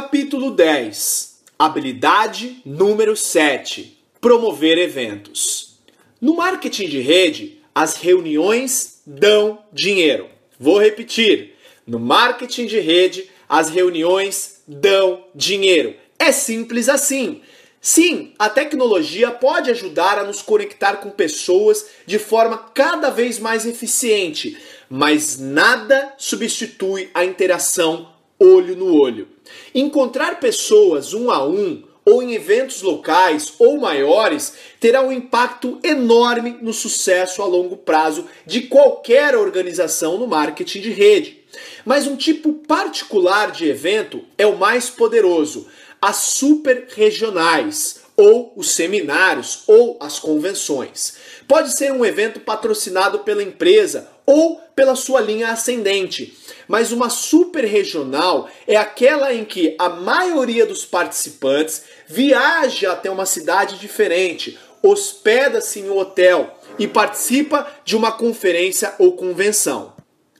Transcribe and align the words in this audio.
Capítulo 0.00 0.52
10 0.52 1.40
Habilidade 1.58 2.62
número 2.64 3.16
7 3.16 4.00
Promover 4.20 4.78
eventos. 4.78 5.80
No 6.20 6.36
marketing 6.36 6.88
de 6.88 7.00
rede, 7.00 7.60
as 7.74 7.96
reuniões 7.96 9.02
dão 9.04 9.58
dinheiro. 9.72 10.28
Vou 10.56 10.78
repetir. 10.78 11.56
No 11.84 11.98
marketing 11.98 12.66
de 12.66 12.78
rede, 12.78 13.28
as 13.48 13.70
reuniões 13.70 14.62
dão 14.68 15.24
dinheiro. 15.34 15.96
É 16.16 16.30
simples 16.30 16.88
assim. 16.88 17.42
Sim, 17.80 18.34
a 18.38 18.48
tecnologia 18.48 19.32
pode 19.32 19.68
ajudar 19.68 20.16
a 20.16 20.22
nos 20.22 20.40
conectar 20.40 20.98
com 20.98 21.10
pessoas 21.10 21.86
de 22.06 22.20
forma 22.20 22.56
cada 22.72 23.10
vez 23.10 23.40
mais 23.40 23.66
eficiente, 23.66 24.56
mas 24.88 25.40
nada 25.40 26.14
substitui 26.16 27.10
a 27.12 27.24
interação 27.24 28.16
olho 28.38 28.76
no 28.76 29.00
olho. 29.00 29.28
Encontrar 29.74 30.38
pessoas 30.40 31.14
um 31.14 31.30
a 31.30 31.44
um 31.46 31.82
ou 32.04 32.22
em 32.22 32.32
eventos 32.32 32.80
locais 32.80 33.52
ou 33.58 33.78
maiores 33.78 34.54
terá 34.80 35.02
um 35.02 35.12
impacto 35.12 35.78
enorme 35.82 36.56
no 36.62 36.72
sucesso 36.72 37.42
a 37.42 37.46
longo 37.46 37.76
prazo 37.76 38.26
de 38.46 38.62
qualquer 38.62 39.36
organização 39.36 40.16
no 40.16 40.26
marketing 40.26 40.80
de 40.80 40.90
rede. 40.90 41.38
Mas 41.84 42.06
um 42.06 42.16
tipo 42.16 42.52
particular 42.66 43.50
de 43.50 43.68
evento 43.68 44.22
é 44.38 44.46
o 44.46 44.56
mais 44.56 44.88
poderoso, 44.88 45.66
as 46.00 46.16
super 46.16 46.86
regionais 46.94 48.02
ou 48.16 48.52
os 48.56 48.70
seminários 48.70 49.62
ou 49.66 49.96
as 50.00 50.18
convenções. 50.18 51.14
Pode 51.46 51.76
ser 51.76 51.92
um 51.92 52.04
evento 52.04 52.40
patrocinado 52.40 53.20
pela 53.20 53.42
empresa 53.42 54.08
ou 54.26 54.60
pela 54.74 54.96
sua 54.96 55.20
linha 55.20 55.50
ascendente. 55.50 56.36
Mas 56.68 56.92
uma 56.92 57.08
super 57.08 57.64
regional 57.64 58.48
é 58.66 58.76
aquela 58.76 59.32
em 59.32 59.44
que 59.44 59.74
a 59.78 59.88
maioria 59.88 60.66
dos 60.66 60.84
participantes 60.84 61.82
viaja 62.06 62.92
até 62.92 63.10
uma 63.10 63.24
cidade 63.24 63.78
diferente, 63.78 64.58
hospeda-se 64.82 65.80
em 65.80 65.88
um 65.88 65.96
hotel 65.96 66.54
e 66.78 66.86
participa 66.86 67.66
de 67.84 67.96
uma 67.96 68.12
conferência 68.12 68.94
ou 68.98 69.16
convenção. 69.16 69.94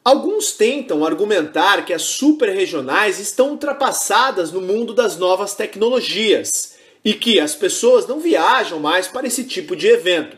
Alguns 0.05 0.53
tentam 0.53 1.05
argumentar 1.05 1.85
que 1.85 1.93
as 1.93 2.03
superregionais 2.03 3.19
estão 3.19 3.51
ultrapassadas 3.51 4.53
no 4.53 4.61
mundo 4.61 4.95
das 4.95 5.17
novas 5.17 5.55
tecnologias 5.55 6.77
e 7.05 7.15
que 7.15 7.41
as 7.41 7.55
pessoas 7.55 8.07
não 8.07 8.21
viajam 8.21 8.81
mais 8.81 9.09
para 9.09 9.27
esse 9.27 9.45
tipo 9.45 9.75
de 9.75 9.87
evento. 9.87 10.37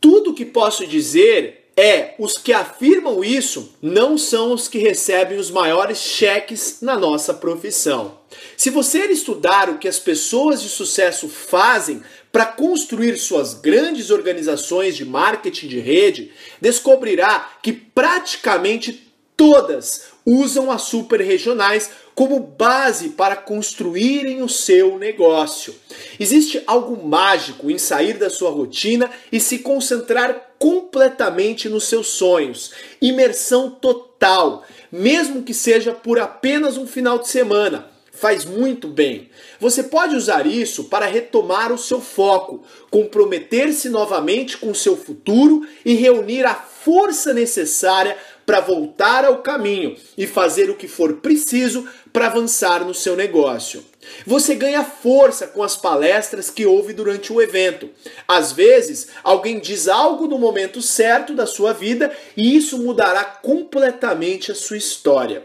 Tudo 0.00 0.34
que 0.34 0.44
posso 0.44 0.86
dizer 0.86 1.63
é 1.76 2.14
os 2.18 2.38
que 2.38 2.52
afirmam 2.52 3.24
isso 3.24 3.74
não 3.82 4.16
são 4.16 4.52
os 4.52 4.68
que 4.68 4.78
recebem 4.78 5.38
os 5.38 5.50
maiores 5.50 5.98
cheques 5.98 6.78
na 6.80 6.96
nossa 6.96 7.34
profissão. 7.34 8.18
Se 8.56 8.70
você 8.70 9.06
estudar 9.06 9.68
o 9.68 9.78
que 9.78 9.88
as 9.88 9.98
pessoas 9.98 10.62
de 10.62 10.68
sucesso 10.68 11.28
fazem 11.28 12.02
para 12.30 12.46
construir 12.46 13.16
suas 13.18 13.54
grandes 13.54 14.10
organizações 14.10 14.96
de 14.96 15.04
marketing 15.04 15.68
de 15.68 15.80
rede, 15.80 16.32
descobrirá 16.60 17.56
que 17.62 17.72
praticamente 17.72 19.12
todas 19.36 20.13
usam 20.24 20.70
as 20.70 20.82
super 20.82 21.20
regionais 21.20 21.90
como 22.14 22.38
base 22.40 23.10
para 23.10 23.36
construírem 23.36 24.42
o 24.42 24.48
seu 24.48 24.98
negócio. 24.98 25.74
Existe 26.18 26.62
algo 26.66 27.06
mágico 27.06 27.70
em 27.70 27.78
sair 27.78 28.14
da 28.14 28.30
sua 28.30 28.50
rotina 28.50 29.10
e 29.32 29.40
se 29.40 29.58
concentrar 29.58 30.54
completamente 30.58 31.68
nos 31.68 31.84
seus 31.84 32.08
sonhos. 32.08 32.72
Imersão 33.02 33.70
total, 33.70 34.64
mesmo 34.90 35.42
que 35.42 35.52
seja 35.52 35.92
por 35.92 36.18
apenas 36.18 36.76
um 36.76 36.86
final 36.86 37.18
de 37.18 37.28
semana. 37.28 37.92
Faz 38.12 38.44
muito 38.44 38.86
bem. 38.86 39.28
Você 39.58 39.82
pode 39.82 40.14
usar 40.14 40.46
isso 40.46 40.84
para 40.84 41.04
retomar 41.04 41.72
o 41.72 41.78
seu 41.78 42.00
foco, 42.00 42.62
comprometer-se 42.88 43.88
novamente 43.88 44.56
com 44.56 44.70
o 44.70 44.74
seu 44.74 44.96
futuro 44.96 45.66
e 45.84 45.94
reunir 45.94 46.46
a 46.46 46.54
força 46.54 47.34
necessária 47.34 48.16
para 48.46 48.60
voltar 48.60 49.24
ao 49.24 49.38
caminho 49.38 49.96
e 50.16 50.26
fazer 50.26 50.70
o 50.70 50.74
que 50.74 50.88
for 50.88 51.14
preciso 51.14 51.88
para 52.12 52.26
avançar 52.26 52.84
no 52.84 52.94
seu 52.94 53.16
negócio. 53.16 53.84
Você 54.26 54.54
ganha 54.54 54.84
força 54.84 55.46
com 55.46 55.62
as 55.62 55.76
palestras 55.76 56.50
que 56.50 56.66
ouve 56.66 56.92
durante 56.92 57.32
o 57.32 57.40
evento. 57.40 57.90
Às 58.28 58.52
vezes, 58.52 59.08
alguém 59.22 59.58
diz 59.58 59.88
algo 59.88 60.26
no 60.26 60.38
momento 60.38 60.80
certo 60.82 61.34
da 61.34 61.46
sua 61.46 61.72
vida 61.72 62.14
e 62.36 62.56
isso 62.56 62.78
mudará 62.78 63.24
completamente 63.24 64.52
a 64.52 64.54
sua 64.54 64.76
história. 64.76 65.42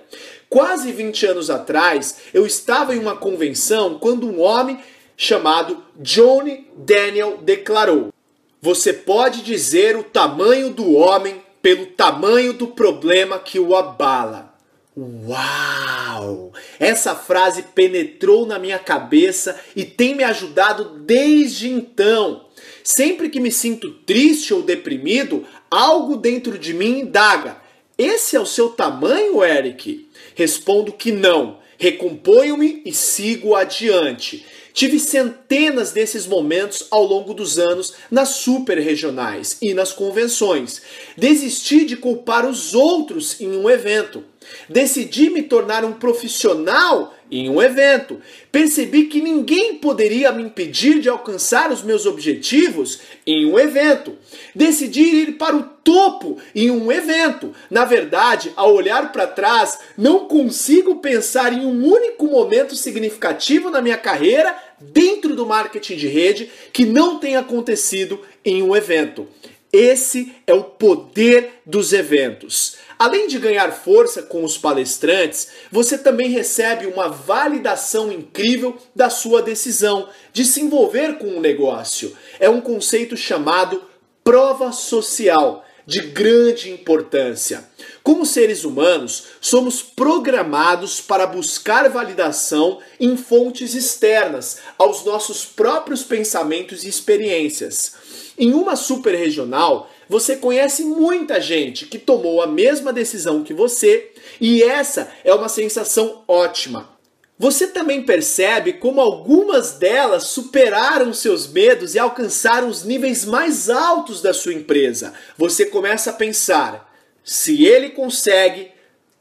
Quase 0.49 0.91
20 0.91 1.25
anos 1.27 1.49
atrás, 1.49 2.17
eu 2.33 2.45
estava 2.45 2.95
em 2.95 2.99
uma 2.99 3.15
convenção 3.15 3.99
quando 3.99 4.27
um 4.27 4.41
homem 4.41 4.79
chamado 5.15 5.83
Johnny 5.97 6.67
Daniel 6.75 7.39
declarou: 7.41 8.13
Você 8.61 8.93
pode 8.93 9.41
dizer 9.41 9.95
o 9.95 10.03
tamanho 10.03 10.69
do 10.69 10.93
homem 10.93 11.41
pelo 11.61 11.87
tamanho 11.87 12.53
do 12.53 12.67
problema 12.67 13.39
que 13.39 13.59
o 13.59 13.75
abala. 13.75 14.55
Uau! 14.97 16.51
Essa 16.79 17.15
frase 17.15 17.63
penetrou 17.73 18.45
na 18.45 18.59
minha 18.59 18.79
cabeça 18.79 19.59
e 19.75 19.85
tem 19.85 20.13
me 20.13 20.23
ajudado 20.23 20.99
desde 20.99 21.69
então. 21.69 22.45
Sempre 22.83 23.29
que 23.29 23.39
me 23.39 23.51
sinto 23.51 23.91
triste 23.91 24.53
ou 24.53 24.61
deprimido, 24.61 25.45
algo 25.71 26.17
dentro 26.17 26.57
de 26.57 26.73
mim 26.73 26.99
indaga: 26.99 27.57
Esse 27.97 28.35
é 28.35 28.39
o 28.39 28.45
seu 28.45 28.69
tamanho, 28.69 29.43
Eric? 29.43 30.09
Respondo 30.35 30.91
que 30.91 31.11
não. 31.11 31.59
Recomponho-me 31.77 32.81
e 32.85 32.93
sigo 32.93 33.55
adiante. 33.55 34.45
Tive 34.74 35.00
centenas 35.00 35.91
desses 35.91 36.25
momentos 36.25 36.88
ao 36.91 37.03
longo 37.03 37.34
dos 37.34 37.57
anos 37.57 37.94
nas 38.09 38.30
super 38.30 38.78
regionais 38.78 39.57
e 39.62 39.74
nas 39.74 39.91
convenções. 39.91 40.81
Desisti 41.18 41.85
de 41.85 41.97
culpar 41.97 42.46
os 42.47 42.74
outros 42.74 43.40
em 43.41 43.50
um 43.50 43.69
evento. 43.69 44.24
Decidi 44.68 45.30
me 45.30 45.44
tornar 45.44 45.84
um 45.84 45.94
profissional 45.94 47.13
em 47.31 47.50
um 47.50 47.62
evento. 47.62 48.22
Percebi 48.51 49.06
que 49.06 49.22
ninguém 49.22 49.75
poderia 49.75 50.31
me 50.31 50.44
impedir 50.44 51.00
de 51.00 51.09
alcançar 51.09 51.72
os 51.72 51.84
meus 51.84 52.06
objetivos 52.06 53.01
em 53.25 53.45
um 53.45 53.59
evento. 53.59 54.17
Decidi 54.56 55.01
ir 55.01 55.38
para 55.38 55.56
o 55.56 55.63
topo 55.63 56.38
em 56.53 56.72
um 56.72 56.91
evento. 56.91 57.53
Na 57.69 57.85
verdade, 57.85 58.51
ao 58.56 58.73
olhar 58.73 59.12
para 59.12 59.28
trás, 59.28 59.79
não 59.97 60.25
consigo 60.25 60.95
pensar 60.97 61.53
em 61.53 61.66
um 61.66 61.85
único 61.85 62.28
momento 62.28 62.75
significativo 62.75 63.69
na 63.69 63.81
minha 63.81 63.97
carreira 63.97 64.56
dentro 64.79 65.35
do 65.35 65.45
marketing 65.45 65.95
de 65.95 66.07
rede 66.07 66.50
que 66.72 66.85
não 66.85 67.19
tenha 67.19 67.39
acontecido 67.39 68.22
em 68.44 68.62
um 68.63 68.75
evento. 68.75 69.28
Esse 69.72 70.34
é 70.47 70.53
o 70.53 70.63
poder 70.63 71.62
dos 71.66 71.94
eventos. 71.94 72.78
Além 72.99 73.27
de 73.27 73.39
ganhar 73.39 73.71
força 73.71 74.21
com 74.21 74.43
os 74.43 74.57
palestrantes, 74.57 75.47
você 75.71 75.97
também 75.97 76.29
recebe 76.31 76.85
uma 76.85 77.07
validação 77.07 78.11
incrível 78.11 78.77
da 78.93 79.09
sua 79.09 79.41
decisão 79.41 80.09
de 80.33 80.43
se 80.43 80.59
envolver 80.59 81.17
com 81.17 81.27
o 81.27 81.38
um 81.38 81.39
negócio. 81.39 82.13
É 82.41 82.49
um 82.49 82.59
conceito 82.59 83.15
chamado 83.15 83.81
prova 84.21 84.73
social 84.73 85.63
de 85.85 86.01
grande 86.01 86.69
importância. 86.69 87.63
Como 88.03 88.25
seres 88.25 88.65
humanos, 88.65 89.27
somos 89.39 89.81
programados 89.81 90.99
para 90.99 91.25
buscar 91.25 91.89
validação 91.89 92.79
em 92.99 93.15
fontes 93.15 93.73
externas 93.73 94.59
aos 94.77 95.05
nossos 95.05 95.45
próprios 95.45 96.03
pensamentos 96.03 96.83
e 96.83 96.89
experiências. 96.89 97.93
Em 98.38 98.53
uma 98.53 98.75
super 98.75 99.15
regional, 99.15 99.89
você 100.09 100.35
conhece 100.35 100.83
muita 100.83 101.39
gente 101.39 101.85
que 101.85 101.99
tomou 101.99 102.41
a 102.41 102.47
mesma 102.47 102.91
decisão 102.91 103.43
que 103.43 103.53
você, 103.53 104.11
e 104.41 104.63
essa 104.63 105.11
é 105.23 105.31
uma 105.33 105.47
sensação 105.47 106.23
ótima. 106.27 106.97
Você 107.38 107.67
também 107.67 108.03
percebe 108.03 108.73
como 108.73 109.00
algumas 109.00 109.73
delas 109.73 110.23
superaram 110.25 111.13
seus 111.13 111.47
medos 111.47 111.94
e 111.95 112.00
alcançaram 112.00 112.67
os 112.67 112.83
níveis 112.83 113.23
mais 113.23 113.69
altos 113.69 114.21
da 114.21 114.33
sua 114.33 114.53
empresa. 114.53 115.13
Você 115.38 115.67
começa 115.67 116.09
a 116.09 116.13
pensar: 116.13 116.94
se 117.23 117.63
ele 117.63 117.91
consegue, 117.91 118.71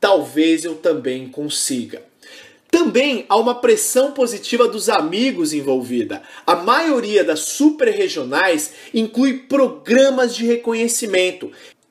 talvez 0.00 0.64
eu 0.64 0.75
também 0.75 1.29
consiga. 1.29 2.07
Também 2.70 3.25
há 3.29 3.37
uma 3.37 3.55
pressão 3.55 4.12
positiva 4.12 4.69
dos 4.69 4.88
amigos 4.88 5.53
envolvida. 5.53 6.23
A 6.47 6.56
maioria 6.56 7.25
das 7.25 7.41
superregionais 7.41 8.73
inclui 8.93 9.38
programas 9.49 10.35
de 10.35 10.44
reconhecimento 10.44 11.50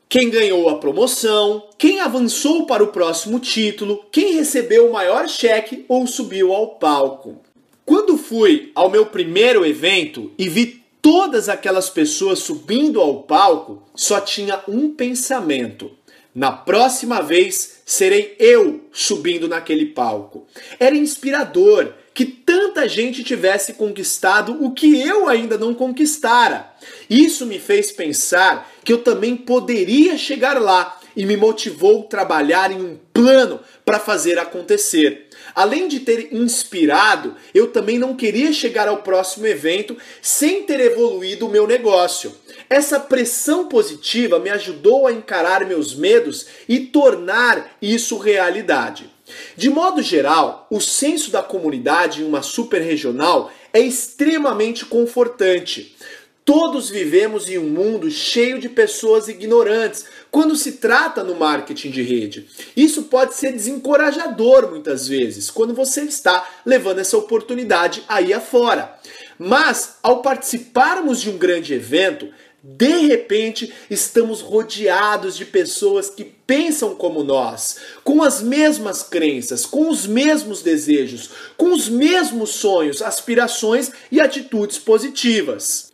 quem 0.09 0.29
ganhou 0.29 0.69
a 0.69 0.77
promoção, 0.77 1.67
quem 1.77 1.99
avançou 1.99 2.65
para 2.65 2.81
o 2.83 2.87
próximo 2.87 3.39
título, 3.39 4.05
quem 4.09 4.35
recebeu 4.35 4.87
o 4.87 4.93
maior 4.93 5.27
cheque 5.27 5.83
ou 5.87 6.07
subiu 6.07 6.53
ao 6.53 6.75
palco. 6.75 7.41
Quando 7.85 8.17
fui 8.17 8.71
ao 8.73 8.89
meu 8.89 9.07
primeiro 9.07 9.65
evento 9.65 10.31
e 10.37 10.47
vi 10.47 10.81
todas 11.01 11.49
aquelas 11.49 11.89
pessoas 11.89 12.39
subindo 12.39 13.01
ao 13.01 13.23
palco, 13.23 13.83
só 13.93 14.21
tinha 14.21 14.61
um 14.67 14.89
pensamento: 14.89 15.91
Na 16.37 16.51
próxima 16.51 17.19
vez 17.19 17.77
serei 17.83 18.35
eu 18.37 18.81
subindo 18.91 19.47
naquele 19.47 19.87
palco. 19.87 20.45
Era 20.79 20.95
inspirador 20.95 21.93
que 22.13 22.25
tanta 22.25 22.87
gente 22.87 23.23
tivesse 23.23 23.73
conquistado 23.73 24.63
o 24.63 24.71
que 24.71 25.01
eu 25.01 25.27
ainda 25.27 25.57
não 25.57 25.73
conquistara. 25.73 26.71
Isso 27.09 27.43
me 27.47 27.57
fez 27.57 27.91
pensar 27.91 28.71
que 28.83 28.93
eu 28.93 28.99
também 28.99 29.35
poderia 29.35 30.15
chegar 30.15 30.61
lá 30.61 30.99
e 31.15 31.25
me 31.25 31.35
motivou 31.35 32.01
a 32.01 32.03
trabalhar 32.07 32.71
em 32.71 32.83
um 32.83 32.99
plano 33.11 33.59
para 33.83 33.99
fazer 33.99 34.37
acontecer. 34.37 35.26
Além 35.57 35.87
de 35.87 36.01
ter 36.01 36.31
inspirado, 36.35 37.35
eu 37.51 37.71
também 37.71 37.97
não 37.97 38.15
queria 38.15 38.53
chegar 38.53 38.87
ao 38.87 38.97
próximo 38.97 39.47
evento 39.47 39.97
sem 40.21 40.61
ter 40.61 40.79
evoluído 40.79 41.47
o 41.47 41.49
meu 41.49 41.65
negócio. 41.65 42.31
Essa 42.69 42.99
pressão 42.99 43.67
positiva 43.67 44.37
me 44.37 44.51
ajudou 44.51 45.07
a 45.07 45.11
encarar 45.11 45.65
meus 45.65 45.95
medos 45.95 46.45
e 46.69 46.81
tornar 46.81 47.75
isso 47.81 48.19
realidade. 48.19 49.09
De 49.55 49.67
modo 49.67 49.99
geral, 50.03 50.67
o 50.69 50.79
senso 50.79 51.31
da 51.31 51.41
comunidade 51.41 52.21
em 52.21 52.25
uma 52.27 52.43
super 52.43 52.79
regional 52.79 53.51
é 53.73 53.79
extremamente 53.79 54.85
confortante. 54.85 55.97
Todos 56.45 56.89
vivemos 56.89 57.49
em 57.49 57.57
um 57.57 57.67
mundo 57.67 58.11
cheio 58.11 58.59
de 58.59 58.69
pessoas 58.69 59.27
ignorantes 59.27 60.05
quando 60.37 60.55
se 60.55 60.73
trata 60.73 61.23
no 61.23 61.33
marketing 61.33 61.89
de 61.89 62.03
rede. 62.03 62.47
Isso 62.75 63.05
pode 63.05 63.33
ser 63.33 63.53
desencorajador 63.53 64.69
muitas 64.69 65.07
vezes, 65.07 65.49
quando 65.49 65.73
você 65.73 66.01
está 66.01 66.47
levando 66.63 66.99
essa 66.99 67.17
oportunidade 67.17 68.03
aí 68.07 68.31
afora. 68.31 68.99
Mas 69.39 69.95
ao 70.03 70.21
participarmos 70.21 71.21
de 71.21 71.31
um 71.31 71.39
grande 71.39 71.73
evento, 71.73 72.29
de 72.63 73.07
repente, 73.07 73.73
estamos 73.89 74.41
rodeados 74.41 75.35
de 75.35 75.43
pessoas 75.43 76.07
que 76.07 76.23
pensam 76.23 76.93
como 76.93 77.23
nós, 77.23 77.77
com 78.03 78.21
as 78.21 78.39
mesmas 78.39 79.01
crenças, 79.01 79.65
com 79.65 79.89
os 79.89 80.05
mesmos 80.05 80.61
desejos, 80.61 81.31
com 81.57 81.73
os 81.73 81.89
mesmos 81.89 82.51
sonhos, 82.51 83.01
aspirações 83.01 83.91
e 84.11 84.21
atitudes 84.21 84.77
positivas. 84.77 85.86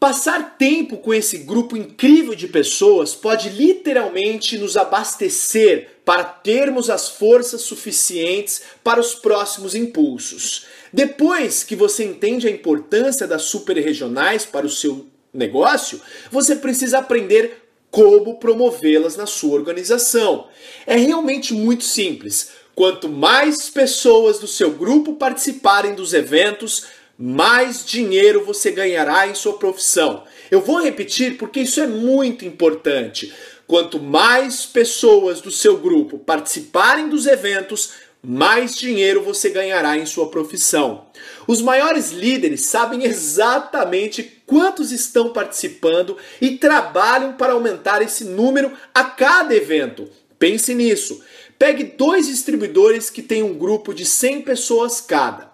Passar 0.00 0.56
tempo 0.56 0.98
com 0.98 1.12
esse 1.12 1.38
grupo 1.38 1.76
incrível 1.76 2.32
de 2.32 2.46
pessoas 2.46 3.16
pode 3.16 3.48
literalmente 3.48 4.56
nos 4.56 4.76
abastecer 4.76 5.88
para 6.04 6.22
termos 6.22 6.88
as 6.88 7.08
forças 7.08 7.62
suficientes 7.62 8.62
para 8.84 9.00
os 9.00 9.16
próximos 9.16 9.74
impulsos. 9.74 10.66
Depois 10.92 11.64
que 11.64 11.74
você 11.74 12.04
entende 12.04 12.46
a 12.46 12.50
importância 12.50 13.26
das 13.26 13.42
superregionais 13.42 14.46
para 14.46 14.64
o 14.64 14.70
seu 14.70 15.06
negócio, 15.34 16.00
você 16.30 16.54
precisa 16.54 16.98
aprender 16.98 17.64
como 17.90 18.38
promovê-las 18.38 19.16
na 19.16 19.26
sua 19.26 19.54
organização. 19.54 20.46
É 20.86 20.96
realmente 20.96 21.52
muito 21.52 21.82
simples. 21.82 22.50
Quanto 22.78 23.08
mais 23.08 23.68
pessoas 23.68 24.38
do 24.38 24.46
seu 24.46 24.70
grupo 24.70 25.14
participarem 25.14 25.96
dos 25.96 26.14
eventos, 26.14 26.86
mais 27.18 27.84
dinheiro 27.84 28.44
você 28.44 28.70
ganhará 28.70 29.26
em 29.26 29.34
sua 29.34 29.58
profissão. 29.58 30.22
Eu 30.50 30.60
vou 30.60 30.80
repetir 30.80 31.36
porque 31.36 31.60
isso 31.60 31.80
é 31.80 31.86
muito 31.86 32.44
importante. 32.44 33.34
Quanto 33.66 33.98
mais 33.98 34.64
pessoas 34.64 35.40
do 35.40 35.50
seu 35.50 35.78
grupo 35.78 36.18
participarem 36.18 37.08
dos 37.08 37.26
eventos, 37.26 37.94
mais 38.22 38.76
dinheiro 38.76 39.20
você 39.20 39.50
ganhará 39.50 39.98
em 39.98 40.06
sua 40.06 40.30
profissão. 40.30 41.06
Os 41.46 41.60
maiores 41.60 42.12
líderes 42.12 42.66
sabem 42.66 43.04
exatamente 43.04 44.42
quantos 44.46 44.92
estão 44.92 45.32
participando 45.32 46.16
e 46.40 46.56
trabalham 46.56 47.32
para 47.32 47.52
aumentar 47.52 48.00
esse 48.00 48.24
número 48.24 48.72
a 48.94 49.02
cada 49.02 49.54
evento. 49.54 50.08
Pense 50.38 50.72
nisso. 50.72 51.20
Pegue 51.58 51.82
dois 51.82 52.28
distribuidores 52.28 53.10
que 53.10 53.22
têm 53.22 53.42
um 53.42 53.54
grupo 53.54 53.92
de 53.92 54.06
100 54.06 54.42
pessoas 54.42 55.00
cada. 55.00 55.47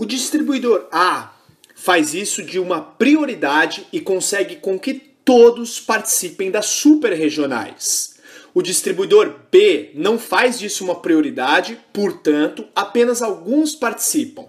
O 0.00 0.06
distribuidor 0.06 0.86
A 0.92 1.32
faz 1.74 2.14
isso 2.14 2.40
de 2.40 2.60
uma 2.60 2.80
prioridade 2.80 3.84
e 3.92 4.00
consegue 4.00 4.54
com 4.54 4.78
que 4.78 4.94
todos 4.94 5.80
participem 5.80 6.52
das 6.52 6.66
super 6.66 7.12
regionais. 7.12 8.14
O 8.54 8.62
distribuidor 8.62 9.34
B 9.50 9.90
não 9.96 10.16
faz 10.16 10.56
disso 10.56 10.84
uma 10.84 10.94
prioridade, 10.94 11.80
portanto, 11.92 12.64
apenas 12.76 13.22
alguns 13.22 13.74
participam. 13.74 14.44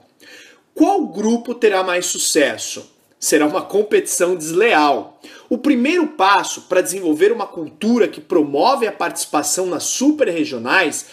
Qual 0.76 1.08
grupo 1.08 1.56
terá 1.56 1.84
mais 1.84 2.06
sucesso? 2.06 2.88
Será 3.20 3.48
uma 3.48 3.64
competição 3.64 4.36
desleal. 4.36 5.20
O 5.50 5.58
primeiro 5.58 6.10
passo 6.10 6.62
para 6.70 6.80
desenvolver 6.80 7.32
uma 7.32 7.48
cultura 7.48 8.08
que 8.08 8.22
promove 8.22 8.86
a 8.86 8.92
participação 8.92 9.66
nas 9.66 9.84
super 9.84 10.30
regionais 10.30 11.08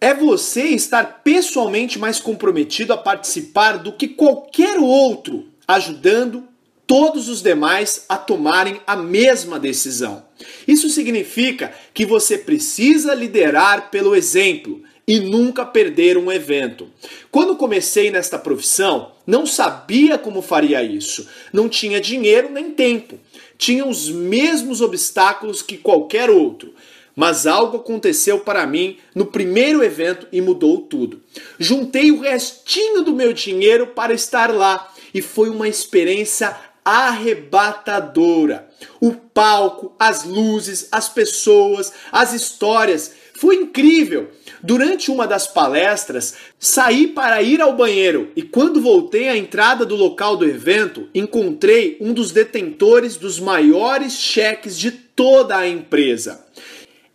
é 0.00 0.14
você 0.14 0.62
estar 0.68 1.22
pessoalmente 1.24 1.98
mais 1.98 2.20
comprometido 2.20 2.92
a 2.92 2.96
participar 2.96 3.78
do 3.78 3.92
que 3.92 4.08
qualquer 4.08 4.78
outro, 4.78 5.46
ajudando 5.66 6.44
todos 6.86 7.28
os 7.28 7.42
demais 7.42 8.06
a 8.08 8.16
tomarem 8.16 8.80
a 8.86 8.96
mesma 8.96 9.58
decisão. 9.58 10.24
Isso 10.66 10.88
significa 10.88 11.72
que 11.92 12.06
você 12.06 12.38
precisa 12.38 13.12
liderar 13.14 13.90
pelo 13.90 14.16
exemplo 14.16 14.82
e 15.06 15.18
nunca 15.18 15.64
perder 15.64 16.16
um 16.16 16.30
evento. 16.30 16.88
Quando 17.30 17.56
comecei 17.56 18.10
nesta 18.10 18.38
profissão, 18.38 19.12
não 19.26 19.46
sabia 19.46 20.16
como 20.18 20.42
faria 20.42 20.82
isso. 20.82 21.26
Não 21.52 21.68
tinha 21.68 22.00
dinheiro 22.00 22.50
nem 22.50 22.70
tempo. 22.70 23.18
Tinha 23.56 23.86
os 23.86 24.08
mesmos 24.10 24.80
obstáculos 24.80 25.62
que 25.62 25.76
qualquer 25.76 26.30
outro. 26.30 26.74
Mas 27.18 27.48
algo 27.48 27.78
aconteceu 27.78 28.38
para 28.38 28.64
mim 28.64 28.96
no 29.12 29.26
primeiro 29.26 29.82
evento 29.82 30.28
e 30.30 30.40
mudou 30.40 30.82
tudo. 30.82 31.20
Juntei 31.58 32.12
o 32.12 32.20
restinho 32.20 33.02
do 33.02 33.12
meu 33.12 33.32
dinheiro 33.32 33.88
para 33.88 34.14
estar 34.14 34.54
lá 34.54 34.88
e 35.12 35.20
foi 35.20 35.48
uma 35.48 35.66
experiência 35.66 36.54
arrebatadora. 36.84 38.68
O 39.00 39.14
palco, 39.14 39.92
as 39.98 40.22
luzes, 40.22 40.86
as 40.92 41.08
pessoas, 41.08 41.92
as 42.12 42.32
histórias. 42.32 43.12
Foi 43.34 43.56
incrível. 43.56 44.30
Durante 44.62 45.10
uma 45.10 45.26
das 45.26 45.48
palestras, 45.48 46.34
saí 46.56 47.08
para 47.08 47.42
ir 47.42 47.60
ao 47.60 47.76
banheiro 47.76 48.30
e 48.36 48.42
quando 48.42 48.80
voltei 48.80 49.28
à 49.28 49.36
entrada 49.36 49.84
do 49.84 49.96
local 49.96 50.36
do 50.36 50.44
evento, 50.44 51.08
encontrei 51.12 51.96
um 52.00 52.12
dos 52.12 52.30
detentores 52.30 53.16
dos 53.16 53.40
maiores 53.40 54.12
cheques 54.12 54.78
de 54.78 54.92
toda 54.92 55.56
a 55.56 55.68
empresa. 55.68 56.46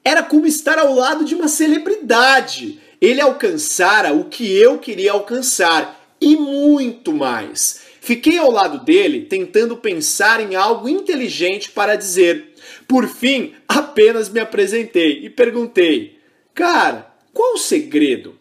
Era 0.03 0.21
como 0.21 0.45
estar 0.45 0.77
ao 0.77 0.93
lado 0.93 1.23
de 1.23 1.33
uma 1.35 1.47
celebridade. 1.47 2.79
Ele 2.99 3.21
alcançara 3.21 4.13
o 4.13 4.25
que 4.25 4.51
eu 4.55 4.77
queria 4.79 5.11
alcançar 5.11 6.15
e 6.19 6.35
muito 6.35 7.13
mais. 7.13 7.81
Fiquei 8.01 8.37
ao 8.37 8.51
lado 8.51 8.83
dele 8.83 9.21
tentando 9.21 9.77
pensar 9.77 10.41
em 10.41 10.55
algo 10.55 10.89
inteligente 10.89 11.71
para 11.71 11.95
dizer. 11.95 12.53
Por 12.87 13.07
fim, 13.07 13.53
apenas 13.67 14.29
me 14.29 14.39
apresentei 14.39 15.23
e 15.23 15.29
perguntei: 15.29 16.19
Cara, 16.53 17.13
qual 17.33 17.53
o 17.53 17.57
segredo? 17.57 18.37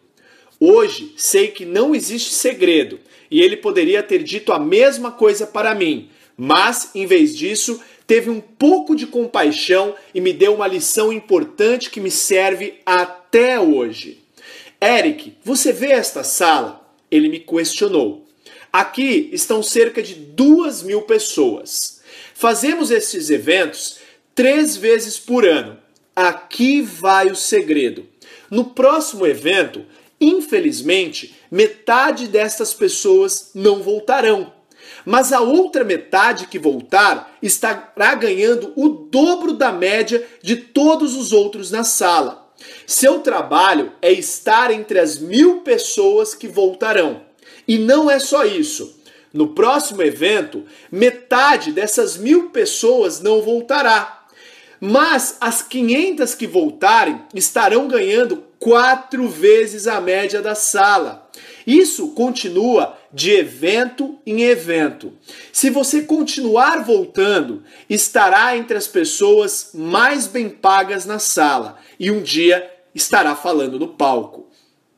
Hoje 0.59 1.13
sei 1.17 1.47
que 1.47 1.65
não 1.65 1.95
existe 1.95 2.33
segredo 2.33 2.99
e 3.29 3.41
ele 3.41 3.57
poderia 3.57 4.03
ter 4.03 4.21
dito 4.21 4.53
a 4.53 4.59
mesma 4.59 5.11
coisa 5.11 5.47
para 5.47 5.73
mim, 5.73 6.09
mas 6.37 6.91
em 6.93 7.05
vez 7.05 7.35
disso 7.35 7.81
teve 8.13 8.29
um 8.29 8.39
pouco 8.39 8.95
de 8.95 9.07
compaixão 9.07 9.95
e 10.13 10.21
me 10.21 10.31
deu 10.31 10.53
uma 10.53 10.67
lição 10.67 11.11
importante 11.11 11.89
que 11.89 11.99
me 11.99 12.11
serve 12.11 12.75
até 12.85 13.59
hoje. 13.59 14.23
Eric, 14.79 15.35
você 15.43 15.73
vê 15.73 15.93
esta 15.93 16.23
sala? 16.23 16.87
Ele 17.09 17.27
me 17.27 17.39
questionou. 17.39 18.27
Aqui 18.71 19.31
estão 19.33 19.63
cerca 19.63 19.99
de 20.03 20.13
duas 20.13 20.83
mil 20.83 21.01
pessoas. 21.01 22.03
Fazemos 22.35 22.91
esses 22.91 23.31
eventos 23.31 23.97
três 24.35 24.77
vezes 24.77 25.17
por 25.17 25.43
ano. 25.43 25.79
Aqui 26.15 26.83
vai 26.83 27.31
o 27.31 27.35
segredo. 27.35 28.05
No 28.47 28.65
próximo 28.65 29.25
evento, 29.25 29.83
infelizmente, 30.21 31.33
metade 31.49 32.27
destas 32.27 32.75
pessoas 32.75 33.49
não 33.55 33.81
voltarão 33.81 34.52
mas 35.05 35.33
a 35.33 35.41
outra 35.41 35.83
metade 35.83 36.47
que 36.47 36.59
voltar 36.59 37.37
estará 37.41 38.15
ganhando 38.15 38.73
o 38.75 38.89
dobro 38.89 39.53
da 39.53 39.71
média 39.71 40.25
de 40.41 40.55
todos 40.55 41.15
os 41.15 41.31
outros 41.31 41.71
na 41.71 41.83
sala. 41.83 42.51
Seu 42.85 43.19
trabalho 43.19 43.91
é 44.01 44.11
estar 44.11 44.71
entre 44.71 44.99
as 44.99 45.17
mil 45.19 45.61
pessoas 45.61 46.33
que 46.33 46.47
voltarão. 46.47 47.21
E 47.67 47.77
não 47.77 48.09
é 48.09 48.19
só 48.19 48.45
isso. 48.45 48.99
No 49.33 49.49
próximo 49.49 50.03
evento, 50.03 50.63
metade 50.91 51.71
dessas 51.71 52.17
mil 52.17 52.49
pessoas 52.49 53.19
não 53.19 53.41
voltará. 53.41 54.25
Mas 54.79 55.37
as 55.39 55.61
500 55.61 56.35
que 56.35 56.45
voltarem 56.45 57.21
estarão 57.33 57.87
ganhando 57.87 58.43
quatro 58.59 59.27
vezes 59.27 59.87
a 59.87 59.99
média 59.99 60.41
da 60.41 60.55
sala. 60.55 61.29
Isso 61.65 62.09
continua 62.09 62.97
de 63.13 63.31
evento 63.31 64.17
em 64.25 64.41
evento. 64.43 65.13
Se 65.51 65.69
você 65.69 66.01
continuar 66.01 66.83
voltando, 66.83 67.63
estará 67.87 68.57
entre 68.57 68.75
as 68.75 68.87
pessoas 68.87 69.69
mais 69.73 70.25
bem 70.25 70.49
pagas 70.49 71.05
na 71.05 71.19
sala 71.19 71.77
e 71.99 72.09
um 72.09 72.21
dia 72.23 72.69
estará 72.95 73.35
falando 73.35 73.77
no 73.77 73.89
palco. 73.89 74.49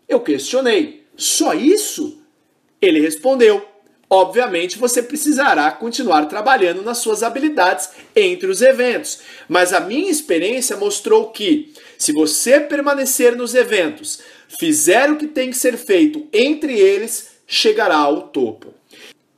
Eu 0.08 0.22
questionei: 0.22 1.06
só 1.18 1.54
isso? 1.54 2.22
Ele 2.82 3.02
respondeu: 3.02 3.66
Obviamente 4.10 4.78
você 4.78 5.02
precisará 5.02 5.72
continuar 5.72 6.28
trabalhando 6.28 6.82
nas 6.84 7.00
suas 7.00 7.24
habilidades 7.24 7.90
entre 8.16 8.48
os 8.48 8.62
eventos, 8.62 9.20
mas 9.50 9.74
a 9.74 9.80
minha 9.80 10.12
experiência 10.12 10.78
mostrou 10.78 11.32
que, 11.32 11.74
se 11.98 12.14
você 12.14 12.60
permanecer 12.60 13.36
nos 13.36 13.56
eventos, 13.56 14.22
fizer 14.60 15.12
o 15.12 15.18
que 15.18 15.28
tem 15.28 15.50
que 15.50 15.58
ser 15.58 15.76
feito 15.76 16.28
entre 16.32 16.80
eles, 16.80 17.35
chegará 17.48 17.98
ao 17.98 18.24
topo. 18.30 18.74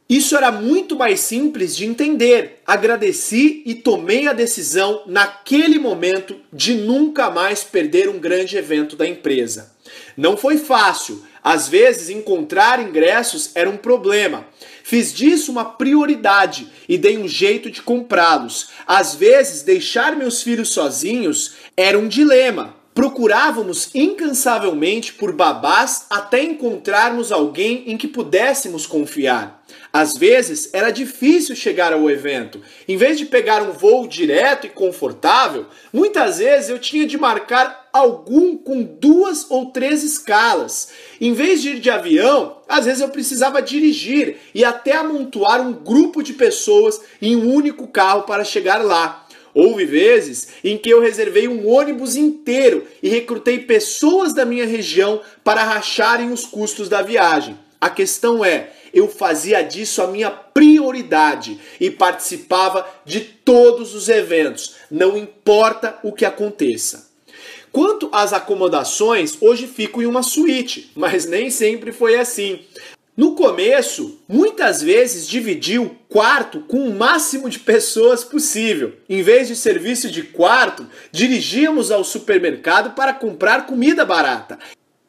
Isso 0.10 0.38
era 0.38 0.52
muito 0.52 0.96
mais 0.96 1.20
simples 1.20 1.76
de 1.76 1.86
entender. 1.86 2.62
Agradeci 2.66 3.62
e 3.66 3.76
tomei 3.76 4.26
a 4.28 4.34
decisão 4.34 5.04
naquele 5.06 5.78
momento 5.78 6.38
de 6.52 6.76
nunca 6.76 7.30
mais 7.30 7.64
perder 7.64 8.08
um 8.08 8.18
grande 8.18 8.56
evento 8.56 8.96
da 8.96 9.06
empresa. 9.06 9.76
Não 10.16 10.38
foi 10.38 10.58
fácil, 10.58 11.24
às 11.44 11.68
vezes 11.68 12.10
encontrar 12.10 12.82
ingressos 12.82 13.52
era 13.54 13.70
um 13.70 13.76
problema. 13.76 14.48
Fiz 14.82 15.14
disso 15.14 15.52
uma 15.52 15.66
prioridade 15.66 16.70
e 16.88 16.98
dei 16.98 17.18
um 17.18 17.28
jeito 17.28 17.70
de 17.70 17.82
comprá-los. 17.82 18.70
Às 18.88 19.14
vezes, 19.16 19.62
deixar 19.62 20.16
meus 20.16 20.42
filhos 20.42 20.70
sozinhos 20.70 21.56
era 21.76 22.00
um 22.00 22.08
dilema. 22.08 22.77
Procurávamos 22.98 23.92
incansavelmente 23.94 25.14
por 25.14 25.32
babás 25.32 26.08
até 26.10 26.42
encontrarmos 26.42 27.32
alguém 27.32 27.84
em 27.86 27.96
que 27.96 28.08
pudéssemos 28.08 28.88
confiar. 28.88 29.64
Às 29.94 30.18
vezes 30.18 30.72
era 30.74 30.90
difícil 30.90 31.56
chegar 31.56 31.94
ao 31.94 32.10
evento. 32.10 32.60
Em 32.88 32.98
vez 32.98 33.20
de 33.20 33.28
pegar 33.28 33.62
um 33.62 33.72
voo 33.72 34.08
direto 34.08 34.66
e 34.66 34.72
confortável, 34.72 35.68
muitas 35.94 36.40
vezes 36.40 36.72
eu 36.72 36.80
tinha 36.80 37.06
de 37.06 37.20
marcar 37.20 37.88
algum 37.94 38.58
com 38.58 38.82
duas 38.82 39.46
ou 39.52 39.68
três 39.68 40.04
escalas. 40.04 40.90
Em 41.22 41.34
vez 41.34 41.62
de 41.62 41.74
ir 41.74 41.80
de 41.80 41.92
avião, 41.92 42.58
às 42.68 42.86
vezes 42.86 43.02
eu 43.02 43.10
precisava 43.10 43.62
dirigir 43.62 44.38
e 44.56 44.66
até 44.66 44.96
amontoar 44.96 45.62
um 45.62 45.72
grupo 45.72 46.24
de 46.24 46.34
pessoas 46.34 47.00
em 47.22 47.36
um 47.36 47.54
único 47.54 47.88
carro 47.88 48.24
para 48.24 48.44
chegar 48.44 48.84
lá. 48.84 49.27
Houve 49.60 49.86
vezes 49.86 50.50
em 50.64 50.78
que 50.78 50.88
eu 50.88 51.02
reservei 51.02 51.48
um 51.48 51.68
ônibus 51.68 52.16
inteiro 52.16 52.86
e 53.02 53.10
recrutei 53.10 53.58
pessoas 53.58 54.32
da 54.32 54.46
minha 54.46 54.68
região 54.68 55.20
para 55.44 55.64
racharem 55.64 56.32
os 56.32 56.46
custos 56.46 56.88
da 56.88 57.02
viagem. 57.02 57.58
A 57.82 57.90
questão 57.90 58.46
é, 58.46 58.70
eu 58.94 59.08
fazia 59.08 59.64
disso 59.64 60.04
a 60.04 60.08
minha 60.10 60.30
prioridade 60.30 61.60
e 61.82 61.90
participava 61.90 62.88
de 63.04 63.20
todos 63.20 63.96
os 63.96 64.10
eventos, 64.10 64.76
não 64.92 65.18
importa 65.18 65.98
o 66.04 66.14
que 66.14 66.24
aconteça. 66.24 67.10
Quanto 67.72 68.10
às 68.12 68.34
acomodações, 68.34 69.38
hoje 69.42 69.66
fico 69.66 70.04
em 70.04 70.06
uma 70.06 70.22
suíte, 70.22 70.92
mas 70.96 71.26
nem 71.26 71.50
sempre 71.50 71.92
foi 71.92 72.16
assim. 72.16 72.60
No 73.18 73.34
começo, 73.34 74.20
muitas 74.28 74.80
vezes 74.80 75.28
dividi 75.28 75.80
o 75.80 75.90
quarto 76.08 76.60
com 76.60 76.88
o 76.88 76.94
máximo 76.94 77.50
de 77.50 77.58
pessoas 77.58 78.24
possível. 78.24 78.94
Em 79.10 79.24
vez 79.24 79.48
de 79.48 79.56
serviço 79.56 80.12
de 80.12 80.22
quarto, 80.22 80.86
dirigíamos 81.12 81.90
ao 81.90 82.04
supermercado 82.04 82.94
para 82.94 83.16
comprar 83.16 83.66
comida 83.66 84.06
barata. 84.06 84.60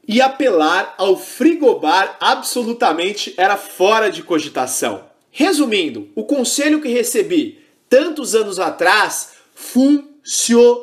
E 0.06 0.22
apelar 0.22 0.94
ao 0.96 1.18
frigobar 1.18 2.16
absolutamente 2.18 3.34
era 3.36 3.58
fora 3.58 4.10
de 4.10 4.22
cogitação. 4.22 5.04
Resumindo, 5.30 6.08
o 6.14 6.24
conselho 6.24 6.80
que 6.80 6.88
recebi 6.88 7.58
tantos 7.90 8.34
anos 8.34 8.58
atrás 8.58 9.32
funcionou 9.54 10.78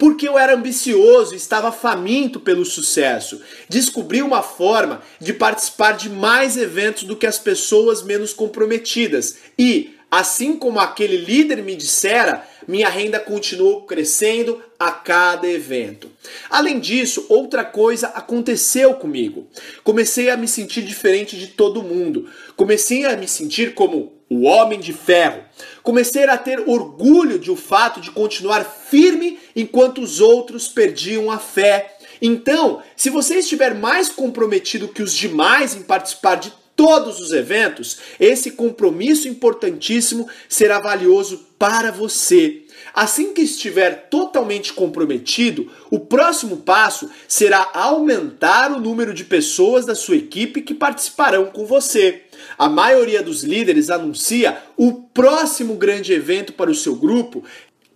porque 0.00 0.26
eu 0.26 0.38
era 0.38 0.54
ambicioso, 0.54 1.34
estava 1.34 1.70
faminto 1.70 2.40
pelo 2.40 2.64
sucesso. 2.64 3.38
Descobri 3.68 4.22
uma 4.22 4.42
forma 4.42 5.02
de 5.20 5.34
participar 5.34 5.92
de 5.92 6.08
mais 6.08 6.56
eventos 6.56 7.02
do 7.02 7.14
que 7.14 7.26
as 7.26 7.38
pessoas 7.38 8.02
menos 8.02 8.32
comprometidas 8.32 9.36
e, 9.58 9.94
assim 10.10 10.56
como 10.56 10.80
aquele 10.80 11.18
líder 11.18 11.62
me 11.62 11.76
dissera, 11.76 12.42
minha 12.70 12.88
renda 12.88 13.18
continuou 13.18 13.82
crescendo 13.82 14.62
a 14.78 14.92
cada 14.92 15.48
evento. 15.48 16.08
Além 16.48 16.78
disso, 16.78 17.26
outra 17.28 17.64
coisa 17.64 18.06
aconteceu 18.08 18.94
comigo. 18.94 19.46
Comecei 19.82 20.30
a 20.30 20.36
me 20.36 20.46
sentir 20.46 20.82
diferente 20.82 21.36
de 21.36 21.48
todo 21.48 21.82
mundo. 21.82 22.28
Comecei 22.56 23.04
a 23.04 23.16
me 23.16 23.26
sentir 23.26 23.74
como 23.74 24.12
o 24.30 24.42
homem 24.42 24.78
de 24.78 24.92
ferro. 24.92 25.42
Comecei 25.82 26.24
a 26.24 26.38
ter 26.38 26.60
orgulho 26.68 27.38
de 27.38 27.50
o 27.50 27.56
fato 27.56 28.00
de 28.00 28.12
continuar 28.12 28.64
firme 28.64 29.38
enquanto 29.56 30.00
os 30.00 30.20
outros 30.20 30.68
perdiam 30.68 31.30
a 31.30 31.38
fé. 31.38 31.96
Então, 32.22 32.82
se 32.94 33.10
você 33.10 33.38
estiver 33.38 33.74
mais 33.74 34.08
comprometido 34.08 34.88
que 34.88 35.02
os 35.02 35.14
demais 35.14 35.74
em 35.74 35.82
participar 35.82 36.36
de 36.36 36.52
todos 36.80 37.20
os 37.20 37.30
eventos, 37.30 37.98
esse 38.18 38.52
compromisso 38.52 39.28
importantíssimo 39.28 40.26
será 40.48 40.80
valioso 40.80 41.44
para 41.58 41.92
você. 41.92 42.62
Assim 42.94 43.34
que 43.34 43.42
estiver 43.42 44.08
totalmente 44.08 44.72
comprometido, 44.72 45.70
o 45.90 46.00
próximo 46.00 46.56
passo 46.56 47.10
será 47.28 47.70
aumentar 47.74 48.72
o 48.72 48.80
número 48.80 49.12
de 49.12 49.24
pessoas 49.24 49.84
da 49.84 49.94
sua 49.94 50.16
equipe 50.16 50.62
que 50.62 50.72
participarão 50.72 51.50
com 51.52 51.66
você. 51.66 52.22
A 52.56 52.66
maioria 52.66 53.22
dos 53.22 53.44
líderes 53.44 53.90
anuncia 53.90 54.56
o 54.74 55.02
próximo 55.02 55.74
grande 55.74 56.14
evento 56.14 56.54
para 56.54 56.70
o 56.70 56.74
seu 56.74 56.96
grupo. 56.96 57.44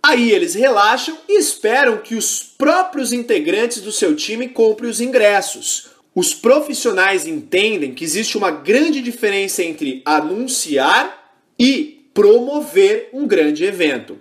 Aí 0.03 0.31
eles 0.31 0.53
relaxam 0.53 1.17
e 1.27 1.39
esperam 1.39 1.97
que 1.97 2.13
os 2.13 2.43
próprios 2.43 3.11
integrantes 3.11 3.81
do 3.81 3.91
seu 3.91 4.15
time 4.15 4.47
comprem 4.47 4.91
os 4.91 5.01
ingressos. 5.01 5.94
Os 6.15 6.33
profissionais 6.33 7.27
entendem 7.27 7.93
que 7.93 8.05
existe 8.05 8.37
uma 8.37 8.49
grande 8.49 9.01
diferença 9.01 9.61
entre 9.61 10.01
anunciar 10.05 11.35
e 11.59 12.07
promover 12.13 13.09
um 13.11 13.27
grande 13.27 13.65
evento. 13.65 14.17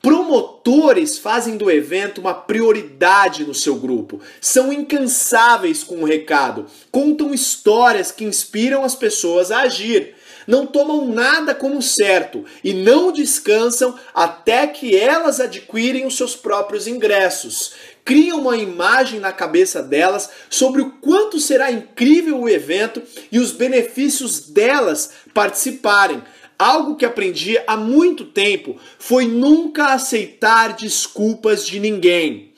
Promotores 0.00 1.18
fazem 1.18 1.56
do 1.56 1.68
evento 1.68 2.20
uma 2.20 2.32
prioridade 2.32 3.44
no 3.44 3.54
seu 3.54 3.74
grupo, 3.74 4.20
são 4.40 4.72
incansáveis 4.72 5.82
com 5.82 6.02
o 6.02 6.04
recado, 6.04 6.66
contam 6.92 7.34
histórias 7.34 8.12
que 8.12 8.24
inspiram 8.24 8.84
as 8.84 8.94
pessoas 8.94 9.50
a 9.50 9.62
agir, 9.62 10.14
não 10.46 10.66
tomam 10.66 11.08
nada 11.08 11.54
como 11.54 11.80
certo 11.80 12.44
e 12.64 12.72
não 12.72 13.12
descansam 13.12 13.96
até 14.12 14.66
que 14.66 14.96
elas 14.96 15.40
adquirem 15.40 16.06
os 16.06 16.16
seus 16.16 16.34
próprios 16.34 16.86
ingressos. 16.86 17.72
Criam 18.04 18.40
uma 18.40 18.56
imagem 18.56 19.20
na 19.20 19.32
cabeça 19.32 19.82
delas 19.82 20.28
sobre 20.50 20.82
o 20.82 20.90
quanto 20.92 21.38
será 21.38 21.70
incrível 21.70 22.40
o 22.40 22.48
evento 22.48 23.02
e 23.30 23.38
os 23.38 23.52
benefícios 23.52 24.40
delas 24.40 25.10
participarem 25.32 26.22
Algo 26.62 26.94
que 26.94 27.04
aprendi 27.04 27.58
há 27.66 27.76
muito 27.76 28.24
tempo 28.24 28.76
foi 28.96 29.26
nunca 29.26 29.94
aceitar 29.94 30.76
desculpas 30.76 31.66
de 31.66 31.80
ninguém. 31.80 32.52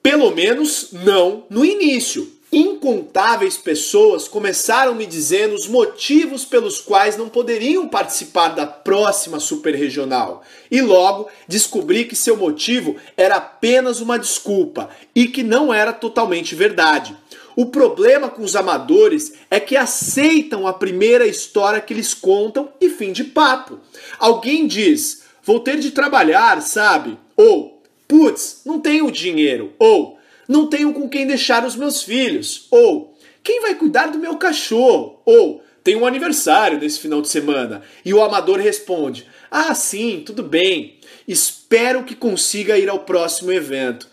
Pelo 0.00 0.30
menos 0.30 0.90
não 0.92 1.44
no 1.50 1.64
início. 1.64 2.30
Incontáveis 2.54 3.56
pessoas 3.56 4.28
começaram 4.28 4.94
me 4.94 5.06
dizendo 5.06 5.56
os 5.56 5.66
motivos 5.66 6.44
pelos 6.44 6.80
quais 6.80 7.16
não 7.16 7.28
poderiam 7.28 7.88
participar 7.88 8.50
da 8.50 8.64
próxima 8.64 9.40
super 9.40 9.74
regional. 9.74 10.40
E 10.70 10.80
logo 10.80 11.28
descobri 11.48 12.04
que 12.04 12.14
seu 12.14 12.36
motivo 12.36 12.94
era 13.16 13.34
apenas 13.34 14.00
uma 14.00 14.16
desculpa 14.16 14.88
e 15.12 15.26
que 15.26 15.42
não 15.42 15.74
era 15.74 15.92
totalmente 15.92 16.54
verdade. 16.54 17.16
O 17.56 17.66
problema 17.66 18.28
com 18.28 18.44
os 18.44 18.54
amadores 18.54 19.32
é 19.50 19.58
que 19.58 19.76
aceitam 19.76 20.64
a 20.64 20.72
primeira 20.72 21.26
história 21.26 21.80
que 21.80 21.92
eles 21.92 22.14
contam 22.14 22.68
e 22.80 22.88
fim 22.88 23.10
de 23.10 23.24
papo. 23.24 23.80
Alguém 24.16 24.68
diz: 24.68 25.24
vou 25.42 25.58
ter 25.58 25.80
de 25.80 25.90
trabalhar, 25.90 26.62
sabe? 26.62 27.18
Ou, 27.36 27.82
putz, 28.06 28.60
não 28.64 28.78
tenho 28.78 29.10
dinheiro. 29.10 29.72
Ou, 29.76 30.13
não 30.48 30.66
tenho 30.66 30.92
com 30.92 31.08
quem 31.08 31.26
deixar 31.26 31.64
os 31.64 31.76
meus 31.76 32.02
filhos. 32.02 32.66
Ou, 32.70 33.16
quem 33.42 33.60
vai 33.60 33.74
cuidar 33.74 34.06
do 34.08 34.18
meu 34.18 34.36
cachorro? 34.36 35.20
Ou, 35.24 35.62
tem 35.82 35.96
um 35.96 36.06
aniversário 36.06 36.78
nesse 36.78 36.98
final 36.98 37.20
de 37.20 37.28
semana. 37.28 37.82
E 38.04 38.14
o 38.14 38.22
amador 38.22 38.58
responde: 38.58 39.26
Ah, 39.50 39.74
sim, 39.74 40.22
tudo 40.24 40.42
bem. 40.42 40.98
Espero 41.28 42.04
que 42.04 42.14
consiga 42.14 42.78
ir 42.78 42.88
ao 42.88 43.00
próximo 43.00 43.52
evento. 43.52 44.08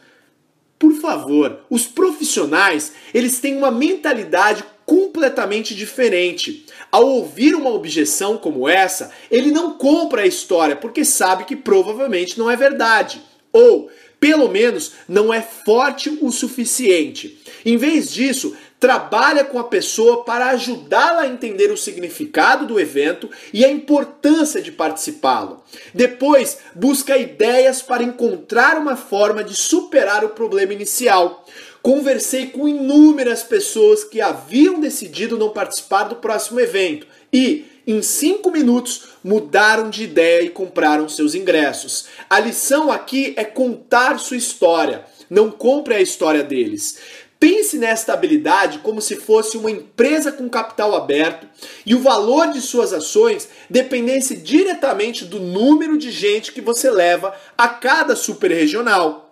Por 0.78 0.94
favor, 0.94 1.60
os 1.70 1.86
profissionais, 1.86 2.94
eles 3.14 3.40
têm 3.40 3.56
uma 3.56 3.72
mentalidade 3.72 4.64
completamente 4.86 5.76
diferente. 5.76 6.66
Ao 6.92 7.08
ouvir 7.08 7.56
uma 7.56 7.70
objeção 7.70 8.38
como 8.38 8.68
essa, 8.68 9.12
ele 9.30 9.52
não 9.52 9.78
compra 9.78 10.24
a 10.24 10.28
história 10.28 10.76
porque 10.76 11.06
sabe 11.06 11.46
que 11.46 11.56
provavelmente 11.56 12.38
não 12.38 12.50
é 12.50 12.58
verdade. 12.58 13.22
Ou, 13.54 13.90
pelo 14.22 14.48
menos, 14.48 14.92
não 15.10 15.34
é 15.34 15.42
forte 15.42 16.20
o 16.22 16.32
suficiente. 16.32 17.42
Em 17.66 17.76
vez 17.76 18.14
disso, 18.14 18.56
trabalha 18.80 19.44
com 19.44 19.58
a 19.58 19.64
pessoa 19.64 20.24
para 20.24 20.52
ajudá-la 20.52 21.24
a 21.24 21.28
entender 21.28 21.72
o 21.72 21.78
significado 21.78 22.68
do 22.68 22.80
evento 22.80 23.28
e 23.52 23.66
a 23.66 23.72
importância 23.72 24.62
de 24.62 24.72
participá-lo. 24.72 25.64
Depois, 25.92 26.60
busca 26.76 27.18
ideias 27.18 27.82
para 27.82 28.04
encontrar 28.04 28.78
uma 28.78 28.96
forma 28.96 29.44
de 29.44 29.56
superar 29.56 30.24
o 30.24 30.30
problema 30.30 30.72
inicial. 30.72 31.44
Conversei 31.82 32.46
com 32.46 32.68
inúmeras 32.68 33.42
pessoas 33.42 34.04
que 34.04 34.22
haviam 34.22 34.80
decidido 34.80 35.36
não 35.36 35.50
participar 35.50 36.04
do 36.04 36.18
próximo 36.18 36.60
evento 36.60 37.08
e, 37.34 37.66
em 37.92 38.02
cinco 38.02 38.52
minutos, 38.52 39.10
mudaram 39.24 39.90
de 39.90 40.04
ideia 40.04 40.44
e 40.44 40.50
compraram 40.50 41.10
seus 41.10 41.36
ingressos. 41.36 42.08
A 42.30 42.40
lição 42.40 42.92
aqui 42.92 43.34
é 43.38 43.44
contar 43.44 44.20
sua 44.20 44.38
história. 44.38 45.06
Não 45.30 45.52
compre 45.52 45.96
a 45.96 46.02
história 46.02 46.44
deles. 46.44 46.98
Pense 47.40 47.78
nesta 47.78 48.14
habilidade 48.14 48.80
como 48.80 49.02
se 49.02 49.16
fosse 49.16 49.58
uma 49.58 49.72
empresa 49.72 50.32
com 50.32 50.48
capital 50.48 50.96
aberto 50.96 51.48
e 51.84 51.96
o 51.96 52.00
valor 52.00 52.50
de 52.52 52.62
suas 52.62 52.94
ações 52.94 53.50
dependesse 53.68 54.38
diretamente 54.38 55.26
do 55.26 55.40
número 55.40 55.98
de 55.98 56.12
gente 56.12 56.52
que 56.52 56.62
você 56.62 56.92
leva 56.92 57.34
a 57.58 57.68
cada 57.68 58.16
super 58.16 58.52
regional. 58.52 59.31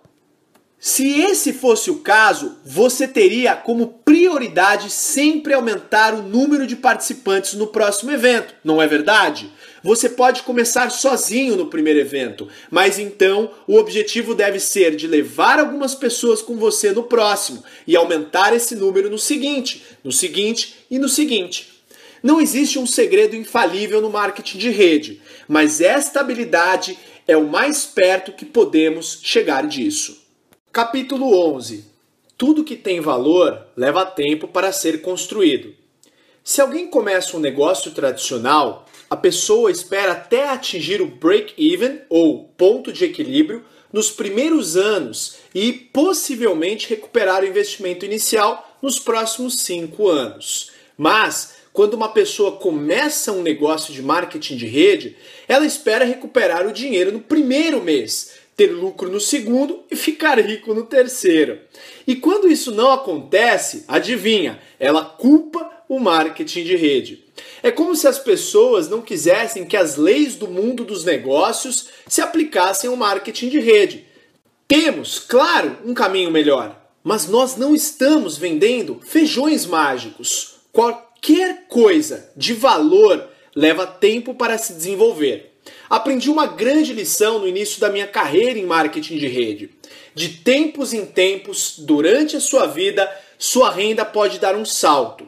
Se 0.81 1.19
esse 1.19 1.51
fosse 1.51 1.91
o 1.91 1.99
caso, 1.99 2.55
você 2.63 3.05
teria 3.05 3.53
como 3.53 3.99
prioridade 4.05 4.89
sempre 4.89 5.53
aumentar 5.53 6.13
o 6.13 6.21
número 6.21 6.65
de 6.65 6.77
participantes 6.77 7.53
no 7.55 7.67
próximo 7.67 8.11
evento, 8.11 8.55
não 8.63 8.81
é 8.81 8.87
verdade? 8.87 9.51
Você 9.83 10.07
pode 10.07 10.41
começar 10.43 10.89
sozinho 10.89 11.57
no 11.57 11.65
primeiro 11.65 11.99
evento, 11.99 12.47
mas 12.71 12.97
então 12.97 13.51
o 13.67 13.75
objetivo 13.75 14.33
deve 14.33 14.57
ser 14.57 14.95
de 14.95 15.05
levar 15.05 15.59
algumas 15.59 15.93
pessoas 15.93 16.41
com 16.41 16.55
você 16.55 16.93
no 16.93 17.03
próximo 17.03 17.61
e 17.85 17.97
aumentar 17.97 18.55
esse 18.55 18.73
número 18.73 19.09
no 19.09 19.17
seguinte, 19.17 19.83
no 20.01 20.13
seguinte 20.13 20.85
e 20.89 20.97
no 20.97 21.09
seguinte. 21.09 21.83
Não 22.23 22.39
existe 22.39 22.79
um 22.79 22.87
segredo 22.87 23.35
infalível 23.35 23.99
no 23.99 24.09
marketing 24.09 24.57
de 24.57 24.69
rede, 24.69 25.21
mas 25.45 25.81
esta 25.81 26.21
habilidade 26.21 26.97
é 27.27 27.35
o 27.35 27.49
mais 27.49 27.85
perto 27.85 28.31
que 28.31 28.45
podemos 28.45 29.19
chegar 29.21 29.67
disso. 29.67 30.28
Capítulo 30.71 31.35
11 31.55 31.83
Tudo 32.37 32.63
que 32.63 32.75
tem 32.75 33.01
valor 33.01 33.59
leva 33.75 34.05
tempo 34.05 34.47
para 34.47 34.71
ser 34.71 35.01
construído. 35.01 35.73
Se 36.43 36.61
alguém 36.61 36.85
começa 36.85 37.35
um 37.35 37.39
negócio 37.39 37.89
tradicional, 37.89 38.85
a 39.09 39.17
pessoa 39.17 39.71
espera 39.71 40.11
até 40.11 40.47
atingir 40.47 41.01
o 41.01 41.07
break-even 41.07 42.01
ou 42.07 42.43
ponto 42.55 42.93
de 42.93 43.03
equilíbrio 43.03 43.65
nos 43.91 44.11
primeiros 44.11 44.77
anos 44.77 45.37
e 45.55 45.73
possivelmente 45.73 46.87
recuperar 46.87 47.41
o 47.41 47.47
investimento 47.47 48.05
inicial 48.05 48.77
nos 48.79 48.99
próximos 48.99 49.61
cinco 49.61 50.07
anos. 50.07 50.69
Mas, 50.95 51.55
quando 51.73 51.95
uma 51.95 52.09
pessoa 52.09 52.57
começa 52.57 53.31
um 53.31 53.41
negócio 53.41 53.91
de 53.91 54.03
marketing 54.03 54.55
de 54.55 54.67
rede, 54.67 55.17
ela 55.47 55.65
espera 55.65 56.05
recuperar 56.05 56.67
o 56.67 56.73
dinheiro 56.73 57.11
no 57.11 57.21
primeiro 57.21 57.81
mês 57.81 58.38
ter 58.59 58.73
lucro 58.73 59.09
no 59.09 59.21
segundo 59.21 59.85
e 59.89 59.95
ficar 59.95 60.37
rico 60.37 60.73
no 60.73 60.83
terceiro. 60.83 61.59
E 62.05 62.13
quando 62.13 62.51
isso 62.51 62.75
não 62.75 62.91
acontece, 62.91 63.85
adivinha, 63.87 64.59
ela 64.77 65.05
culpa 65.05 65.71
o 65.87 65.97
marketing 65.97 66.65
de 66.65 66.75
rede. 66.75 67.23
É 67.63 67.71
como 67.71 67.95
se 67.95 68.05
as 68.05 68.19
pessoas 68.19 68.89
não 68.89 69.01
quisessem 69.01 69.63
que 69.63 69.77
as 69.77 69.95
leis 69.95 70.35
do 70.35 70.45
mundo 70.45 70.83
dos 70.83 71.05
negócios 71.05 71.87
se 72.05 72.19
aplicassem 72.19 72.89
ao 72.89 72.97
marketing 72.97 73.47
de 73.47 73.61
rede. 73.61 74.05
Temos, 74.67 75.19
claro, 75.19 75.77
um 75.85 75.93
caminho 75.93 76.29
melhor, 76.29 76.77
mas 77.01 77.29
nós 77.29 77.55
não 77.55 77.73
estamos 77.73 78.37
vendendo 78.37 78.99
feijões 79.05 79.65
mágicos. 79.65 80.55
Qualquer 80.73 81.65
coisa 81.69 82.29
de 82.35 82.53
valor 82.53 83.25
leva 83.55 83.87
tempo 83.87 84.33
para 84.33 84.57
se 84.57 84.73
desenvolver. 84.73 85.48
Aprendi 85.89 86.29
uma 86.29 86.45
grande 86.45 86.93
lição 86.93 87.39
no 87.39 87.47
início 87.47 87.81
da 87.81 87.89
minha 87.89 88.05
carreira 88.05 88.59
em 88.59 88.65
marketing 88.65 89.17
de 89.17 89.27
rede. 89.27 89.71
De 90.13 90.29
tempos 90.29 90.93
em 90.93 91.05
tempos, 91.05 91.75
durante 91.79 92.37
a 92.37 92.39
sua 92.39 92.67
vida, 92.67 93.09
sua 93.39 93.71
renda 93.71 94.05
pode 94.05 94.37
dar 94.37 94.55
um 94.55 94.65
salto. 94.65 95.27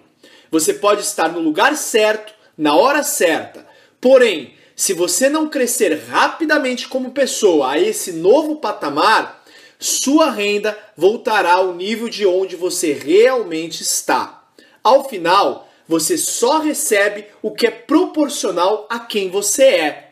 Você 0.52 0.74
pode 0.74 1.02
estar 1.02 1.32
no 1.32 1.40
lugar 1.40 1.76
certo, 1.76 2.34
na 2.56 2.76
hora 2.76 3.02
certa. 3.02 3.66
Porém, 4.00 4.54
se 4.76 4.94
você 4.94 5.30
não 5.30 5.50
crescer 5.50 5.96
rapidamente 6.08 6.88
como 6.88 7.12
pessoa 7.12 7.72
a 7.72 7.80
esse 7.80 8.12
novo 8.12 8.58
patamar, 8.58 9.44
sua 9.80 10.30
renda 10.30 10.78
voltará 10.96 11.54
ao 11.54 11.74
nível 11.74 12.08
de 12.08 12.26
onde 12.26 12.56
você 12.56 12.94
realmente 12.94 13.82
está. 13.82 14.44
Ao 14.84 15.10
final, 15.10 15.68
você 15.88 16.18
só 16.18 16.60
recebe 16.60 17.26
o 17.42 17.52
que 17.52 17.66
é 17.66 17.72
proporcional 17.72 18.88
a 18.90 19.00
quem 19.00 19.30
você 19.30 19.64
é. 19.64 20.11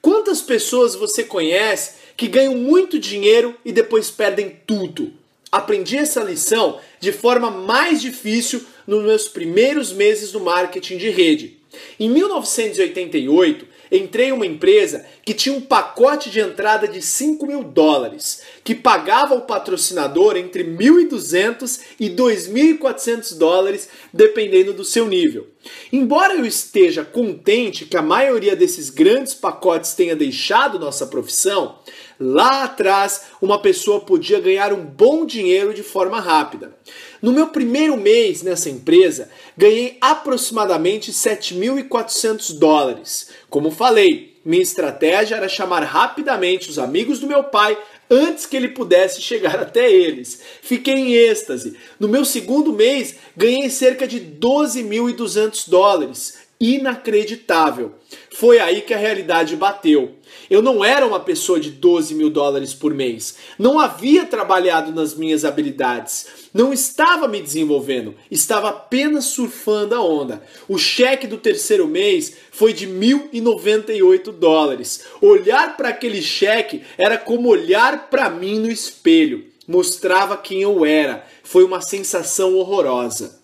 Quantas 0.00 0.40
pessoas 0.40 0.94
você 0.94 1.24
conhece 1.24 1.98
que 2.16 2.28
ganham 2.28 2.54
muito 2.54 2.98
dinheiro 2.98 3.54
e 3.64 3.72
depois 3.72 4.10
perdem 4.10 4.60
tudo? 4.66 5.12
Aprendi 5.50 5.96
essa 5.96 6.22
lição 6.22 6.78
de 7.00 7.10
forma 7.10 7.50
mais 7.50 8.00
difícil 8.00 8.64
nos 8.86 9.04
meus 9.04 9.28
primeiros 9.28 9.92
meses 9.92 10.32
do 10.32 10.40
marketing 10.40 10.98
de 10.98 11.10
rede. 11.10 11.58
Em 11.98 12.08
1988, 12.10 13.66
entrei 13.90 14.28
em 14.28 14.32
uma 14.32 14.46
empresa 14.46 15.04
que 15.24 15.34
tinha 15.34 15.54
um 15.54 15.60
pacote 15.60 16.30
de 16.30 16.40
entrada 16.40 16.86
de 16.86 17.00
5 17.00 17.46
mil 17.46 17.62
dólares, 17.62 18.42
que 18.64 18.74
pagava 18.74 19.34
ao 19.34 19.42
patrocinador 19.42 20.36
entre 20.36 20.64
1.200 20.64 21.80
e 21.98 22.10
2.400 22.10 23.36
dólares, 23.36 23.88
dependendo 24.12 24.72
do 24.72 24.84
seu 24.84 25.06
nível. 25.06 25.46
Embora 25.92 26.34
eu 26.34 26.44
esteja 26.44 27.04
contente 27.04 27.84
que 27.84 27.96
a 27.96 28.02
maioria 28.02 28.54
desses 28.54 28.90
grandes 28.90 29.34
pacotes 29.34 29.94
tenha 29.94 30.16
deixado 30.16 30.78
nossa 30.78 31.06
profissão, 31.06 31.78
lá 32.18 32.64
atrás 32.64 33.22
uma 33.40 33.60
pessoa 33.60 34.00
podia 34.00 34.40
ganhar 34.40 34.72
um 34.72 34.84
bom 34.84 35.24
dinheiro 35.24 35.72
de 35.74 35.82
forma 35.82 36.20
rápida. 36.20 36.76
No 37.20 37.32
meu 37.32 37.48
primeiro 37.48 37.96
mês 37.96 38.42
nessa 38.42 38.70
empresa, 38.70 39.28
ganhei 39.56 39.98
aproximadamente 40.00 41.12
7.400 41.12 42.56
dólares. 42.56 43.30
Como 43.50 43.70
falei, 43.70 44.36
minha 44.44 44.62
estratégia 44.62 45.36
era 45.36 45.48
chamar 45.48 45.82
rapidamente 45.82 46.70
os 46.70 46.78
amigos 46.78 47.18
do 47.18 47.26
meu 47.26 47.44
pai 47.44 47.78
antes 48.10 48.46
que 48.46 48.56
ele 48.56 48.68
pudesse 48.68 49.20
chegar 49.20 49.56
até 49.60 49.90
eles. 49.90 50.42
Fiquei 50.62 50.94
em 50.94 51.12
êxtase. 51.12 51.76
No 51.98 52.08
meu 52.08 52.24
segundo 52.24 52.72
mês, 52.72 53.16
ganhei 53.36 53.68
cerca 53.70 54.06
de 54.06 54.20
12.200 54.20 55.68
dólares. 55.68 56.47
Inacreditável. 56.60 57.94
Foi 58.32 58.58
aí 58.58 58.80
que 58.80 58.92
a 58.92 58.98
realidade 58.98 59.54
bateu. 59.54 60.16
Eu 60.50 60.60
não 60.60 60.84
era 60.84 61.06
uma 61.06 61.20
pessoa 61.20 61.60
de 61.60 61.70
12 61.70 62.16
mil 62.16 62.30
dólares 62.30 62.74
por 62.74 62.92
mês. 62.92 63.36
Não 63.56 63.78
havia 63.78 64.26
trabalhado 64.26 64.92
nas 64.92 65.14
minhas 65.14 65.44
habilidades. 65.44 66.26
Não 66.52 66.72
estava 66.72 67.28
me 67.28 67.40
desenvolvendo. 67.40 68.14
Estava 68.28 68.70
apenas 68.70 69.26
surfando 69.26 69.94
a 69.94 70.02
onda. 70.02 70.42
O 70.66 70.78
cheque 70.78 71.28
do 71.28 71.38
terceiro 71.38 71.86
mês 71.86 72.36
foi 72.50 72.72
de 72.72 72.88
1.098 72.88 74.32
dólares. 74.32 75.04
Olhar 75.20 75.76
para 75.76 75.90
aquele 75.90 76.20
cheque 76.20 76.82
era 76.96 77.16
como 77.16 77.48
olhar 77.48 78.08
para 78.10 78.28
mim 78.30 78.58
no 78.58 78.70
espelho. 78.70 79.44
Mostrava 79.66 80.36
quem 80.36 80.62
eu 80.62 80.84
era. 80.84 81.24
Foi 81.44 81.62
uma 81.62 81.80
sensação 81.80 82.56
horrorosa. 82.56 83.37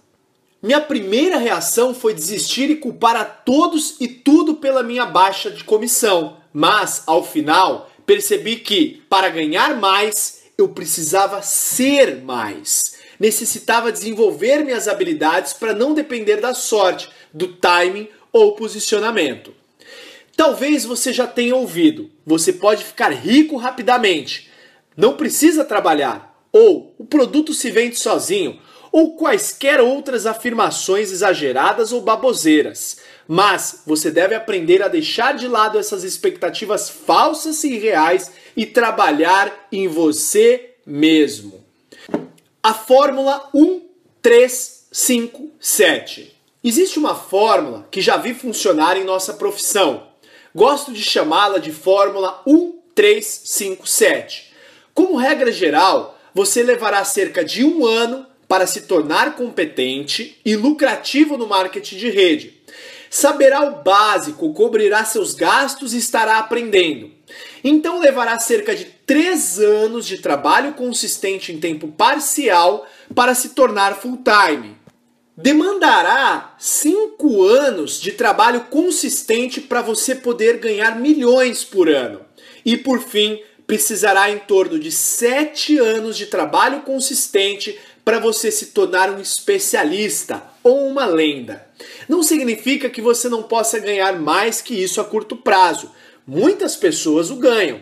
Minha 0.65 0.81
primeira 0.81 1.37
reação 1.37 1.95
foi 1.95 2.15
desistir 2.15 2.71
e 2.71 2.77
culpar 2.77 3.15
a 3.17 3.25
todos 3.27 3.97
e 4.01 4.09
tudo 4.09 4.55
pela 4.55 4.83
minha 4.83 5.05
baixa 5.05 5.51
de 5.51 5.63
comissão. 5.63 6.39
Mas, 6.55 7.03
ao 7.07 7.23
final, 7.23 7.91
percebi 8.07 8.57
que, 8.57 9.03
para 9.11 9.29
ganhar 9.29 9.79
mais, 9.79 10.45
eu 10.57 10.71
precisava 10.71 11.43
ser 11.43 12.23
mais. 12.23 12.97
Necessitava 13.21 13.93
desenvolver 13.93 14.65
minhas 14.65 14.89
habilidades 14.89 15.53
para 15.53 15.75
não 15.75 15.93
depender 15.93 16.37
da 16.37 16.55
sorte, 16.55 17.11
do 17.31 17.49
timing 17.49 18.09
ou 18.33 18.55
posicionamento. 18.55 19.53
Talvez 20.35 20.87
você 20.87 21.13
já 21.13 21.27
tenha 21.27 21.55
ouvido: 21.55 22.11
você 22.25 22.55
pode 22.55 22.83
ficar 22.85 23.11
rico 23.11 23.59
rapidamente, 23.59 24.49
não 24.97 25.15
precisa 25.15 25.63
trabalhar, 25.63 26.35
ou 26.51 26.95
o 26.97 27.05
produto 27.05 27.53
se 27.53 27.71
vende 27.71 27.99
sozinho, 27.99 28.59
ou 28.95 29.17
quaisquer 29.17 29.81
outras 29.81 30.25
afirmações 30.25 31.11
exageradas 31.11 31.91
ou 31.91 32.01
baboseiras. 32.01 32.99
Mas 33.27 33.83
você 33.85 34.09
deve 34.09 34.37
aprender 34.37 34.85
a 34.85 34.89
deixar 34.89 35.35
de 35.35 35.49
lado 35.49 35.77
essas 35.77 36.05
expectativas 36.05 36.89
falsas 36.89 37.65
e 37.65 37.77
reais 37.77 38.31
e 38.57 38.65
trabalhar 38.65 39.67
em 39.73 39.89
você 39.89 40.75
mesmo. 40.87 41.65
A 42.63 42.73
fórmula 42.73 43.51
1357. 43.53 46.33
Existe 46.63 46.97
uma 46.97 47.17
fórmula 47.17 47.89
que 47.91 48.01
já 48.01 48.17
vi 48.17 48.33
funcionar 48.33 48.97
em 48.97 49.03
nossa 49.03 49.35
profissão. 49.35 50.07
Gosto 50.55 50.93
de 50.93 51.03
chamá-la 51.03 51.59
de 51.59 51.73
fórmula 51.73 52.41
1357. 52.47 54.55
Como 54.95 55.17
regra 55.17 55.51
geral, 55.51 56.17
você 56.33 56.63
levará 56.63 57.05
cerca 57.05 57.45
de 57.45 57.65
um 57.65 57.85
ano 57.85 58.33
para 58.49 58.67
se 58.67 58.83
tornar 58.83 59.37
competente 59.37 60.41
e 60.45 60.57
lucrativo 60.57 61.37
no 61.37 61.47
marketing 61.47 61.97
de 61.97 62.11
rede. 62.11 62.63
Saberá 63.11 63.63
o 63.63 63.83
básico, 63.83 64.53
cobrirá 64.53 65.05
seus 65.05 65.35
gastos 65.35 65.95
e 65.95 65.99
estará 65.99 66.39
aprendendo. 66.39 67.13
Então 67.63 68.01
levará 68.01 68.39
cerca 68.39 68.75
de 68.75 68.85
três 68.85 69.59
anos 69.59 70.07
de 70.07 70.19
trabalho 70.19 70.73
consistente 70.75 71.53
em 71.53 71.61
tempo 71.61 71.89
parcial 71.89 72.87
para 73.15 73.35
se 73.35 73.51
tornar 73.51 73.97
full-time. 73.97 74.77
Demandará 75.37 76.55
cinco 76.59 77.43
anos 77.45 78.01
de 78.01 78.13
trabalho 78.13 78.63
consistente 78.71 79.61
para 79.61 79.83
você 79.83 80.15
poder 80.15 80.59
ganhar 80.59 80.99
milhões 80.99 81.65
por 81.65 81.89
ano. 81.89 82.21
E 82.65 82.77
por 82.77 83.01
fim, 83.01 83.41
precisará 83.67 84.31
em 84.31 84.39
torno 84.39 84.79
de 84.79 84.93
sete 84.93 85.79
anos 85.79 86.17
de 86.17 86.27
trabalho 86.27 86.83
consistente 86.83 87.79
para 88.05 88.19
você 88.19 88.51
se 88.51 88.67
tornar 88.67 89.11
um 89.11 89.21
especialista 89.21 90.43
ou 90.63 90.87
uma 90.87 91.07
lenda. 91.07 91.67
Não 92.09 92.23
significa 92.23 92.91
que 92.91 93.01
você 93.01 93.29
não 93.29 93.43
possa 93.43 93.79
ganhar 93.79 94.19
mais 94.19 94.61
que 94.61 94.75
isso 94.75 95.01
a 95.01 95.05
curto 95.05 95.37
prazo. 95.37 95.91
Muitas 96.27 96.77
pessoas 96.77 97.31
o 97.31 97.37
ganham. 97.37 97.81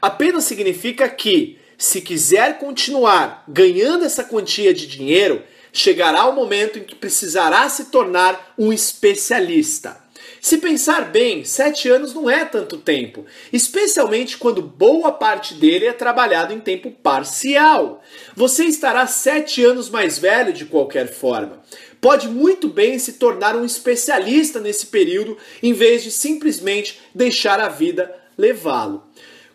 Apenas 0.00 0.44
significa 0.44 1.08
que, 1.08 1.58
se 1.78 2.00
quiser 2.00 2.58
continuar 2.58 3.44
ganhando 3.48 4.04
essa 4.04 4.24
quantia 4.24 4.74
de 4.74 4.86
dinheiro, 4.86 5.42
chegará 5.72 6.26
o 6.26 6.34
momento 6.34 6.78
em 6.78 6.84
que 6.84 6.94
precisará 6.94 7.68
se 7.68 7.86
tornar 7.86 8.54
um 8.58 8.72
especialista. 8.72 10.01
Se 10.44 10.58
pensar 10.58 11.12
bem, 11.12 11.44
sete 11.44 11.88
anos 11.88 12.12
não 12.12 12.28
é 12.28 12.44
tanto 12.44 12.76
tempo, 12.76 13.24
especialmente 13.52 14.36
quando 14.36 14.60
boa 14.60 15.12
parte 15.12 15.54
dele 15.54 15.86
é 15.86 15.92
trabalhado 15.92 16.52
em 16.52 16.58
tempo 16.58 16.90
parcial. 16.90 18.02
Você 18.34 18.64
estará 18.64 19.06
sete 19.06 19.64
anos 19.64 19.88
mais 19.88 20.18
velho 20.18 20.52
de 20.52 20.64
qualquer 20.64 21.06
forma. 21.06 21.62
Pode 22.00 22.26
muito 22.26 22.68
bem 22.68 22.98
se 22.98 23.12
tornar 23.12 23.54
um 23.54 23.64
especialista 23.64 24.58
nesse 24.58 24.86
período 24.86 25.38
em 25.62 25.72
vez 25.72 26.02
de 26.02 26.10
simplesmente 26.10 27.00
deixar 27.14 27.60
a 27.60 27.68
vida 27.68 28.12
levá-lo. 28.36 29.04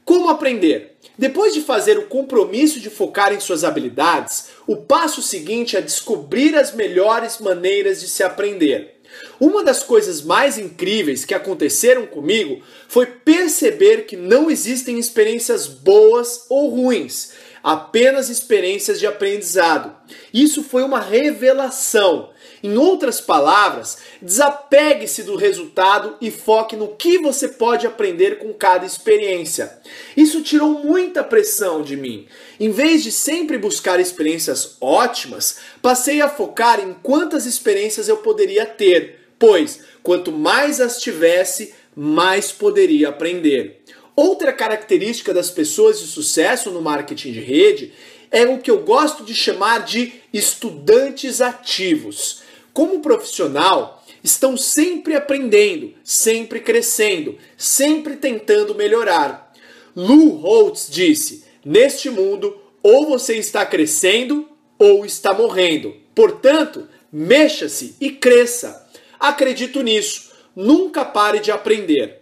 Como 0.06 0.30
aprender? 0.30 0.96
Depois 1.18 1.54
de 1.54 1.60
fazer 1.60 1.98
o 1.98 2.08
compromisso 2.08 2.80
de 2.80 2.90
focar 2.90 3.34
em 3.34 3.42
suas 3.42 3.66
habilidades, 3.66 4.52
o 4.66 4.78
passo 4.78 5.22
seguinte 5.22 5.76
é 5.76 5.82
descobrir 5.82 6.56
as 6.56 6.74
melhores 6.74 7.40
maneiras 7.40 8.00
de 8.00 8.08
se 8.08 8.24
aprender. 8.24 8.97
Uma 9.40 9.64
das 9.64 9.84
coisas 9.84 10.22
mais 10.22 10.58
incríveis 10.58 11.26
que 11.26 11.34
aconteceram 11.34 12.06
comigo 12.06 12.62
foi 12.88 13.06
perceber 13.06 14.06
que 14.06 14.16
não 14.16 14.50
existem 14.50 14.98
experiências 14.98 15.68
boas 15.68 16.46
ou 16.50 16.70
ruins, 16.70 17.32
apenas 17.64 18.30
experiências 18.30 19.00
de 19.00 19.06
aprendizado. 19.06 19.96
Isso 20.34 20.64
foi 20.64 20.84
uma 20.84 21.00
revelação. 21.00 22.32
Em 22.64 22.76
outras 22.78 23.22
palavras, 23.22 23.98
desapegue-se 24.22 25.24
do 25.24 25.36
resultado 25.36 26.16
e 26.20 26.32
foque 26.32 26.76
no 26.76 26.96
que 26.96 27.20
você 27.20 27.48
pode 27.48 27.86
aprender 27.86 28.40
com 28.40 28.54
cada 28.54 28.86
experiência. 28.86 29.80
Isso 30.16 30.42
tirou 30.42 30.84
muita 30.84 31.24
pressão 31.24 31.82
de 31.82 31.96
mim. 31.96 32.28
Em 32.60 32.72
vez 32.72 33.04
de 33.04 33.12
sempre 33.12 33.58
buscar 33.58 34.00
experiências 34.00 34.76
ótimas, 34.82 35.58
passei 35.82 36.22
a 36.22 36.30
focar 36.30 36.80
em 36.80 36.94
quantas 36.94 37.46
experiências 37.46 38.10
eu 38.10 38.18
poderia 38.18 38.66
ter, 38.66 39.20
pois 39.38 39.82
quanto 40.02 40.32
mais 40.32 40.82
as 40.82 41.00
tivesse, 41.00 41.76
mais 41.96 42.52
poderia 42.52 43.10
aprender. 43.10 43.84
Outra 44.16 44.52
característica 44.52 45.32
das 45.32 45.52
pessoas 45.52 46.00
de 46.00 46.08
sucesso 46.08 46.72
no 46.72 46.82
marketing 46.82 47.34
de 47.34 47.40
rede 47.40 47.94
é 48.32 48.48
o 48.48 48.58
que 48.58 48.72
eu 48.72 48.82
gosto 48.82 49.24
de 49.24 49.36
chamar 49.36 49.84
de 49.84 50.14
estudantes 50.34 51.40
ativos. 51.40 52.47
Como 52.78 53.00
profissional, 53.00 54.06
estão 54.24 54.56
sempre 54.56 55.16
aprendendo, 55.16 55.96
sempre 56.04 56.60
crescendo, 56.60 57.36
sempre 57.58 58.18
tentando 58.18 58.76
melhorar. 58.76 59.52
Lou 59.96 60.36
Holtz 60.36 60.88
disse: 60.88 61.44
Neste 61.66 62.08
mundo, 62.12 62.56
ou 62.84 63.08
você 63.08 63.36
está 63.36 63.66
crescendo 63.66 64.48
ou 64.78 65.08
está 65.08 65.34
morrendo. 65.34 65.96
Portanto, 66.14 66.88
mexa-se 67.12 67.96
e 68.00 68.12
cresça. 68.12 68.88
Acredito 69.20 69.82
nisso. 69.82 70.34
Nunca 70.56 71.04
pare 71.04 71.40
de 71.40 71.50
aprender. 71.50 72.22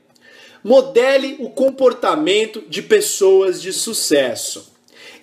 Modele 0.63 1.35
o 1.39 1.49
comportamento 1.49 2.63
de 2.69 2.81
pessoas 2.81 3.61
de 3.61 3.73
sucesso. 3.73 4.73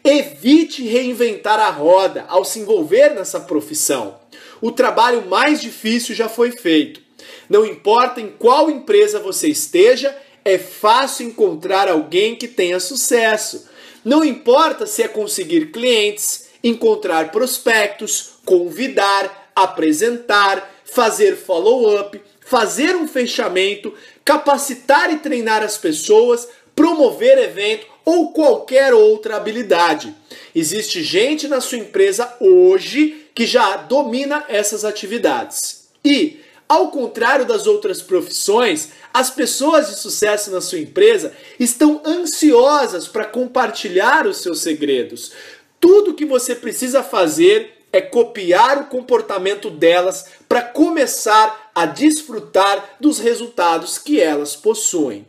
Evite 0.04 0.86
reinventar 0.86 1.58
a 1.58 1.70
roda 1.70 2.26
ao 2.28 2.44
se 2.44 2.58
envolver 2.58 3.14
nessa 3.14 3.40
profissão. 3.40 4.20
O 4.62 4.70
trabalho 4.70 5.26
mais 5.26 5.60
difícil 5.60 6.14
já 6.14 6.28
foi 6.28 6.52
feito. 6.52 7.02
Não 7.50 7.66
importa 7.66 8.20
em 8.20 8.28
qual 8.28 8.70
empresa 8.70 9.18
você 9.18 9.48
esteja, 9.48 10.16
é 10.44 10.56
fácil 10.56 11.26
encontrar 11.26 11.88
alguém 11.88 12.36
que 12.36 12.46
tenha 12.46 12.78
sucesso. 12.78 13.68
Não 14.04 14.24
importa 14.24 14.86
se 14.86 15.02
é 15.02 15.08
conseguir 15.08 15.72
clientes, 15.72 16.46
encontrar 16.62 17.32
prospectos, 17.32 18.34
convidar, 18.46 19.50
apresentar, 19.54 20.80
fazer 20.84 21.36
follow-up, 21.36 22.20
fazer 22.40 22.94
um 22.94 23.08
fechamento, 23.08 23.92
capacitar 24.24 25.12
e 25.12 25.18
treinar 25.18 25.64
as 25.64 25.76
pessoas, 25.76 26.48
promover 26.76 27.36
evento 27.36 27.91
ou 28.04 28.32
qualquer 28.32 28.92
outra 28.92 29.36
habilidade. 29.36 30.14
Existe 30.54 31.02
gente 31.02 31.48
na 31.48 31.60
sua 31.60 31.78
empresa 31.78 32.34
hoje 32.40 33.26
que 33.34 33.46
já 33.46 33.76
domina 33.76 34.44
essas 34.48 34.84
atividades. 34.84 35.88
E, 36.04 36.40
ao 36.68 36.90
contrário 36.90 37.44
das 37.44 37.66
outras 37.66 38.02
profissões, 38.02 38.90
as 39.12 39.30
pessoas 39.30 39.88
de 39.88 39.96
sucesso 39.96 40.50
na 40.50 40.60
sua 40.60 40.78
empresa 40.78 41.32
estão 41.58 42.00
ansiosas 42.04 43.08
para 43.08 43.24
compartilhar 43.24 44.26
os 44.26 44.38
seus 44.38 44.60
segredos. 44.60 45.32
Tudo 45.80 46.14
que 46.14 46.24
você 46.24 46.54
precisa 46.54 47.02
fazer 47.02 47.82
é 47.92 48.00
copiar 48.00 48.78
o 48.78 48.86
comportamento 48.86 49.68
delas 49.68 50.24
para 50.48 50.62
começar 50.62 51.70
a 51.74 51.84
desfrutar 51.84 52.96
dos 52.98 53.18
resultados 53.18 53.98
que 53.98 54.18
elas 54.18 54.56
possuem. 54.56 55.26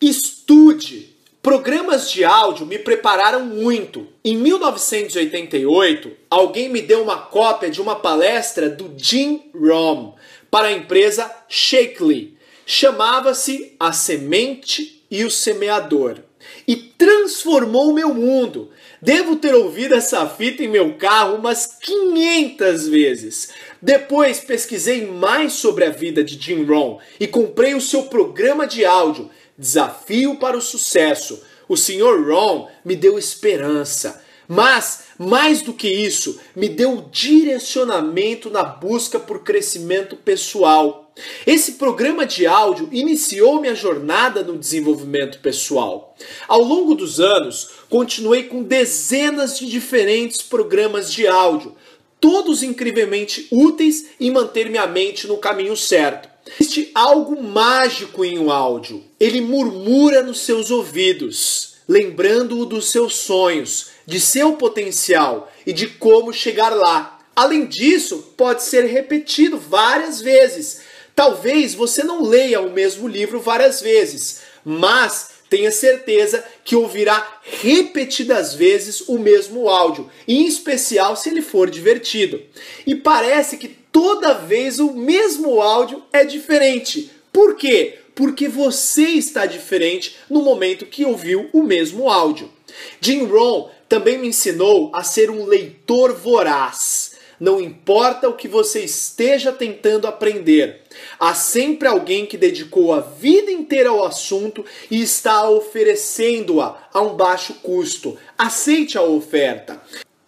Estude. 0.00 1.11
Programas 1.42 2.08
de 2.08 2.24
áudio 2.24 2.64
me 2.64 2.78
prepararam 2.78 3.44
muito. 3.44 4.06
Em 4.24 4.36
1988, 4.36 6.12
alguém 6.30 6.68
me 6.68 6.80
deu 6.80 7.02
uma 7.02 7.18
cópia 7.18 7.68
de 7.68 7.82
uma 7.82 7.96
palestra 7.96 8.70
do 8.70 8.94
Jim 8.96 9.50
Rohn 9.52 10.12
para 10.48 10.68
a 10.68 10.72
empresa 10.72 11.28
Shakely. 11.48 12.38
Chamava-se 12.64 13.74
A 13.80 13.92
Semente 13.92 15.04
e 15.10 15.24
o 15.24 15.30
Semeador 15.32 16.20
e 16.66 16.76
transformou 16.76 17.90
o 17.90 17.94
meu 17.94 18.14
mundo. 18.14 18.70
Devo 19.00 19.36
ter 19.36 19.54
ouvido 19.54 19.94
essa 19.94 20.24
fita 20.28 20.62
em 20.62 20.68
meu 20.68 20.94
carro 20.94 21.36
umas 21.36 21.66
500 21.66 22.86
vezes. 22.86 23.50
Depois 23.80 24.38
pesquisei 24.38 25.06
mais 25.06 25.54
sobre 25.54 25.84
a 25.84 25.90
vida 25.90 26.22
de 26.22 26.40
Jim 26.40 26.64
Rohn 26.64 26.98
e 27.18 27.26
comprei 27.26 27.74
o 27.74 27.80
seu 27.80 28.04
programa 28.04 28.64
de 28.64 28.84
áudio, 28.84 29.28
Desafio 29.62 30.34
para 30.34 30.56
o 30.56 30.60
Sucesso. 30.60 31.40
O 31.68 31.76
Sr. 31.76 32.28
Rohn 32.28 32.66
me 32.84 32.96
deu 32.96 33.16
esperança. 33.16 34.20
Mas, 34.48 35.04
mais 35.16 35.62
do 35.62 35.72
que 35.72 35.88
isso, 35.88 36.40
me 36.54 36.68
deu 36.68 37.08
direcionamento 37.12 38.50
na 38.50 38.64
busca 38.64 39.20
por 39.20 39.44
crescimento 39.44 40.16
pessoal. 40.16 41.12
Esse 41.46 41.72
programa 41.72 42.26
de 42.26 42.44
áudio 42.44 42.88
iniciou 42.90 43.60
minha 43.60 43.76
jornada 43.76 44.42
no 44.42 44.58
desenvolvimento 44.58 45.38
pessoal. 45.38 46.16
Ao 46.48 46.60
longo 46.60 46.96
dos 46.96 47.20
anos, 47.20 47.70
continuei 47.88 48.42
com 48.42 48.64
dezenas 48.64 49.56
de 49.56 49.66
diferentes 49.66 50.42
programas 50.42 51.12
de 51.12 51.28
áudio, 51.28 51.76
todos 52.20 52.64
incrivelmente 52.64 53.46
úteis 53.52 54.06
em 54.18 54.32
manter 54.32 54.68
minha 54.68 54.88
mente 54.88 55.28
no 55.28 55.36
caminho 55.36 55.76
certo. 55.76 56.31
Existe 56.60 56.90
algo 56.94 57.42
mágico 57.42 58.24
em 58.24 58.38
um 58.38 58.50
áudio. 58.50 59.02
Ele 59.18 59.40
murmura 59.40 60.22
nos 60.22 60.40
seus 60.40 60.70
ouvidos, 60.70 61.74
lembrando-o 61.88 62.66
dos 62.66 62.90
seus 62.90 63.16
sonhos, 63.16 63.88
de 64.06 64.20
seu 64.20 64.54
potencial 64.54 65.50
e 65.66 65.72
de 65.72 65.86
como 65.86 66.32
chegar 66.32 66.70
lá. 66.70 67.18
Além 67.34 67.66
disso, 67.66 68.34
pode 68.36 68.62
ser 68.62 68.84
repetido 68.84 69.58
várias 69.58 70.20
vezes. 70.20 70.82
Talvez 71.14 71.74
você 71.74 72.02
não 72.02 72.22
leia 72.22 72.60
o 72.60 72.72
mesmo 72.72 73.08
livro 73.08 73.40
várias 73.40 73.80
vezes, 73.80 74.40
mas 74.64 75.31
tenha 75.52 75.70
certeza 75.70 76.42
que 76.64 76.74
ouvirá 76.74 77.40
repetidas 77.42 78.54
vezes 78.54 79.06
o 79.06 79.18
mesmo 79.18 79.68
áudio, 79.68 80.08
em 80.26 80.46
especial 80.46 81.14
se 81.14 81.28
ele 81.28 81.42
for 81.42 81.68
divertido. 81.68 82.40
E 82.86 82.94
parece 82.94 83.58
que 83.58 83.68
toda 83.68 84.32
vez 84.32 84.78
o 84.78 84.94
mesmo 84.94 85.60
áudio 85.60 86.02
é 86.10 86.24
diferente. 86.24 87.10
Por 87.30 87.54
quê? 87.54 87.98
Porque 88.14 88.48
você 88.48 89.02
está 89.02 89.44
diferente 89.44 90.16
no 90.30 90.40
momento 90.40 90.86
que 90.86 91.04
ouviu 91.04 91.50
o 91.52 91.62
mesmo 91.62 92.08
áudio. 92.08 92.50
Jim 92.98 93.26
Rohn 93.26 93.68
também 93.90 94.16
me 94.16 94.28
ensinou 94.28 94.90
a 94.94 95.04
ser 95.04 95.28
um 95.28 95.44
leitor 95.44 96.14
voraz. 96.14 97.11
Não 97.42 97.60
importa 97.60 98.28
o 98.28 98.34
que 98.34 98.46
você 98.46 98.84
esteja 98.84 99.50
tentando 99.50 100.06
aprender, 100.06 100.82
há 101.18 101.34
sempre 101.34 101.88
alguém 101.88 102.24
que 102.24 102.36
dedicou 102.36 102.92
a 102.92 103.00
vida 103.00 103.50
inteira 103.50 103.88
ao 103.88 104.06
assunto 104.06 104.64
e 104.88 105.02
está 105.02 105.50
oferecendo-a 105.50 106.88
a 106.94 107.02
um 107.02 107.16
baixo 107.16 107.54
custo. 107.54 108.16
Aceite 108.38 108.96
a 108.96 109.02
oferta. 109.02 109.82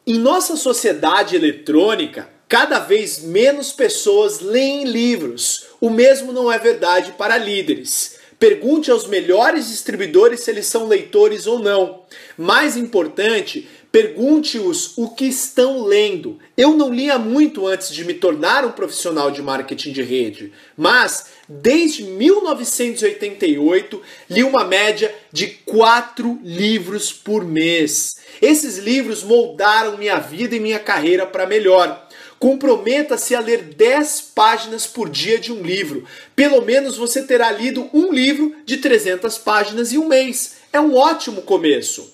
Em 0.04 0.18
nossa 0.18 0.56
sociedade 0.56 1.36
eletrônica, 1.36 2.28
cada 2.48 2.80
vez 2.80 3.22
menos 3.22 3.70
pessoas 3.70 4.40
leem 4.40 4.82
livros. 4.82 5.66
O 5.80 5.90
mesmo 5.90 6.32
não 6.32 6.50
é 6.50 6.58
verdade 6.58 7.12
para 7.12 7.38
líderes. 7.38 8.18
Pergunte 8.40 8.90
aos 8.90 9.06
melhores 9.06 9.68
distribuidores 9.68 10.40
se 10.40 10.50
eles 10.50 10.66
são 10.66 10.88
leitores 10.88 11.46
ou 11.46 11.60
não. 11.60 12.02
Mais 12.36 12.76
importante, 12.76 13.68
pergunte-os 13.94 14.92
o 14.96 15.10
que 15.10 15.26
estão 15.26 15.84
lendo. 15.84 16.40
Eu 16.56 16.76
não 16.76 16.92
lia 16.92 17.16
muito 17.16 17.64
antes 17.64 17.94
de 17.94 18.04
me 18.04 18.12
tornar 18.12 18.64
um 18.64 18.72
profissional 18.72 19.30
de 19.30 19.40
marketing 19.40 19.92
de 19.92 20.02
rede, 20.02 20.52
mas 20.76 21.26
desde 21.48 22.02
1988 22.02 24.02
li 24.28 24.42
uma 24.42 24.64
média 24.64 25.14
de 25.30 25.46
quatro 25.46 26.40
livros 26.42 27.12
por 27.12 27.44
mês. 27.44 28.16
Esses 28.42 28.78
livros 28.78 29.22
moldaram 29.22 29.96
minha 29.96 30.18
vida 30.18 30.56
e 30.56 30.60
minha 30.60 30.80
carreira 30.80 31.24
para 31.24 31.46
melhor. 31.46 32.08
Comprometa-se 32.40 33.32
a 33.36 33.38
ler 33.38 33.62
10 33.62 34.32
páginas 34.34 34.88
por 34.88 35.08
dia 35.08 35.38
de 35.38 35.52
um 35.52 35.62
livro. 35.62 36.04
Pelo 36.34 36.62
menos 36.62 36.96
você 36.96 37.22
terá 37.22 37.52
lido 37.52 37.88
um 37.94 38.12
livro 38.12 38.56
de 38.64 38.78
300 38.78 39.38
páginas 39.38 39.92
em 39.92 39.98
um 39.98 40.08
mês. 40.08 40.56
É 40.72 40.80
um 40.80 40.96
ótimo 40.96 41.42
começo. 41.42 42.12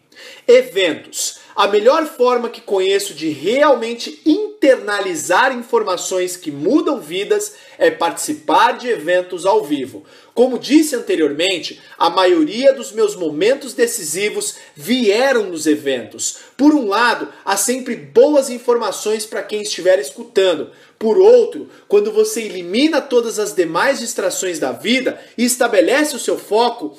Eventos. 0.48 1.39
A 1.54 1.66
melhor 1.66 2.06
forma 2.06 2.48
que 2.48 2.60
conheço 2.60 3.12
de 3.14 3.28
realmente 3.30 4.20
internalizar 4.24 5.56
informações 5.56 6.36
que 6.36 6.50
mudam 6.50 7.00
vidas 7.00 7.54
é 7.78 7.90
participar 7.90 8.78
de 8.78 8.88
eventos 8.88 9.46
ao 9.46 9.64
vivo. 9.64 10.04
Como 10.34 10.58
disse 10.58 10.94
anteriormente, 10.94 11.80
a 11.98 12.08
maioria 12.08 12.72
dos 12.72 12.92
meus 12.92 13.16
momentos 13.16 13.74
decisivos 13.74 14.56
vieram 14.76 15.44
nos 15.44 15.66
eventos. 15.66 16.38
Por 16.56 16.74
um 16.74 16.86
lado, 16.86 17.28
há 17.44 17.56
sempre 17.56 17.96
boas 17.96 18.48
informações 18.48 19.26
para 19.26 19.42
quem 19.42 19.62
estiver 19.62 19.98
escutando. 19.98 20.70
Por 20.98 21.18
outro, 21.18 21.68
quando 21.88 22.12
você 22.12 22.42
elimina 22.42 23.00
todas 23.00 23.38
as 23.38 23.54
demais 23.54 23.98
distrações 23.98 24.58
da 24.58 24.72
vida 24.72 25.18
e 25.36 25.44
estabelece 25.44 26.14
o 26.14 26.18
seu 26.18 26.38
foco, 26.38 26.96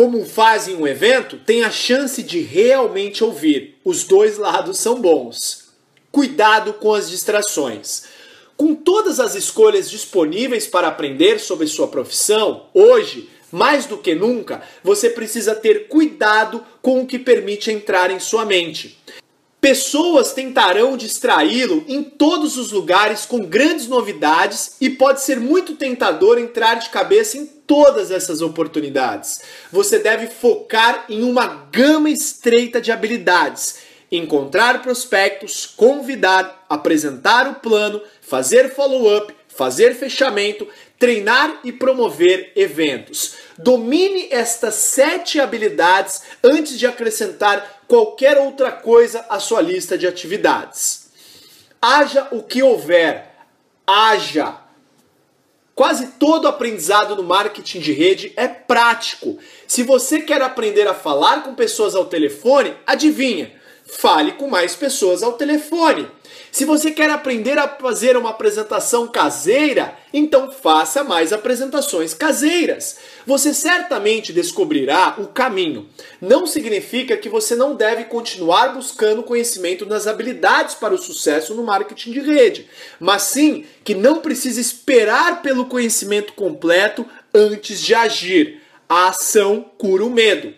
como 0.00 0.24
faz 0.24 0.66
em 0.66 0.76
um 0.76 0.86
evento, 0.88 1.36
tem 1.36 1.62
a 1.62 1.70
chance 1.70 2.22
de 2.22 2.40
realmente 2.40 3.22
ouvir. 3.22 3.78
Os 3.84 4.02
dois 4.02 4.38
lados 4.38 4.78
são 4.78 4.98
bons. 4.98 5.74
Cuidado 6.10 6.72
com 6.72 6.94
as 6.94 7.10
distrações. 7.10 8.04
Com 8.56 8.74
todas 8.74 9.20
as 9.20 9.34
escolhas 9.34 9.90
disponíveis 9.90 10.66
para 10.66 10.88
aprender 10.88 11.38
sobre 11.38 11.66
sua 11.66 11.86
profissão, 11.86 12.64
hoje, 12.72 13.28
mais 13.52 13.84
do 13.84 13.98
que 13.98 14.14
nunca, 14.14 14.62
você 14.82 15.10
precisa 15.10 15.54
ter 15.54 15.86
cuidado 15.88 16.64
com 16.80 17.02
o 17.02 17.06
que 17.06 17.18
permite 17.18 17.70
entrar 17.70 18.10
em 18.10 18.18
sua 18.18 18.46
mente. 18.46 18.98
Pessoas 19.60 20.32
tentarão 20.32 20.96
distraí-lo 20.96 21.84
em 21.86 22.02
todos 22.02 22.56
os 22.56 22.72
lugares 22.72 23.26
com 23.26 23.40
grandes 23.40 23.86
novidades 23.86 24.76
e 24.80 24.88
pode 24.88 25.20
ser 25.20 25.38
muito 25.38 25.74
tentador 25.74 26.38
entrar 26.38 26.76
de 26.76 26.88
cabeça 26.88 27.36
em 27.36 27.44
todas 27.70 28.10
essas 28.10 28.42
oportunidades. 28.42 29.42
Você 29.70 30.00
deve 30.00 30.26
focar 30.26 31.04
em 31.08 31.22
uma 31.22 31.68
gama 31.70 32.10
estreita 32.10 32.80
de 32.80 32.90
habilidades. 32.90 33.76
Encontrar 34.10 34.82
prospectos, 34.82 35.66
convidar, 35.66 36.66
apresentar 36.68 37.48
o 37.48 37.54
plano, 37.60 38.02
fazer 38.20 38.74
follow-up, 38.74 39.32
fazer 39.46 39.94
fechamento, 39.94 40.66
treinar 40.98 41.60
e 41.62 41.70
promover 41.70 42.50
eventos. 42.56 43.34
Domine 43.56 44.26
estas 44.32 44.74
sete 44.74 45.38
habilidades 45.38 46.22
antes 46.42 46.76
de 46.76 46.88
acrescentar 46.88 47.84
qualquer 47.86 48.36
outra 48.36 48.72
coisa 48.72 49.24
à 49.28 49.38
sua 49.38 49.60
lista 49.60 49.96
de 49.96 50.08
atividades. 50.08 51.08
Haja 51.80 52.26
o 52.32 52.42
que 52.42 52.64
houver, 52.64 53.32
haja. 53.86 54.69
Quase 55.80 56.08
todo 56.18 56.46
aprendizado 56.46 57.16
no 57.16 57.22
marketing 57.22 57.80
de 57.80 57.90
rede 57.90 58.34
é 58.36 58.46
prático. 58.46 59.38
Se 59.66 59.82
você 59.82 60.20
quer 60.20 60.42
aprender 60.42 60.86
a 60.86 60.92
falar 60.92 61.42
com 61.42 61.54
pessoas 61.54 61.94
ao 61.94 62.04
telefone, 62.04 62.74
adivinha? 62.86 63.50
Fale 63.86 64.32
com 64.32 64.46
mais 64.46 64.76
pessoas 64.76 65.22
ao 65.22 65.32
telefone. 65.32 66.06
Se 66.52 66.64
você 66.64 66.90
quer 66.90 67.08
aprender 67.10 67.58
a 67.58 67.68
fazer 67.68 68.16
uma 68.16 68.30
apresentação 68.30 69.06
caseira, 69.06 69.96
então 70.12 70.50
faça 70.50 71.04
mais 71.04 71.32
apresentações 71.32 72.12
caseiras. 72.12 72.96
Você 73.24 73.54
certamente 73.54 74.32
descobrirá 74.32 75.14
o 75.18 75.28
caminho. 75.28 75.88
Não 76.20 76.46
significa 76.46 77.16
que 77.16 77.28
você 77.28 77.54
não 77.54 77.76
deve 77.76 78.04
continuar 78.04 78.74
buscando 78.74 79.22
conhecimento 79.22 79.86
nas 79.86 80.08
habilidades 80.08 80.74
para 80.74 80.94
o 80.94 80.98
sucesso 80.98 81.54
no 81.54 81.62
marketing 81.62 82.12
de 82.12 82.20
rede, 82.20 82.66
mas 82.98 83.22
sim 83.22 83.64
que 83.84 83.94
não 83.94 84.20
precisa 84.20 84.60
esperar 84.60 85.42
pelo 85.42 85.66
conhecimento 85.66 86.32
completo 86.32 87.06
antes 87.32 87.80
de 87.80 87.94
agir. 87.94 88.60
A 88.88 89.10
ação 89.10 89.70
cura 89.78 90.04
o 90.04 90.10
medo. 90.10 90.52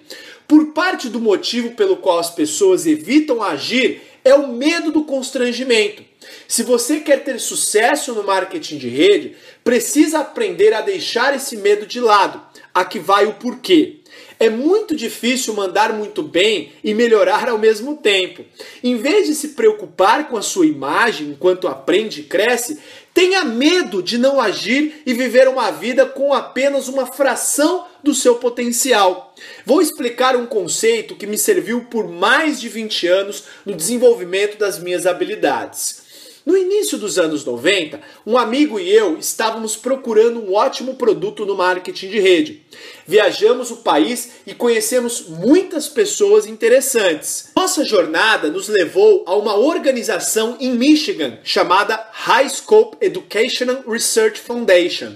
Por 0.48 0.72
parte 0.72 1.11
do 1.11 1.20
motivo 1.20 1.72
pelo 1.72 1.98
qual 1.98 2.18
as 2.18 2.31
pessoas 2.31 2.87
evitam 2.87 3.42
agir 3.42 4.00
é 4.24 4.35
o 4.35 4.48
medo 4.48 4.92
do 4.92 5.04
constrangimento. 5.04 6.02
Se 6.46 6.62
você 6.62 7.00
quer 7.00 7.24
ter 7.24 7.38
sucesso 7.40 8.14
no 8.14 8.22
marketing 8.22 8.78
de 8.78 8.88
rede, 8.88 9.37
precisa 9.64 10.20
aprender 10.20 10.72
a 10.72 10.80
deixar 10.80 11.35
esse 11.35 11.56
medo 11.56 11.87
de 11.87 12.00
lado. 12.00 12.40
Aqui 12.74 12.98
vai 12.98 13.26
o 13.26 13.35
porquê. 13.35 14.00
É 14.38 14.50
muito 14.50 14.96
difícil 14.96 15.54
mandar 15.54 15.92
muito 15.92 16.22
bem 16.22 16.72
e 16.82 16.94
melhorar 16.94 17.48
ao 17.48 17.58
mesmo 17.58 17.96
tempo. 17.96 18.44
Em 18.82 18.96
vez 18.96 19.26
de 19.26 19.35
se 19.35 19.48
preocupar 19.50 20.28
com 20.28 20.37
a 20.37 20.42
sua 20.42 20.66
imagem 20.66 21.28
enquanto 21.28 21.68
aprende 21.68 22.20
e 22.20 22.24
cresce, 22.24 22.78
tenha 23.14 23.44
medo 23.44 24.03
de 24.03 24.18
não 24.18 24.40
agir 24.40 25.03
e 25.05 25.12
viver 25.12 25.48
uma 25.48 25.70
vida 25.70 26.07
com 26.07 26.33
apenas 26.33 26.88
uma 26.88 27.07
fração 27.07 27.87
do 28.03 28.14
seu 28.14 28.37
potencial. 28.37 29.35
Vou 29.64 29.81
explicar 29.81 30.37
um 30.37 30.46
conceito 30.46 31.16
que 31.16 31.27
me 31.27 31.38
serviu 31.38 31.85
por 31.85 32.09
mais 32.09 32.61
de 32.61 32.68
20 32.68 33.07
anos 33.07 33.44
no 33.64 33.75
desenvolvimento 33.75 34.59
das 34.59 34.79
minhas 34.79 35.07
habilidades. 35.07 36.03
No 36.44 36.57
início 36.57 36.98
dos 36.98 37.20
anos 37.20 37.44
90, 37.44 38.00
um 38.26 38.37
amigo 38.37 38.81
e 38.81 38.90
eu 38.90 39.16
estávamos 39.16 39.76
procurando 39.76 40.40
um 40.40 40.55
ótimo 40.55 40.94
produto 40.94 41.46
no 41.46 41.55
marketing 41.55 42.09
de 42.09 42.18
rede. 42.18 42.62
Viajamos 43.07 43.70
o 43.70 43.76
país 43.76 44.33
e 44.44 44.52
conhecemos 44.52 45.28
muitas 45.28 45.88
pessoas 45.88 46.44
interessantes. 46.44 47.50
Nossa 47.55 47.85
jornada 47.85 48.48
nos 48.48 48.66
levou 48.66 49.22
a 49.24 49.37
uma 49.37 49.55
organização 49.55 50.57
em 50.59 50.72
Michigan 50.72 51.38
chamada 51.44 52.09
High 52.11 52.48
Scope 52.48 52.96
Educational 53.00 53.85
Research 53.87 54.40
Foundation. 54.40 55.14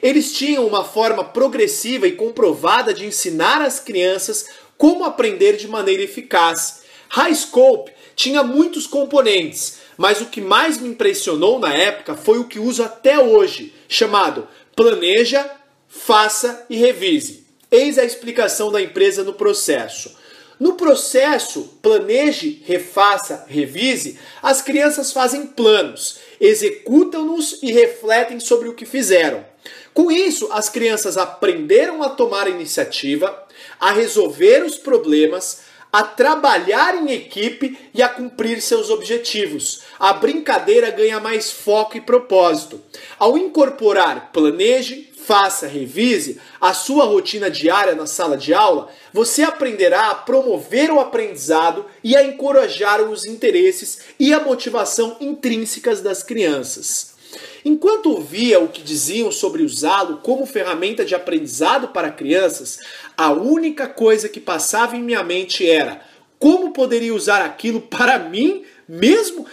Eles 0.00 0.32
tinham 0.32 0.64
uma 0.64 0.84
forma 0.84 1.24
progressiva 1.24 2.06
e 2.06 2.12
comprovada 2.12 2.94
de 2.94 3.04
ensinar 3.04 3.60
as 3.60 3.80
crianças 3.80 4.46
como 4.76 5.04
aprender 5.04 5.56
de 5.56 5.66
maneira 5.66 6.04
eficaz. 6.04 6.82
High 7.08 7.34
Scope 7.34 7.90
tinha 8.14 8.42
muitos 8.42 8.86
componentes, 8.86 9.77
mas 9.98 10.20
o 10.20 10.26
que 10.26 10.40
mais 10.40 10.80
me 10.80 10.88
impressionou 10.88 11.58
na 11.58 11.74
época 11.74 12.14
foi 12.14 12.38
o 12.38 12.44
que 12.44 12.60
uso 12.60 12.84
até 12.84 13.18
hoje, 13.18 13.74
chamado 13.88 14.46
Planeja, 14.76 15.50
Faça 15.88 16.64
e 16.70 16.76
Revise. 16.76 17.44
Eis 17.70 17.98
a 17.98 18.04
explicação 18.04 18.70
da 18.70 18.80
empresa 18.80 19.24
no 19.24 19.34
processo. 19.34 20.16
No 20.58 20.74
processo 20.74 21.78
planeje, 21.80 22.62
refaça, 22.64 23.44
revise, 23.48 24.18
as 24.42 24.60
crianças 24.60 25.12
fazem 25.12 25.46
planos, 25.46 26.18
executam-nos 26.40 27.60
e 27.62 27.70
refletem 27.70 28.40
sobre 28.40 28.68
o 28.68 28.74
que 28.74 28.84
fizeram. 28.84 29.46
Com 29.94 30.10
isso, 30.10 30.48
as 30.50 30.68
crianças 30.68 31.16
aprenderam 31.16 32.02
a 32.02 32.08
tomar 32.08 32.48
iniciativa, 32.48 33.46
a 33.78 33.92
resolver 33.92 34.64
os 34.64 34.76
problemas, 34.76 35.60
a 35.92 36.02
trabalhar 36.02 36.94
em 36.96 37.12
equipe 37.12 37.78
e 37.94 38.02
a 38.02 38.08
cumprir 38.08 38.60
seus 38.60 38.90
objetivos. 38.90 39.82
A 39.98 40.12
brincadeira 40.12 40.90
ganha 40.90 41.18
mais 41.18 41.50
foco 41.50 41.96
e 41.96 42.00
propósito. 42.00 42.80
Ao 43.18 43.36
incorporar 43.36 44.30
planeje, 44.32 45.10
faça, 45.28 45.66
revise 45.66 46.40
a 46.60 46.72
sua 46.72 47.04
rotina 47.04 47.50
diária 47.50 47.94
na 47.94 48.06
sala 48.06 48.36
de 48.36 48.54
aula, 48.54 48.88
você 49.12 49.42
aprenderá 49.42 50.10
a 50.10 50.14
promover 50.14 50.90
o 50.90 51.00
aprendizado 51.00 51.84
e 52.02 52.16
a 52.16 52.22
encorajar 52.22 53.02
os 53.02 53.26
interesses 53.26 54.00
e 54.18 54.32
a 54.32 54.40
motivação 54.40 55.16
intrínsecas 55.20 56.00
das 56.00 56.22
crianças. 56.22 57.14
Enquanto 57.62 58.10
ouvia 58.10 58.58
o 58.58 58.68
que 58.68 58.80
diziam 58.80 59.30
sobre 59.30 59.62
usá-lo 59.62 60.18
como 60.18 60.46
ferramenta 60.46 61.04
de 61.04 61.14
aprendizado 61.14 61.88
para 61.88 62.10
crianças, 62.10 62.78
a 63.16 63.30
única 63.30 63.86
coisa 63.86 64.28
que 64.28 64.40
passava 64.40 64.96
em 64.96 65.02
minha 65.02 65.22
mente 65.22 65.68
era 65.68 66.00
como 66.38 66.72
poderia 66.72 67.14
usar 67.14 67.42
aquilo 67.42 67.80
para 67.80 68.18
mim 68.18 68.64
mesmo 68.88 69.46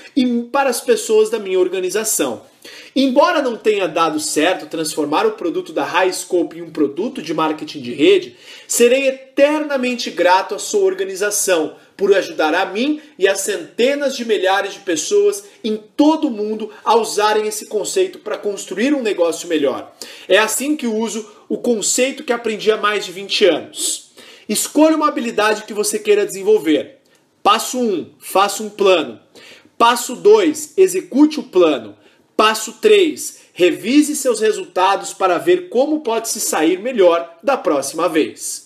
para 0.52 0.70
as 0.70 0.80
pessoas 0.80 1.30
da 1.30 1.38
minha 1.38 1.60
organização. 1.60 2.44
Embora 2.96 3.42
não 3.42 3.58
tenha 3.58 3.88
dado 3.88 4.20
certo 4.20 4.68
transformar 4.68 5.26
o 5.26 5.34
produto 5.34 5.74
da 5.74 5.84
High 5.84 6.14
Scope 6.14 6.58
em 6.58 6.62
um 6.62 6.72
produto 6.72 7.22
de 7.22 7.34
marketing 7.34 7.82
de 7.82 7.94
rede, 7.94 8.38
serei 8.68 9.08
eternamente 9.08 10.10
grato 10.10 10.56
à 10.56 10.60
sua 10.60 10.86
organização 10.86 11.76
por 11.98 12.14
ajudar 12.16 12.54
a 12.54 12.66
mim 12.66 13.02
e 13.20 13.28
a 13.28 13.36
centenas 13.36 14.16
de 14.16 14.26
milhares 14.26 14.74
de 14.74 14.80
pessoas 14.80 15.44
em 15.64 15.76
todo 15.76 16.28
o 16.28 16.32
mundo 16.32 16.72
a 16.84 16.96
usarem 16.96 17.48
esse 17.48 17.68
conceito 17.68 18.20
para 18.20 18.38
construir 18.38 18.94
um 18.94 19.02
negócio 19.02 19.48
melhor. 19.48 19.94
É 20.28 20.38
assim 20.38 20.76
que 20.76 20.88
uso 20.88 21.30
o 21.48 21.58
conceito 21.58 22.24
que 22.24 22.34
aprendi 22.34 22.72
há 22.72 22.78
mais 22.78 23.06
de 23.06 23.12
20 23.12 23.46
anos. 23.46 24.12
Escolha 24.48 24.96
uma 24.96 25.08
habilidade 25.08 25.64
que 25.64 25.74
você 25.74 26.00
queira 26.00 26.26
desenvolver. 26.26 26.95
Passo 27.46 27.80
1, 27.80 28.08
faça 28.18 28.64
um 28.64 28.72
plano. 28.72 29.20
Passo 29.78 30.16
2, 30.16 30.74
execute 30.78 31.40
o 31.40 31.44
plano. 31.44 31.96
Passo 32.36 32.80
3, 32.82 33.38
revise 33.54 34.16
seus 34.16 34.40
resultados 34.40 35.14
para 35.14 35.38
ver 35.38 35.70
como 35.70 36.02
pode 36.02 36.28
se 36.28 36.40
sair 36.40 36.80
melhor 36.80 37.38
da 37.44 37.56
próxima 37.56 38.10
vez. 38.10 38.66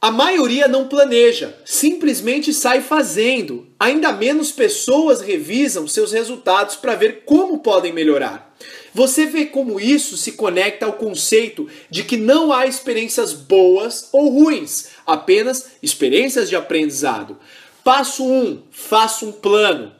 A 0.00 0.10
maioria 0.10 0.66
não 0.66 0.88
planeja, 0.88 1.58
simplesmente 1.62 2.54
sai 2.54 2.80
fazendo. 2.80 3.66
Ainda 3.78 4.10
menos 4.12 4.50
pessoas 4.50 5.20
revisam 5.20 5.86
seus 5.86 6.10
resultados 6.10 6.74
para 6.74 6.94
ver 6.94 7.24
como 7.26 7.58
podem 7.58 7.92
melhorar. 7.92 8.56
Você 8.94 9.26
vê 9.26 9.44
como 9.44 9.78
isso 9.78 10.16
se 10.16 10.32
conecta 10.32 10.86
ao 10.86 10.94
conceito 10.94 11.68
de 11.90 12.02
que 12.02 12.16
não 12.16 12.50
há 12.50 12.66
experiências 12.66 13.34
boas 13.34 14.08
ou 14.10 14.30
ruins, 14.30 14.86
apenas 15.06 15.66
experiências 15.82 16.48
de 16.48 16.56
aprendizado. 16.56 17.38
Passo 17.86 18.24
1, 18.24 18.42
um, 18.42 18.62
faça 18.72 19.24
um 19.24 19.30
plano. 19.30 19.92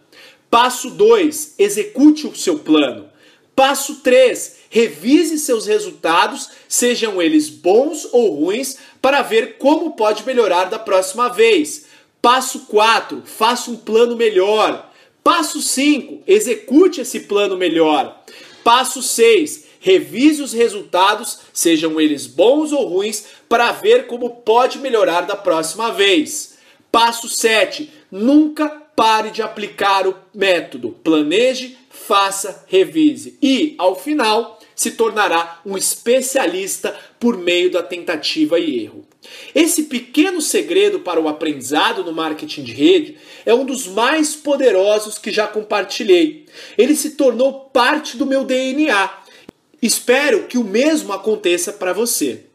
Passo 0.51 0.91
2, 0.91 1.55
execute 1.57 2.27
o 2.27 2.35
seu 2.35 2.59
plano. 2.59 3.09
Passo 3.55 4.01
3, 4.01 4.57
revise 4.69 5.39
seus 5.39 5.67
resultados, 5.67 6.51
sejam 6.69 7.23
eles 7.23 7.49
bons 7.49 8.09
ou 8.11 8.41
ruins, 8.41 8.77
para 9.01 9.23
ver 9.23 9.59
como 9.59 9.93
pode 9.93 10.27
melhorar 10.27 10.65
da 10.65 10.81
próxima 10.81 11.29
vez. 11.29 11.87
Passo 12.21 12.67
4, 12.67 13.23
faça 13.25 13.71
um 13.71 13.77
plano 13.77 14.17
melhor. 14.17 14.93
Passo 15.23 15.63
5, 15.63 16.25
execute 16.27 17.03
esse 17.03 17.21
plano 17.21 17.57
melhor. 17.57 18.21
Passo 18.65 19.01
6, 19.01 19.63
revise 19.79 20.43
os 20.43 20.53
resultados, 20.53 21.39
sejam 21.53 22.01
eles 22.01 22.27
bons 22.27 22.73
ou 22.73 22.85
ruins, 22.85 23.27
para 23.49 23.71
ver 23.71 24.09
como 24.09 24.39
pode 24.39 24.81
melhorar 24.81 25.21
da 25.21 25.37
próxima 25.37 25.93
vez. 25.93 26.56
Passo 26.91 27.29
7, 27.29 27.91
nunca 28.11 28.69
pare 28.69 29.31
de 29.31 29.43
aplicar 29.43 30.07
o 30.07 30.17
método. 30.35 30.91
Planeje, 31.05 31.77
faça, 31.91 32.65
revise. 32.67 33.39
E, 33.43 33.75
ao 33.77 33.95
final, 33.95 34.59
se 34.75 34.93
tornará 34.93 35.61
um 35.65 35.77
especialista 35.77 36.99
por 37.21 37.37
meio 37.37 37.71
da 37.71 37.83
tentativa 37.83 38.59
e 38.59 38.85
erro. 38.85 39.07
Esse 39.55 39.85
pequeno 39.85 40.41
segredo 40.41 41.01
para 41.01 41.21
o 41.21 41.29
aprendizado 41.29 42.05
no 42.05 42.13
marketing 42.13 42.63
de 42.63 42.73
rede 42.73 43.17
é 43.45 43.53
um 43.53 43.65
dos 43.65 43.87
mais 43.87 44.37
poderosos 44.37 45.19
que 45.19 45.31
já 45.31 45.47
compartilhei. 45.47 46.47
Ele 46.77 46.95
se 46.95 47.11
tornou 47.11 47.71
parte 47.73 48.17
do 48.17 48.27
meu 48.27 48.45
DNA. 48.45 49.11
Espero 49.83 50.47
que 50.47 50.59
o 50.59 50.65
mesmo 50.65 51.13
aconteça 51.13 51.73
para 51.73 51.93
você. 51.93 52.46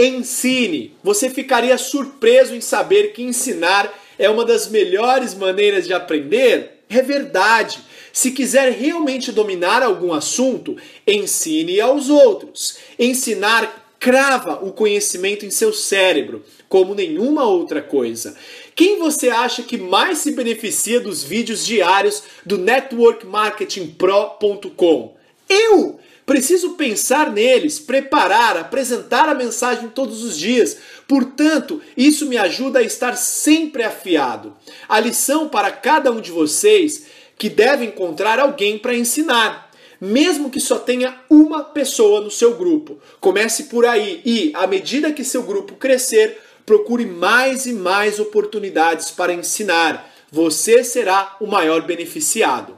Ensine! 0.00 0.94
Você 1.02 1.28
ficaria 1.28 1.76
surpreso 1.76 2.54
em 2.54 2.60
saber 2.60 3.12
que 3.12 3.20
ensinar 3.20 3.92
é 4.16 4.30
uma 4.30 4.44
das 4.44 4.68
melhores 4.68 5.34
maneiras 5.34 5.88
de 5.88 5.92
aprender? 5.92 6.84
É 6.88 7.02
verdade. 7.02 7.80
Se 8.12 8.30
quiser 8.30 8.70
realmente 8.70 9.32
dominar 9.32 9.82
algum 9.82 10.12
assunto, 10.12 10.76
ensine 11.04 11.80
aos 11.80 12.08
outros. 12.08 12.78
Ensinar 12.96 13.92
crava 13.98 14.64
o 14.64 14.72
conhecimento 14.72 15.44
em 15.44 15.50
seu 15.50 15.72
cérebro, 15.72 16.44
como 16.68 16.94
nenhuma 16.94 17.44
outra 17.44 17.82
coisa. 17.82 18.36
Quem 18.76 19.00
você 19.00 19.30
acha 19.30 19.64
que 19.64 19.76
mais 19.76 20.18
se 20.18 20.30
beneficia 20.30 21.00
dos 21.00 21.24
vídeos 21.24 21.66
diários 21.66 22.22
do 22.46 22.56
networkmarketingpro.com? 22.56 25.16
Eu! 25.48 25.98
Preciso 26.28 26.74
pensar 26.74 27.32
neles, 27.32 27.80
preparar, 27.80 28.58
apresentar 28.58 29.30
a 29.30 29.34
mensagem 29.34 29.88
todos 29.88 30.22
os 30.22 30.36
dias. 30.36 30.76
Portanto, 31.08 31.80
isso 31.96 32.26
me 32.26 32.36
ajuda 32.36 32.80
a 32.80 32.82
estar 32.82 33.16
sempre 33.16 33.82
afiado. 33.82 34.54
A 34.86 35.00
lição 35.00 35.48
para 35.48 35.70
cada 35.70 36.12
um 36.12 36.20
de 36.20 36.30
vocês 36.30 37.04
que 37.38 37.48
deve 37.48 37.86
encontrar 37.86 38.38
alguém 38.38 38.76
para 38.78 38.94
ensinar, 38.94 39.70
mesmo 39.98 40.50
que 40.50 40.60
só 40.60 40.78
tenha 40.78 41.18
uma 41.30 41.64
pessoa 41.64 42.20
no 42.20 42.30
seu 42.30 42.58
grupo. 42.58 42.98
Comece 43.20 43.64
por 43.64 43.86
aí 43.86 44.20
e, 44.22 44.52
à 44.54 44.66
medida 44.66 45.10
que 45.10 45.24
seu 45.24 45.44
grupo 45.44 45.76
crescer, 45.76 46.38
procure 46.66 47.06
mais 47.06 47.64
e 47.64 47.72
mais 47.72 48.20
oportunidades 48.20 49.10
para 49.10 49.32
ensinar. 49.32 50.14
Você 50.30 50.84
será 50.84 51.38
o 51.40 51.46
maior 51.46 51.80
beneficiado. 51.86 52.76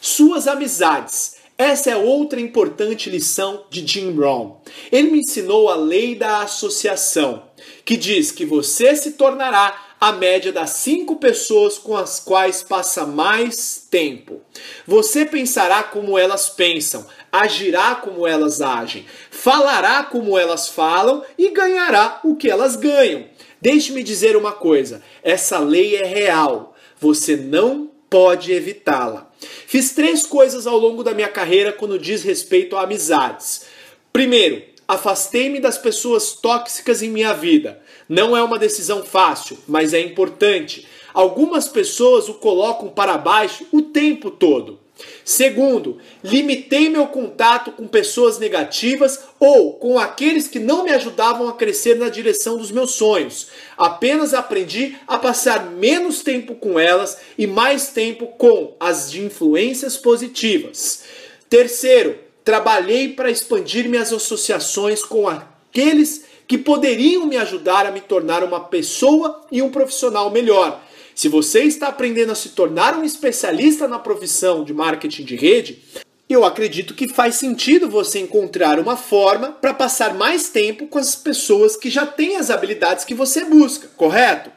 Suas 0.00 0.48
amizades 0.48 1.36
essa 1.58 1.90
é 1.90 1.96
outra 1.96 2.40
importante 2.40 3.10
lição 3.10 3.64
de 3.68 3.84
Jim 3.84 4.12
Brown. 4.12 4.58
Ele 4.92 5.10
me 5.10 5.18
ensinou 5.18 5.68
a 5.68 5.74
lei 5.74 6.14
da 6.14 6.42
associação, 6.42 7.42
que 7.84 7.96
diz 7.96 8.30
que 8.30 8.46
você 8.46 8.94
se 8.94 9.12
tornará 9.12 9.86
a 10.00 10.12
média 10.12 10.52
das 10.52 10.70
cinco 10.70 11.16
pessoas 11.16 11.76
com 11.76 11.96
as 11.96 12.20
quais 12.20 12.62
passa 12.62 13.04
mais 13.04 13.84
tempo. 13.90 14.40
Você 14.86 15.24
pensará 15.24 15.82
como 15.82 16.16
elas 16.16 16.48
pensam, 16.48 17.04
agirá 17.32 17.96
como 17.96 18.24
elas 18.24 18.60
agem, 18.60 19.04
falará 19.28 20.04
como 20.04 20.38
elas 20.38 20.68
falam 20.68 21.24
e 21.36 21.50
ganhará 21.50 22.20
o 22.22 22.36
que 22.36 22.48
elas 22.48 22.76
ganham. 22.76 23.26
Deixe-me 23.60 24.04
dizer 24.04 24.36
uma 24.36 24.52
coisa: 24.52 25.02
essa 25.24 25.58
lei 25.58 25.96
é 25.96 26.04
real. 26.04 26.76
Você 27.00 27.36
não 27.36 27.90
pode 28.10 28.52
evitá-la. 28.52 29.30
Fiz 29.66 29.92
três 29.92 30.26
coisas 30.26 30.66
ao 30.66 30.78
longo 30.78 31.02
da 31.02 31.14
minha 31.14 31.28
carreira 31.28 31.72
quando 31.72 31.98
diz 31.98 32.22
respeito 32.22 32.76
a 32.76 32.82
amizades. 32.82 33.66
Primeiro, 34.12 34.62
afastei-me 34.86 35.60
das 35.60 35.78
pessoas 35.78 36.32
tóxicas 36.32 37.02
em 37.02 37.10
minha 37.10 37.32
vida. 37.32 37.80
Não 38.08 38.36
é 38.36 38.42
uma 38.42 38.58
decisão 38.58 39.02
fácil, 39.02 39.58
mas 39.68 39.92
é 39.92 40.00
importante. 40.00 40.86
Algumas 41.12 41.68
pessoas 41.68 42.28
o 42.28 42.34
colocam 42.34 42.88
para 42.88 43.18
baixo 43.18 43.66
o 43.70 43.82
tempo 43.82 44.30
todo. 44.30 44.80
Segundo, 45.28 45.98
limitei 46.24 46.88
meu 46.88 47.06
contato 47.08 47.70
com 47.70 47.86
pessoas 47.86 48.38
negativas 48.38 49.24
ou 49.38 49.74
com 49.74 49.98
aqueles 49.98 50.48
que 50.48 50.58
não 50.58 50.84
me 50.84 50.90
ajudavam 50.90 51.46
a 51.46 51.52
crescer 51.52 51.96
na 51.96 52.08
direção 52.08 52.56
dos 52.56 52.70
meus 52.70 52.92
sonhos. 52.92 53.48
Apenas 53.76 54.32
aprendi 54.32 54.96
a 55.06 55.18
passar 55.18 55.66
menos 55.66 56.22
tempo 56.22 56.54
com 56.54 56.80
elas 56.80 57.18
e 57.36 57.46
mais 57.46 57.88
tempo 57.88 58.28
com 58.38 58.74
as 58.80 59.10
de 59.10 59.22
influências 59.22 59.98
positivas. 59.98 61.02
Terceiro, 61.50 62.18
trabalhei 62.42 63.10
para 63.10 63.30
expandir 63.30 63.86
minhas 63.86 64.10
associações 64.10 65.04
com 65.04 65.28
aqueles 65.28 66.24
que 66.46 66.56
poderiam 66.56 67.26
me 67.26 67.36
ajudar 67.36 67.84
a 67.84 67.90
me 67.90 68.00
tornar 68.00 68.42
uma 68.42 68.60
pessoa 68.60 69.42
e 69.52 69.60
um 69.60 69.70
profissional 69.70 70.30
melhor. 70.30 70.80
Se 71.18 71.28
você 71.28 71.64
está 71.64 71.88
aprendendo 71.88 72.30
a 72.30 72.36
se 72.36 72.50
tornar 72.50 72.96
um 72.96 73.02
especialista 73.02 73.88
na 73.88 73.98
profissão 73.98 74.62
de 74.62 74.72
marketing 74.72 75.24
de 75.24 75.34
rede, 75.34 75.82
eu 76.30 76.44
acredito 76.44 76.94
que 76.94 77.08
faz 77.08 77.34
sentido 77.34 77.90
você 77.90 78.20
encontrar 78.20 78.78
uma 78.78 78.96
forma 78.96 79.50
para 79.50 79.74
passar 79.74 80.14
mais 80.14 80.48
tempo 80.48 80.86
com 80.86 80.96
as 80.96 81.16
pessoas 81.16 81.76
que 81.76 81.90
já 81.90 82.06
têm 82.06 82.36
as 82.36 82.50
habilidades 82.50 83.04
que 83.04 83.14
você 83.14 83.44
busca, 83.44 83.88
correto? 83.96 84.52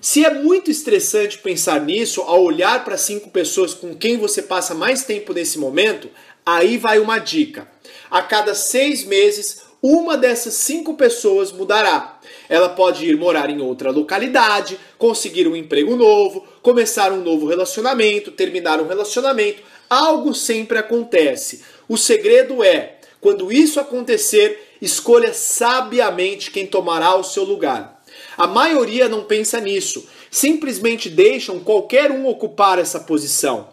Se 0.00 0.24
é 0.24 0.32
muito 0.32 0.70
estressante 0.70 1.38
pensar 1.38 1.80
nisso 1.80 2.20
ao 2.20 2.40
olhar 2.40 2.84
para 2.84 2.96
cinco 2.96 3.28
pessoas 3.30 3.74
com 3.74 3.92
quem 3.92 4.16
você 4.16 4.40
passa 4.40 4.76
mais 4.76 5.02
tempo 5.02 5.32
nesse 5.32 5.58
momento, 5.58 6.08
aí 6.46 6.78
vai 6.78 7.00
uma 7.00 7.18
dica. 7.18 7.68
A 8.08 8.22
cada 8.22 8.54
seis 8.54 9.02
meses, 9.02 9.62
uma 9.82 10.16
dessas 10.16 10.54
cinco 10.54 10.94
pessoas 10.94 11.50
mudará. 11.50 12.15
Ela 12.48 12.68
pode 12.68 13.04
ir 13.04 13.16
morar 13.16 13.50
em 13.50 13.60
outra 13.60 13.90
localidade, 13.90 14.78
conseguir 14.98 15.48
um 15.48 15.56
emprego 15.56 15.96
novo, 15.96 16.46
começar 16.62 17.12
um 17.12 17.22
novo 17.22 17.46
relacionamento, 17.46 18.30
terminar 18.30 18.80
um 18.80 18.86
relacionamento. 18.86 19.62
Algo 19.88 20.34
sempre 20.34 20.78
acontece. 20.78 21.62
O 21.88 21.96
segredo 21.96 22.62
é, 22.62 22.96
quando 23.20 23.52
isso 23.52 23.80
acontecer, 23.80 24.76
escolha 24.80 25.32
sabiamente 25.32 26.50
quem 26.50 26.66
tomará 26.66 27.14
o 27.16 27.24
seu 27.24 27.44
lugar. 27.44 28.02
A 28.36 28.46
maioria 28.46 29.08
não 29.08 29.24
pensa 29.24 29.60
nisso, 29.60 30.06
simplesmente 30.30 31.08
deixam 31.08 31.58
qualquer 31.60 32.10
um 32.10 32.26
ocupar 32.26 32.78
essa 32.78 33.00
posição. 33.00 33.68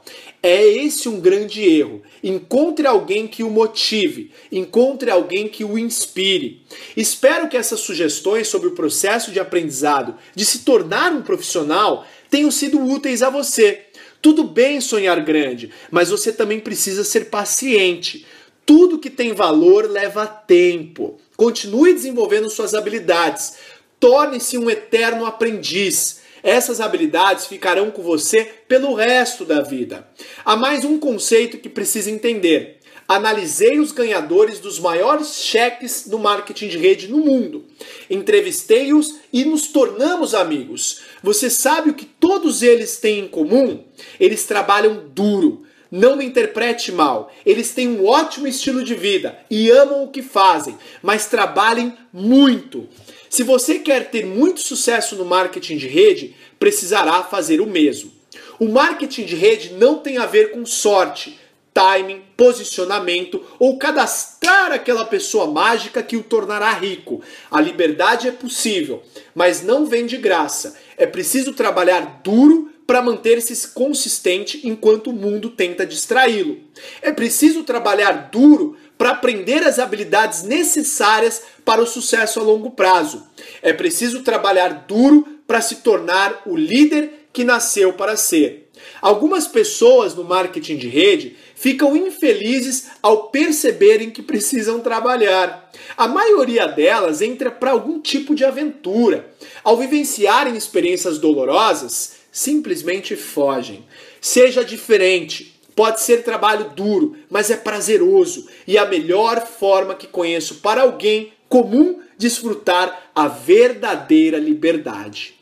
É 0.46 0.62
esse 0.68 1.08
um 1.08 1.22
grande 1.22 1.64
erro. 1.64 2.02
Encontre 2.22 2.86
alguém 2.86 3.26
que 3.30 3.44
o 3.44 3.50
motive, 3.50 4.30
encontre 4.52 5.10
alguém 5.10 5.48
que 5.48 5.64
o 5.64 5.80
inspire. 5.80 6.62
Espero 6.98 7.48
que 7.48 7.56
essas 7.56 7.80
sugestões 7.80 8.50
sobre 8.50 8.68
o 8.68 8.76
processo 8.76 9.32
de 9.32 9.40
aprendizado 9.40 10.16
de 10.36 10.44
se 10.44 10.60
tornar 10.60 11.14
um 11.14 11.22
profissional 11.22 12.06
tenham 12.30 12.52
sido 12.52 12.84
úteis 12.84 13.24
a 13.24 13.30
você. 13.30 13.86
Tudo 14.22 14.44
bem 14.44 14.82
sonhar 14.82 15.24
grande, 15.24 15.72
mas 15.90 16.10
você 16.10 16.34
também 16.34 16.60
precisa 16.60 17.06
ser 17.06 17.30
paciente. 17.30 18.26
Tudo 18.66 19.00
que 19.00 19.10
tem 19.10 19.32
valor 19.32 19.90
leva 19.90 20.28
tempo. 20.28 21.18
Continue 21.38 21.94
desenvolvendo 21.94 22.50
suas 22.50 22.74
habilidades. 22.74 23.54
Torne-se 23.98 24.58
um 24.58 24.70
eterno 24.70 25.26
aprendiz. 25.26 26.23
Essas 26.44 26.82
habilidades 26.82 27.46
ficarão 27.46 27.90
com 27.90 28.04
você 28.04 28.44
pelo 28.68 28.94
resto 28.94 29.46
da 29.46 29.62
vida. 29.62 30.06
Há 30.44 30.58
mais 30.58 30.84
um 30.84 31.00
conceito 31.00 31.58
que 31.58 31.70
precisa 31.70 32.12
entender. 32.12 32.80
Analisei 33.08 33.80
os 33.80 33.92
ganhadores 33.92 34.60
dos 34.60 34.78
maiores 34.80 35.36
cheques 35.36 36.06
no 36.08 36.20
marketing 36.20 36.68
de 36.68 36.78
rede 36.78 37.08
no 37.08 37.20
mundo. 37.20 37.66
Entrevistei-os 38.10 39.16
e 39.32 39.46
nos 39.46 39.68
tornamos 39.68 40.34
amigos. 40.34 41.02
Você 41.22 41.50
sabe 41.50 41.92
o 41.92 41.94
que 41.94 42.06
todos 42.06 42.62
eles 42.62 42.98
têm 42.98 43.20
em 43.20 43.28
comum? 43.28 43.84
Eles 44.20 44.46
trabalham 44.46 45.10
duro. 45.14 45.64
Não 45.96 46.16
me 46.16 46.26
interprete 46.26 46.92
mal. 46.92 47.32
Eles 47.46 47.70
têm 47.70 47.88
um 47.88 48.08
ótimo 48.08 48.48
estilo 48.48 48.84
de 48.84 48.96
vida 48.96 49.38
e 49.48 49.70
amam 49.70 50.04
o 50.04 50.08
que 50.08 50.24
fazem, 50.24 50.76
mas 51.04 51.28
trabalhem 51.28 51.96
muito. 52.12 52.90
Se 53.30 53.44
você 53.44 53.78
quer 53.78 54.10
ter 54.10 54.26
muito 54.26 54.60
sucesso 54.60 55.16
no 55.16 55.24
marketing 55.24 55.78
de 55.78 55.88
rede, 55.88 56.36
precisará 56.58 57.22
fazer 57.22 57.62
o 57.62 57.68
mesmo. 57.68 58.12
O 58.60 58.70
marketing 58.70 59.26
de 59.26 59.36
rede 59.36 59.74
não 59.74 60.00
tem 60.00 60.18
a 60.18 60.26
ver 60.26 60.50
com 60.50 60.66
sorte, 60.66 61.40
timing, 61.72 62.24
posicionamento 62.36 63.46
ou 63.60 63.78
cadastrar 63.78 64.72
aquela 64.72 65.06
pessoa 65.06 65.46
mágica 65.46 66.02
que 66.02 66.18
o 66.18 66.24
tornará 66.24 66.72
rico. 66.72 67.22
A 67.52 67.62
liberdade 67.62 68.28
é 68.28 68.32
possível, 68.32 69.04
mas 69.36 69.62
não 69.62 69.86
vem 69.86 70.08
de 70.08 70.18
graça. 70.18 70.76
É 70.98 71.06
preciso 71.06 71.54
trabalhar 71.54 72.22
duro 72.24 72.73
para 72.86 73.02
manter-se 73.02 73.70
consistente 73.70 74.62
enquanto 74.64 75.10
o 75.10 75.14
mundo 75.14 75.50
tenta 75.50 75.86
distraí-lo. 75.86 76.60
É 77.02 77.12
preciso 77.12 77.64
trabalhar 77.64 78.30
duro 78.32 78.76
para 78.98 79.12
aprender 79.12 79.64
as 79.64 79.80
habilidades 79.80 80.44
necessárias 80.44 81.42
para 81.66 81.82
o 81.82 81.88
sucesso 81.88 82.40
a 82.40 82.44
longo 82.44 82.72
prazo. 82.72 83.26
É 83.62 83.74
preciso 83.74 84.22
trabalhar 84.22 84.86
duro 84.88 85.28
para 85.48 85.62
se 85.62 85.78
tornar 85.78 86.42
o 86.46 86.56
líder 86.56 87.28
que 87.32 87.44
nasceu 87.44 87.94
para 87.94 88.16
ser. 88.16 88.70
Algumas 89.02 89.48
pessoas 89.48 90.14
no 90.14 90.24
marketing 90.24 90.78
de 90.78 90.88
rede 90.88 91.36
ficam 91.56 91.96
infelizes 91.96 92.88
ao 93.02 93.30
perceberem 93.30 94.10
que 94.10 94.22
precisam 94.22 94.80
trabalhar. 94.80 95.72
A 95.98 96.08
maioria 96.08 96.68
delas 96.68 97.22
entra 97.22 97.50
para 97.50 97.72
algum 97.72 98.00
tipo 98.00 98.36
de 98.36 98.44
aventura. 98.44 99.32
Ao 99.64 99.78
vivenciarem 99.78 100.56
experiências 100.56 101.18
dolorosas, 101.18 102.23
simplesmente 102.34 103.16
fogem. 103.16 103.86
Seja 104.20 104.66
diferente, 104.66 105.54
Pode 105.76 106.02
ser 106.02 106.24
trabalho 106.24 106.70
duro, 106.76 107.16
mas 107.30 107.50
é 107.50 107.58
prazeroso 107.58 108.48
e 108.68 108.78
a 108.78 108.86
melhor 108.86 109.46
forma 109.46 109.96
que 109.96 110.06
conheço 110.06 110.56
para 110.56 110.84
alguém 110.84 111.34
comum 111.50 112.00
desfrutar 112.18 113.12
a 113.16 113.28
verdadeira 113.28 114.38
liberdade. 114.38 115.36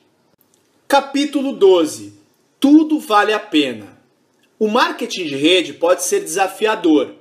Capítulo 0.87 1.53
12. 1.53 2.13
Tudo 2.59 2.99
vale 2.99 3.33
a 3.33 3.39
pena. 3.39 3.99
O 4.57 4.67
marketing 4.67 5.25
de 5.25 5.35
rede 5.35 5.73
pode 5.73 6.03
ser 6.03 6.21
desafiador 6.21 7.15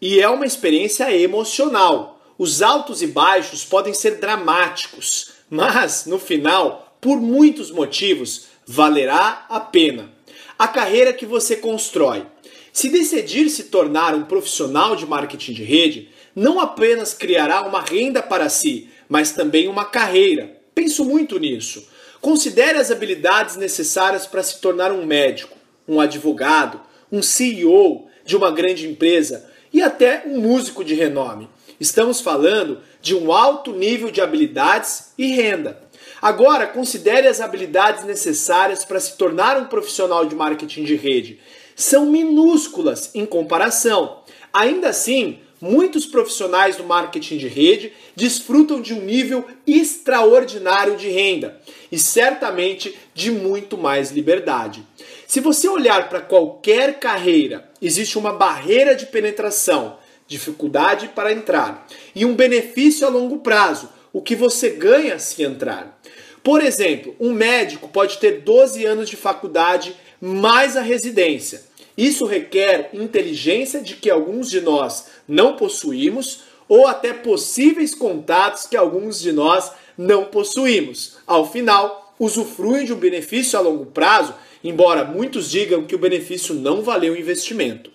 e 0.00 0.20
é 0.20 0.28
uma 0.28 0.46
experiência 0.46 1.14
emocional. 1.14 2.20
Os 2.38 2.62
altos 2.62 3.02
e 3.02 3.06
baixos 3.06 3.64
podem 3.64 3.92
ser 3.92 4.18
dramáticos, 4.18 5.32
mas 5.50 6.06
no 6.06 6.18
final, 6.18 6.96
por 7.00 7.20
muitos 7.20 7.70
motivos, 7.70 8.46
valerá 8.66 9.46
a 9.48 9.60
pena. 9.60 10.10
A 10.58 10.68
carreira 10.68 11.12
que 11.12 11.26
você 11.26 11.56
constrói 11.56 12.26
se 12.74 12.88
decidir 12.88 13.48
se 13.50 13.64
tornar 13.64 14.16
um 14.16 14.24
profissional 14.24 14.96
de 14.96 15.06
marketing 15.06 15.52
de 15.52 15.62
rede, 15.62 16.08
não 16.34 16.58
apenas 16.58 17.14
criará 17.14 17.62
uma 17.62 17.80
renda 17.80 18.20
para 18.20 18.48
si, 18.48 18.88
mas 19.08 19.30
também 19.30 19.68
uma 19.68 19.84
carreira. 19.84 20.60
Penso 20.74 21.04
muito 21.04 21.38
nisso. 21.38 21.86
Considere 22.20 22.76
as 22.76 22.90
habilidades 22.90 23.54
necessárias 23.54 24.26
para 24.26 24.42
se 24.42 24.60
tornar 24.60 24.90
um 24.90 25.06
médico, 25.06 25.56
um 25.86 26.00
advogado, 26.00 26.80
um 27.12 27.22
CEO 27.22 28.08
de 28.24 28.36
uma 28.36 28.50
grande 28.50 28.88
empresa 28.88 29.48
e 29.72 29.80
até 29.80 30.24
um 30.26 30.40
músico 30.40 30.82
de 30.82 30.94
renome. 30.94 31.48
Estamos 31.78 32.20
falando 32.20 32.80
de 33.00 33.14
um 33.14 33.32
alto 33.32 33.72
nível 33.72 34.10
de 34.10 34.20
habilidades 34.20 35.12
e 35.16 35.28
renda. 35.28 35.80
Agora, 36.24 36.66
considere 36.66 37.28
as 37.28 37.38
habilidades 37.38 38.02
necessárias 38.02 38.82
para 38.82 38.98
se 38.98 39.14
tornar 39.18 39.58
um 39.58 39.66
profissional 39.66 40.24
de 40.24 40.34
marketing 40.34 40.82
de 40.82 40.96
rede 40.96 41.38
são 41.76 42.06
minúsculas 42.06 43.10
em 43.14 43.26
comparação. 43.26 44.22
Ainda 44.50 44.88
assim, 44.88 45.40
muitos 45.60 46.06
profissionais 46.06 46.76
do 46.76 46.84
marketing 46.84 47.36
de 47.36 47.46
rede 47.46 47.92
desfrutam 48.16 48.80
de 48.80 48.94
um 48.94 49.02
nível 49.02 49.44
extraordinário 49.66 50.96
de 50.96 51.10
renda 51.10 51.60
e 51.92 51.98
certamente 51.98 52.96
de 53.12 53.30
muito 53.30 53.76
mais 53.76 54.10
liberdade. 54.10 54.82
Se 55.26 55.40
você 55.40 55.68
olhar 55.68 56.08
para 56.08 56.22
qualquer 56.22 56.98
carreira, 56.98 57.70
existe 57.82 58.16
uma 58.16 58.32
barreira 58.32 58.96
de 58.96 59.04
penetração, 59.04 59.98
dificuldade 60.26 61.08
para 61.08 61.34
entrar 61.34 61.86
e 62.14 62.24
um 62.24 62.34
benefício 62.34 63.06
a 63.06 63.10
longo 63.10 63.40
prazo, 63.40 63.90
o 64.10 64.22
que 64.22 64.34
você 64.34 64.70
ganha 64.70 65.18
se 65.18 65.42
entrar. 65.42 66.00
Por 66.44 66.62
exemplo, 66.62 67.16
um 67.18 67.32
médico 67.32 67.88
pode 67.88 68.18
ter 68.18 68.42
12 68.42 68.84
anos 68.84 69.08
de 69.08 69.16
faculdade 69.16 69.96
mais 70.20 70.76
a 70.76 70.82
residência. 70.82 71.62
Isso 71.96 72.26
requer 72.26 72.90
inteligência 72.92 73.80
de 73.80 73.96
que 73.96 74.10
alguns 74.10 74.50
de 74.50 74.60
nós 74.60 75.06
não 75.26 75.56
possuímos 75.56 76.40
ou 76.68 76.86
até 76.86 77.14
possíveis 77.14 77.94
contatos 77.94 78.66
que 78.66 78.76
alguns 78.76 79.20
de 79.20 79.32
nós 79.32 79.72
não 79.96 80.26
possuímos. 80.26 81.16
Ao 81.26 81.50
final, 81.50 82.14
usufruem 82.20 82.84
de 82.84 82.92
um 82.92 82.96
benefício 82.96 83.58
a 83.58 83.62
longo 83.62 83.86
prazo, 83.86 84.34
embora 84.62 85.02
muitos 85.02 85.50
digam 85.50 85.84
que 85.84 85.94
o 85.94 85.98
benefício 85.98 86.54
não 86.54 86.82
valeu 86.82 87.14
o 87.14 87.18
investimento. 87.18 87.90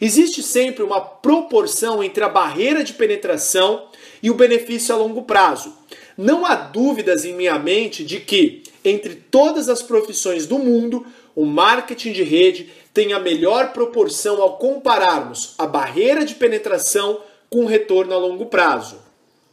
Existe 0.00 0.42
sempre 0.42 0.82
uma 0.82 1.00
proporção 1.00 2.02
entre 2.02 2.24
a 2.24 2.28
barreira 2.28 2.82
de 2.82 2.94
penetração 2.94 3.86
e 4.20 4.28
o 4.28 4.34
benefício 4.34 4.92
a 4.92 4.98
longo 4.98 5.22
prazo. 5.22 5.72
Não 6.16 6.46
há 6.46 6.54
dúvidas 6.54 7.24
em 7.24 7.34
minha 7.34 7.58
mente 7.58 8.04
de 8.04 8.20
que, 8.20 8.62
entre 8.84 9.14
todas 9.14 9.68
as 9.68 9.82
profissões 9.82 10.46
do 10.46 10.58
mundo, 10.58 11.06
o 11.34 11.44
marketing 11.44 12.12
de 12.12 12.22
rede 12.22 12.70
tem 12.94 13.12
a 13.12 13.18
melhor 13.18 13.74
proporção 13.74 14.40
ao 14.40 14.56
compararmos 14.56 15.54
a 15.58 15.66
barreira 15.66 16.24
de 16.24 16.34
penetração 16.34 17.20
com 17.50 17.64
o 17.64 17.66
retorno 17.66 18.14
a 18.14 18.18
longo 18.18 18.46
prazo. 18.46 18.96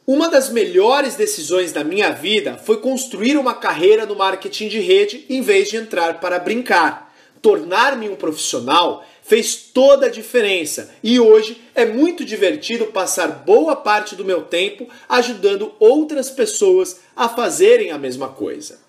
Uma 0.07 0.29
das 0.29 0.49
melhores 0.49 1.15
decisões 1.15 1.73
da 1.73 1.83
minha 1.83 2.11
vida 2.11 2.57
foi 2.57 2.77
construir 2.77 3.37
uma 3.37 3.53
carreira 3.53 4.05
no 4.05 4.15
marketing 4.15 4.69
de 4.69 4.79
rede 4.79 5.25
em 5.29 5.41
vez 5.41 5.69
de 5.69 5.77
entrar 5.77 6.19
para 6.19 6.39
brincar. 6.39 7.13
Tornar-me 7.41 8.07
um 8.07 8.15
profissional 8.15 9.05
fez 9.23 9.55
toda 9.55 10.07
a 10.07 10.09
diferença 10.09 10.93
e 11.01 11.19
hoje 11.19 11.61
é 11.73 11.85
muito 11.85 12.25
divertido 12.25 12.87
passar 12.87 13.27
boa 13.27 13.75
parte 13.75 14.15
do 14.15 14.25
meu 14.25 14.43
tempo 14.43 14.87
ajudando 15.07 15.73
outras 15.79 16.29
pessoas 16.29 16.99
a 17.15 17.29
fazerem 17.29 17.91
a 17.91 17.97
mesma 17.97 18.29
coisa. 18.29 18.79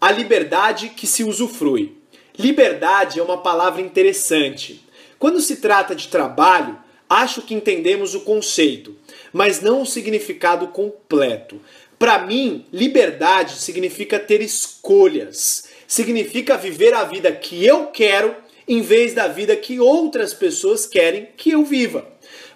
a 0.00 0.10
liberdade 0.10 0.88
que 0.88 1.06
se 1.06 1.22
usufrui. 1.22 1.92
Liberdade 2.38 3.20
é 3.20 3.22
uma 3.22 3.36
palavra 3.36 3.82
interessante. 3.82 4.82
Quando 5.18 5.40
se 5.42 5.56
trata 5.56 5.94
de 5.94 6.08
trabalho, 6.08 6.78
acho 7.06 7.42
que 7.42 7.52
entendemos 7.52 8.14
o 8.14 8.20
conceito, 8.20 8.96
mas 9.30 9.60
não 9.60 9.82
o 9.82 9.86
significado 9.86 10.68
completo. 10.68 11.60
Para 11.98 12.20
mim, 12.20 12.64
liberdade 12.72 13.56
significa 13.56 14.18
ter 14.18 14.40
escolhas, 14.40 15.68
significa 15.86 16.56
viver 16.56 16.94
a 16.94 17.04
vida 17.04 17.30
que 17.30 17.62
eu 17.66 17.88
quero 17.88 18.34
em 18.70 18.82
vez 18.82 19.12
da 19.14 19.26
vida 19.26 19.56
que 19.56 19.80
outras 19.80 20.32
pessoas 20.32 20.86
querem 20.86 21.28
que 21.36 21.50
eu 21.50 21.64
viva. 21.64 22.06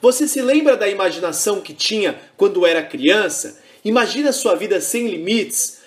Você 0.00 0.28
se 0.28 0.40
lembra 0.40 0.76
da 0.76 0.88
imaginação 0.88 1.60
que 1.60 1.74
tinha 1.74 2.16
quando 2.36 2.64
era 2.64 2.84
criança? 2.84 3.60
Imagina 3.84 4.30
sua 4.30 4.54
vida 4.54 4.80
sem 4.80 5.08
limites. 5.08 5.78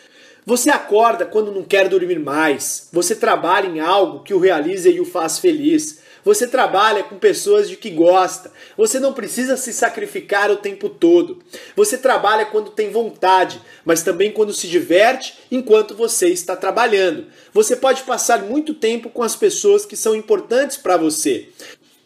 Você 0.45 0.69
acorda 0.69 1.25
quando 1.25 1.53
não 1.53 1.63
quer 1.63 1.87
dormir 1.87 2.19
mais. 2.19 2.89
Você 2.91 3.15
trabalha 3.15 3.67
em 3.67 3.79
algo 3.79 4.21
que 4.21 4.33
o 4.33 4.39
realiza 4.39 4.89
e 4.89 4.99
o 4.99 5.05
faz 5.05 5.39
feliz. 5.39 5.99
Você 6.27 6.45
trabalha 6.45 7.05
com 7.05 7.17
pessoas 7.17 7.69
de 7.69 7.77
que 7.77 7.89
gosta. 7.89 8.51
Você 8.75 8.99
não 8.99 9.13
precisa 9.13 9.55
se 9.55 9.71
sacrificar 9.71 10.51
o 10.51 10.57
tempo 10.57 10.89
todo. 10.89 11.41
Você 11.73 11.97
trabalha 11.97 12.45
quando 12.45 12.71
tem 12.71 12.91
vontade, 12.91 13.61
mas 13.85 14.03
também 14.03 14.29
quando 14.33 14.51
se 14.51 14.67
diverte 14.67 15.35
enquanto 15.49 15.95
você 15.95 16.27
está 16.27 16.53
trabalhando. 16.53 17.27
Você 17.53 17.77
pode 17.77 18.03
passar 18.03 18.43
muito 18.43 18.73
tempo 18.73 19.09
com 19.09 19.23
as 19.23 19.37
pessoas 19.37 19.85
que 19.85 19.95
são 19.95 20.13
importantes 20.13 20.75
para 20.75 20.97
você. 20.97 21.47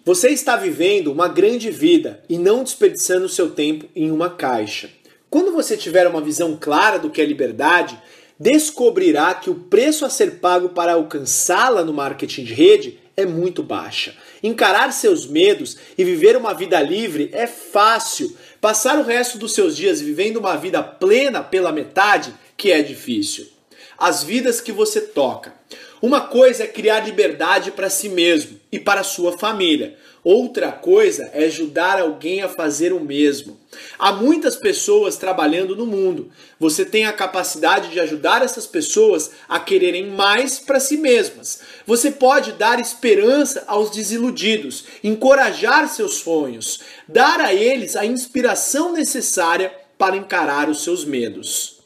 Você 0.06 0.30
está 0.30 0.56
vivendo 0.56 1.12
uma 1.12 1.28
grande 1.28 1.72
vida 1.72 2.24
e 2.30 2.38
não 2.38 2.64
desperdiçando 2.64 3.28
seu 3.28 3.50
tempo 3.50 3.88
em 3.96 4.12
uma 4.12 4.30
caixa. 4.30 4.92
Quando 5.32 5.52
você 5.52 5.76
tiver 5.76 6.06
uma 6.08 6.22
visão 6.22 6.56
clara 6.62 7.00
do 7.00 7.10
que 7.10 7.24
é 7.24 7.26
liberdade, 7.26 8.00
descobrirá 8.40 9.34
que 9.34 9.50
o 9.50 9.56
preço 9.56 10.06
a 10.06 10.12
ser 10.12 10.40
pago 10.40 10.70
para 10.70 10.94
alcançá-la 10.94 11.84
no 11.84 11.92
marketing 11.92 12.44
de 12.44 12.54
rede 12.54 13.01
é 13.18 13.26
muito 13.26 13.62
baixa. 13.62 14.16
Encarar 14.42 14.92
seus 14.94 15.26
medos 15.26 15.78
e 15.98 16.04
viver 16.04 16.38
uma 16.38 16.54
vida 16.54 16.82
livre 16.82 17.30
é 17.34 17.48
fácil. 17.48 18.36
Passar 18.62 18.98
o 18.98 19.04
resto 19.04 19.38
dos 19.38 19.54
seus 19.54 19.76
dias 19.76 20.00
vivendo 20.00 20.38
uma 20.38 20.56
vida 20.56 20.82
plena 20.82 21.44
pela 21.44 21.72
metade 21.72 22.34
que 22.56 22.72
é 22.72 22.82
difícil. 22.82 23.48
As 23.98 24.24
vidas 24.24 24.62
que 24.62 24.72
você 24.72 25.02
toca. 25.02 25.54
Uma 26.02 26.22
coisa 26.22 26.64
é 26.64 26.68
criar 26.68 27.02
liberdade 27.02 27.72
para 27.72 27.90
si 27.90 28.10
mesmo 28.10 28.61
e 28.72 28.80
para 28.80 29.04
sua 29.04 29.38
família. 29.38 29.98
Outra 30.24 30.72
coisa 30.72 31.32
é 31.34 31.46
ajudar 31.46 32.00
alguém 32.00 32.44
a 32.44 32.48
fazer 32.48 32.94
o 32.94 33.00
mesmo. 33.00 33.60
Há 33.98 34.12
muitas 34.12 34.56
pessoas 34.56 35.18
trabalhando 35.18 35.76
no 35.76 35.86
mundo. 35.86 36.32
Você 36.60 36.86
tem 36.86 37.06
a 37.06 37.14
capacidade 37.14 37.90
de 37.90 38.00
ajudar 38.00 38.44
essas 38.44 38.68
pessoas 38.68 39.32
a 39.50 39.60
quererem 39.60 40.12
mais 40.12 40.60
para 40.60 40.80
si 40.80 40.96
mesmas. 40.96 41.62
Você 41.88 42.12
pode 42.12 42.52
dar 42.54 42.80
esperança 42.80 43.64
aos 43.66 43.90
desiludidos, 43.90 44.86
encorajar 45.04 45.90
seus 45.90 46.16
sonhos, 46.16 46.82
dar 47.08 47.42
a 47.42 47.54
eles 47.54 47.96
a 47.96 48.06
inspiração 48.06 48.94
necessária 48.94 49.74
para 49.98 50.16
encarar 50.16 50.70
os 50.70 50.84
seus 50.84 51.04
medos. 51.04 51.81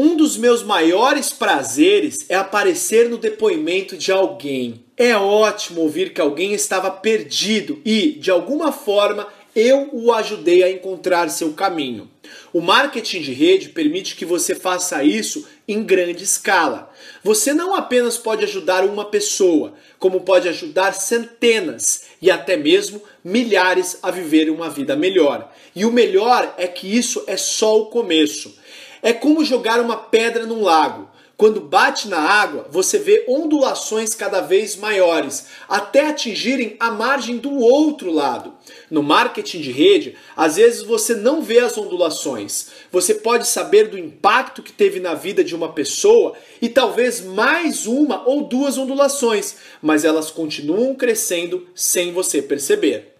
Um 0.00 0.14
dos 0.14 0.36
meus 0.36 0.62
maiores 0.62 1.30
prazeres 1.32 2.24
é 2.28 2.36
aparecer 2.36 3.08
no 3.08 3.18
depoimento 3.18 3.96
de 3.96 4.12
alguém. 4.12 4.84
É 4.96 5.16
ótimo 5.16 5.80
ouvir 5.80 6.12
que 6.12 6.20
alguém 6.20 6.52
estava 6.52 6.88
perdido 6.88 7.82
e, 7.84 8.12
de 8.12 8.30
alguma 8.30 8.70
forma, 8.70 9.26
eu 9.56 9.88
o 9.92 10.12
ajudei 10.12 10.62
a 10.62 10.70
encontrar 10.70 11.28
seu 11.30 11.52
caminho. 11.52 12.08
O 12.52 12.60
marketing 12.60 13.22
de 13.22 13.32
rede 13.32 13.70
permite 13.70 14.14
que 14.14 14.24
você 14.24 14.54
faça 14.54 15.02
isso 15.02 15.48
em 15.66 15.82
grande 15.82 16.22
escala. 16.22 16.92
Você 17.24 17.52
não 17.52 17.74
apenas 17.74 18.16
pode 18.16 18.44
ajudar 18.44 18.84
uma 18.84 19.04
pessoa, 19.04 19.74
como 19.98 20.20
pode 20.20 20.48
ajudar 20.48 20.92
centenas 20.92 22.04
e 22.22 22.30
até 22.30 22.56
mesmo 22.56 23.02
milhares 23.24 23.98
a 24.00 24.12
viver 24.12 24.48
uma 24.48 24.70
vida 24.70 24.94
melhor. 24.94 25.52
E 25.74 25.84
o 25.84 25.90
melhor 25.90 26.54
é 26.56 26.68
que 26.68 26.86
isso 26.86 27.24
é 27.26 27.36
só 27.36 27.80
o 27.80 27.86
começo. 27.86 28.57
É 29.02 29.12
como 29.12 29.44
jogar 29.44 29.80
uma 29.80 29.96
pedra 29.96 30.46
num 30.46 30.62
lago. 30.62 31.08
Quando 31.38 31.60
bate 31.60 32.08
na 32.08 32.18
água, 32.18 32.66
você 32.68 32.98
vê 32.98 33.24
ondulações 33.28 34.12
cada 34.12 34.40
vez 34.40 34.74
maiores, 34.74 35.46
até 35.68 36.08
atingirem 36.08 36.74
a 36.80 36.90
margem 36.90 37.36
do 37.36 37.54
outro 37.54 38.10
lado. 38.10 38.54
No 38.90 39.04
marketing 39.04 39.60
de 39.60 39.70
rede, 39.70 40.16
às 40.36 40.56
vezes 40.56 40.82
você 40.82 41.14
não 41.14 41.40
vê 41.40 41.60
as 41.60 41.78
ondulações. 41.78 42.70
Você 42.90 43.14
pode 43.14 43.46
saber 43.46 43.86
do 43.86 43.96
impacto 43.96 44.64
que 44.64 44.72
teve 44.72 44.98
na 44.98 45.14
vida 45.14 45.44
de 45.44 45.54
uma 45.54 45.72
pessoa 45.72 46.34
e 46.60 46.68
talvez 46.68 47.20
mais 47.20 47.86
uma 47.86 48.26
ou 48.28 48.42
duas 48.42 48.76
ondulações, 48.76 49.54
mas 49.80 50.04
elas 50.04 50.32
continuam 50.32 50.92
crescendo 50.96 51.68
sem 51.72 52.12
você 52.12 52.42
perceber. 52.42 53.14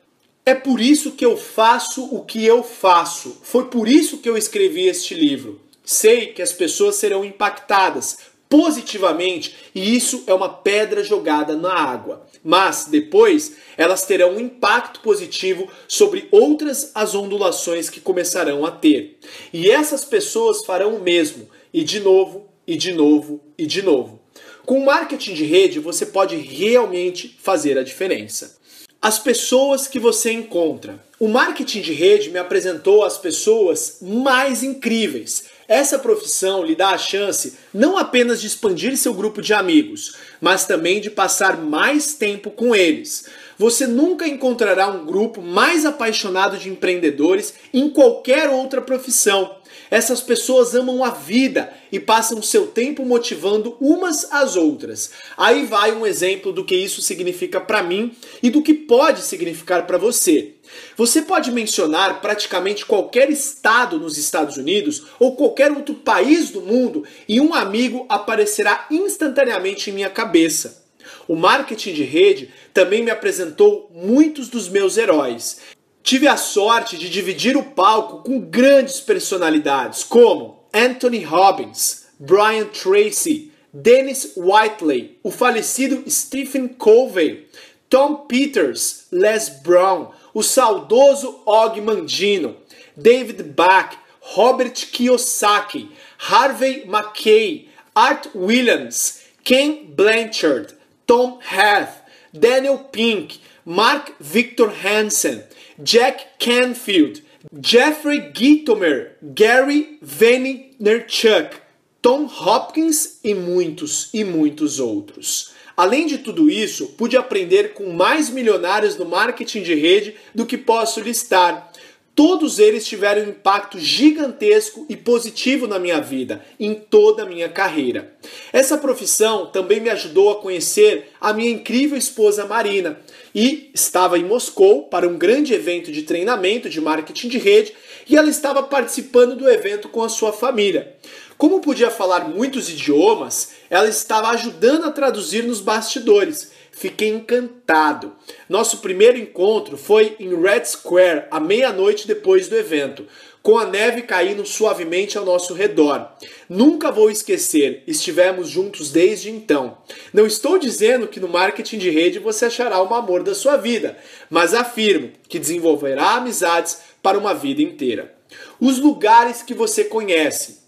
É 0.44 0.56
por 0.56 0.80
isso 0.80 1.12
que 1.12 1.24
eu 1.24 1.36
faço 1.36 2.04
o 2.12 2.24
que 2.24 2.44
eu 2.44 2.64
faço. 2.64 3.38
Foi 3.44 3.66
por 3.66 3.86
isso 3.86 4.18
que 4.18 4.28
eu 4.28 4.36
escrevi 4.36 4.88
este 4.88 5.14
livro. 5.14 5.67
Sei 5.90 6.26
que 6.26 6.42
as 6.42 6.52
pessoas 6.52 6.96
serão 6.96 7.24
impactadas 7.24 8.18
positivamente 8.46 9.56
e 9.74 9.96
isso 9.96 10.22
é 10.26 10.34
uma 10.34 10.50
pedra 10.50 11.02
jogada 11.02 11.56
na 11.56 11.72
água. 11.72 12.26
Mas 12.44 12.88
depois 12.90 13.54
elas 13.74 14.04
terão 14.04 14.32
um 14.32 14.40
impacto 14.40 15.00
positivo 15.00 15.66
sobre 15.88 16.28
outras 16.30 16.90
as 16.94 17.14
ondulações 17.14 17.88
que 17.88 18.02
começarão 18.02 18.66
a 18.66 18.70
ter. 18.70 19.18
E 19.50 19.70
essas 19.70 20.04
pessoas 20.04 20.62
farão 20.62 20.94
o 20.94 21.00
mesmo, 21.00 21.48
e 21.72 21.82
de 21.82 22.00
novo, 22.00 22.50
e 22.66 22.76
de 22.76 22.92
novo, 22.92 23.40
e 23.56 23.64
de 23.64 23.80
novo. 23.80 24.20
Com 24.66 24.84
marketing 24.84 25.32
de 25.32 25.44
rede, 25.44 25.80
você 25.80 26.04
pode 26.04 26.36
realmente 26.36 27.34
fazer 27.40 27.78
a 27.78 27.82
diferença. 27.82 28.58
As 29.00 29.18
pessoas 29.18 29.88
que 29.88 29.98
você 29.98 30.32
encontra. 30.32 31.02
O 31.18 31.28
marketing 31.28 31.80
de 31.80 31.92
rede 31.94 32.30
me 32.30 32.38
apresentou 32.38 33.04
as 33.04 33.16
pessoas 33.16 33.98
mais 34.02 34.62
incríveis 34.62 35.56
essa 35.68 35.98
profissão 35.98 36.64
lhe 36.64 36.74
dá 36.74 36.88
a 36.88 36.98
chance 36.98 37.58
não 37.74 37.98
apenas 37.98 38.40
de 38.40 38.46
expandir 38.46 38.96
seu 38.96 39.12
grupo 39.12 39.42
de 39.42 39.52
amigos, 39.52 40.16
mas 40.40 40.64
também 40.64 40.98
de 40.98 41.10
passar 41.10 41.58
mais 41.58 42.14
tempo 42.14 42.50
com 42.50 42.74
eles. 42.74 43.26
Você 43.58 43.86
nunca 43.86 44.26
encontrará 44.26 44.88
um 44.88 45.04
grupo 45.04 45.42
mais 45.42 45.84
apaixonado 45.84 46.56
de 46.56 46.70
empreendedores 46.70 47.52
em 47.74 47.90
qualquer 47.90 48.48
outra 48.48 48.80
profissão. 48.80 49.57
Essas 49.90 50.20
pessoas 50.20 50.74
amam 50.74 51.02
a 51.02 51.10
vida 51.10 51.72
e 51.90 51.98
passam 51.98 52.42
seu 52.42 52.66
tempo 52.66 53.04
motivando 53.04 53.76
umas 53.80 54.30
às 54.30 54.56
outras. 54.56 55.10
Aí 55.36 55.64
vai 55.64 55.92
um 55.92 56.06
exemplo 56.06 56.52
do 56.52 56.64
que 56.64 56.76
isso 56.76 57.00
significa 57.00 57.60
para 57.60 57.82
mim 57.82 58.14
e 58.42 58.50
do 58.50 58.62
que 58.62 58.74
pode 58.74 59.22
significar 59.22 59.86
para 59.86 59.98
você. 59.98 60.54
Você 60.96 61.22
pode 61.22 61.50
mencionar 61.50 62.20
praticamente 62.20 62.84
qualquer 62.84 63.30
estado 63.30 63.98
nos 63.98 64.18
Estados 64.18 64.56
Unidos 64.56 65.06
ou 65.18 65.34
qualquer 65.34 65.72
outro 65.72 65.94
país 65.94 66.50
do 66.50 66.60
mundo 66.60 67.04
e 67.26 67.40
um 67.40 67.54
amigo 67.54 68.04
aparecerá 68.08 68.86
instantaneamente 68.90 69.90
em 69.90 69.94
minha 69.94 70.10
cabeça. 70.10 70.86
O 71.26 71.36
marketing 71.36 71.92
de 71.92 72.02
rede 72.04 72.50
também 72.74 73.02
me 73.02 73.10
apresentou 73.10 73.90
muitos 73.94 74.48
dos 74.48 74.68
meus 74.68 74.96
heróis. 74.96 75.60
Tive 76.08 76.26
a 76.26 76.38
sorte 76.38 76.96
de 76.96 77.06
dividir 77.10 77.54
o 77.54 77.62
palco 77.62 78.22
com 78.22 78.40
grandes 78.40 78.98
personalidades 78.98 80.02
como 80.02 80.66
Anthony 80.72 81.22
Robbins, 81.22 82.06
Brian 82.18 82.64
Tracy, 82.64 83.52
Dennis 83.70 84.32
Whiteley, 84.34 85.18
o 85.22 85.30
falecido 85.30 86.10
Stephen 86.10 86.66
Covey, 86.68 87.46
Tom 87.90 88.26
Peters, 88.26 89.04
Les 89.12 89.50
Brown, 89.50 90.08
o 90.32 90.42
saudoso 90.42 91.42
Og 91.44 91.78
Mandino, 91.82 92.56
David 92.96 93.42
Bach, 93.54 93.98
Robert 94.34 94.86
Kiyosaki, 94.90 95.90
Harvey 96.16 96.86
Mackay, 96.86 97.68
Art 97.94 98.30
Williams, 98.34 99.24
Ken 99.44 99.84
Blanchard, 99.94 100.72
Tom 101.06 101.38
Heath, 101.42 102.00
Daniel 102.32 102.78
Pink, 102.78 103.42
Mark 103.66 104.14
Victor 104.18 104.70
Hansen, 104.70 105.44
Jack 105.80 106.26
Canfield, 106.40 107.22
Jeffrey 107.62 108.32
Gitomer, 108.34 109.16
Gary 109.22 109.96
Vaynerchuk, 110.02 111.56
Tom 112.02 112.24
Hopkins 112.26 113.20
e 113.22 113.32
muitos 113.32 114.10
e 114.12 114.24
muitos 114.24 114.80
outros. 114.80 115.52
Além 115.76 116.08
de 116.08 116.18
tudo 116.18 116.50
isso, 116.50 116.88
pude 116.98 117.16
aprender 117.16 117.74
com 117.74 117.92
mais 117.92 118.28
milionários 118.28 118.96
no 118.96 119.04
marketing 119.04 119.62
de 119.62 119.74
rede 119.74 120.16
do 120.34 120.44
que 120.44 120.58
posso 120.58 121.00
listar. 121.00 121.70
Todos 122.12 122.58
eles 122.58 122.84
tiveram 122.84 123.22
um 123.22 123.28
impacto 123.28 123.78
gigantesco 123.78 124.84
e 124.88 124.96
positivo 124.96 125.68
na 125.68 125.78
minha 125.78 126.00
vida, 126.00 126.44
em 126.58 126.74
toda 126.74 127.22
a 127.22 127.26
minha 127.26 127.48
carreira. 127.48 128.12
Essa 128.52 128.76
profissão 128.76 129.46
também 129.46 129.78
me 129.78 129.90
ajudou 129.90 130.32
a 130.32 130.40
conhecer 130.42 131.12
a 131.20 131.32
minha 131.32 131.52
incrível 131.52 131.96
esposa 131.96 132.44
Marina 132.44 132.98
e 133.34 133.70
estava 133.74 134.18
em 134.18 134.24
Moscou 134.24 134.84
para 134.84 135.08
um 135.08 135.16
grande 135.16 135.54
evento 135.54 135.92
de 135.92 136.02
treinamento 136.02 136.68
de 136.68 136.80
marketing 136.80 137.28
de 137.28 137.38
rede 137.38 137.74
e 138.08 138.16
ela 138.16 138.28
estava 138.28 138.62
participando 138.62 139.36
do 139.36 139.48
evento 139.48 139.88
com 139.88 140.02
a 140.02 140.08
sua 140.08 140.32
família. 140.32 140.94
Como 141.36 141.60
podia 141.60 141.90
falar 141.90 142.28
muitos 142.28 142.68
idiomas, 142.68 143.50
ela 143.70 143.88
estava 143.88 144.30
ajudando 144.30 144.86
a 144.86 144.90
traduzir 144.90 145.44
nos 145.44 145.60
bastidores. 145.60 146.50
Fiquei 146.78 147.08
encantado. 147.08 148.12
Nosso 148.48 148.78
primeiro 148.78 149.18
encontro 149.18 149.76
foi 149.76 150.14
em 150.20 150.40
Red 150.40 150.64
Square, 150.64 151.24
à 151.28 151.40
meia-noite 151.40 152.06
depois 152.06 152.46
do 152.46 152.54
evento, 152.54 153.04
com 153.42 153.58
a 153.58 153.66
neve 153.66 154.02
caindo 154.02 154.46
suavemente 154.46 155.18
ao 155.18 155.24
nosso 155.24 155.54
redor. 155.54 156.08
Nunca 156.48 156.92
vou 156.92 157.10
esquecer, 157.10 157.82
estivemos 157.84 158.48
juntos 158.48 158.92
desde 158.92 159.28
então. 159.28 159.78
Não 160.12 160.24
estou 160.24 160.56
dizendo 160.56 161.08
que 161.08 161.18
no 161.18 161.26
marketing 161.26 161.78
de 161.78 161.90
rede 161.90 162.20
você 162.20 162.44
achará 162.44 162.80
o 162.80 162.94
amor 162.94 163.24
da 163.24 163.34
sua 163.34 163.56
vida, 163.56 163.98
mas 164.30 164.54
afirmo 164.54 165.10
que 165.28 165.40
desenvolverá 165.40 166.12
amizades 166.12 166.78
para 167.02 167.18
uma 167.18 167.34
vida 167.34 167.60
inteira. 167.60 168.14
Os 168.60 168.78
lugares 168.78 169.42
que 169.42 169.52
você 169.52 169.82
conhece, 169.82 170.60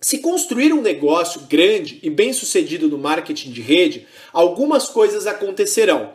se 0.00 0.18
construir 0.18 0.72
um 0.72 0.80
negócio 0.80 1.40
grande 1.48 1.98
e 2.02 2.08
bem 2.08 2.32
sucedido 2.32 2.86
no 2.86 2.96
marketing 2.96 3.50
de 3.50 3.60
rede, 3.60 4.06
algumas 4.32 4.88
coisas 4.88 5.26
acontecerão. 5.26 6.12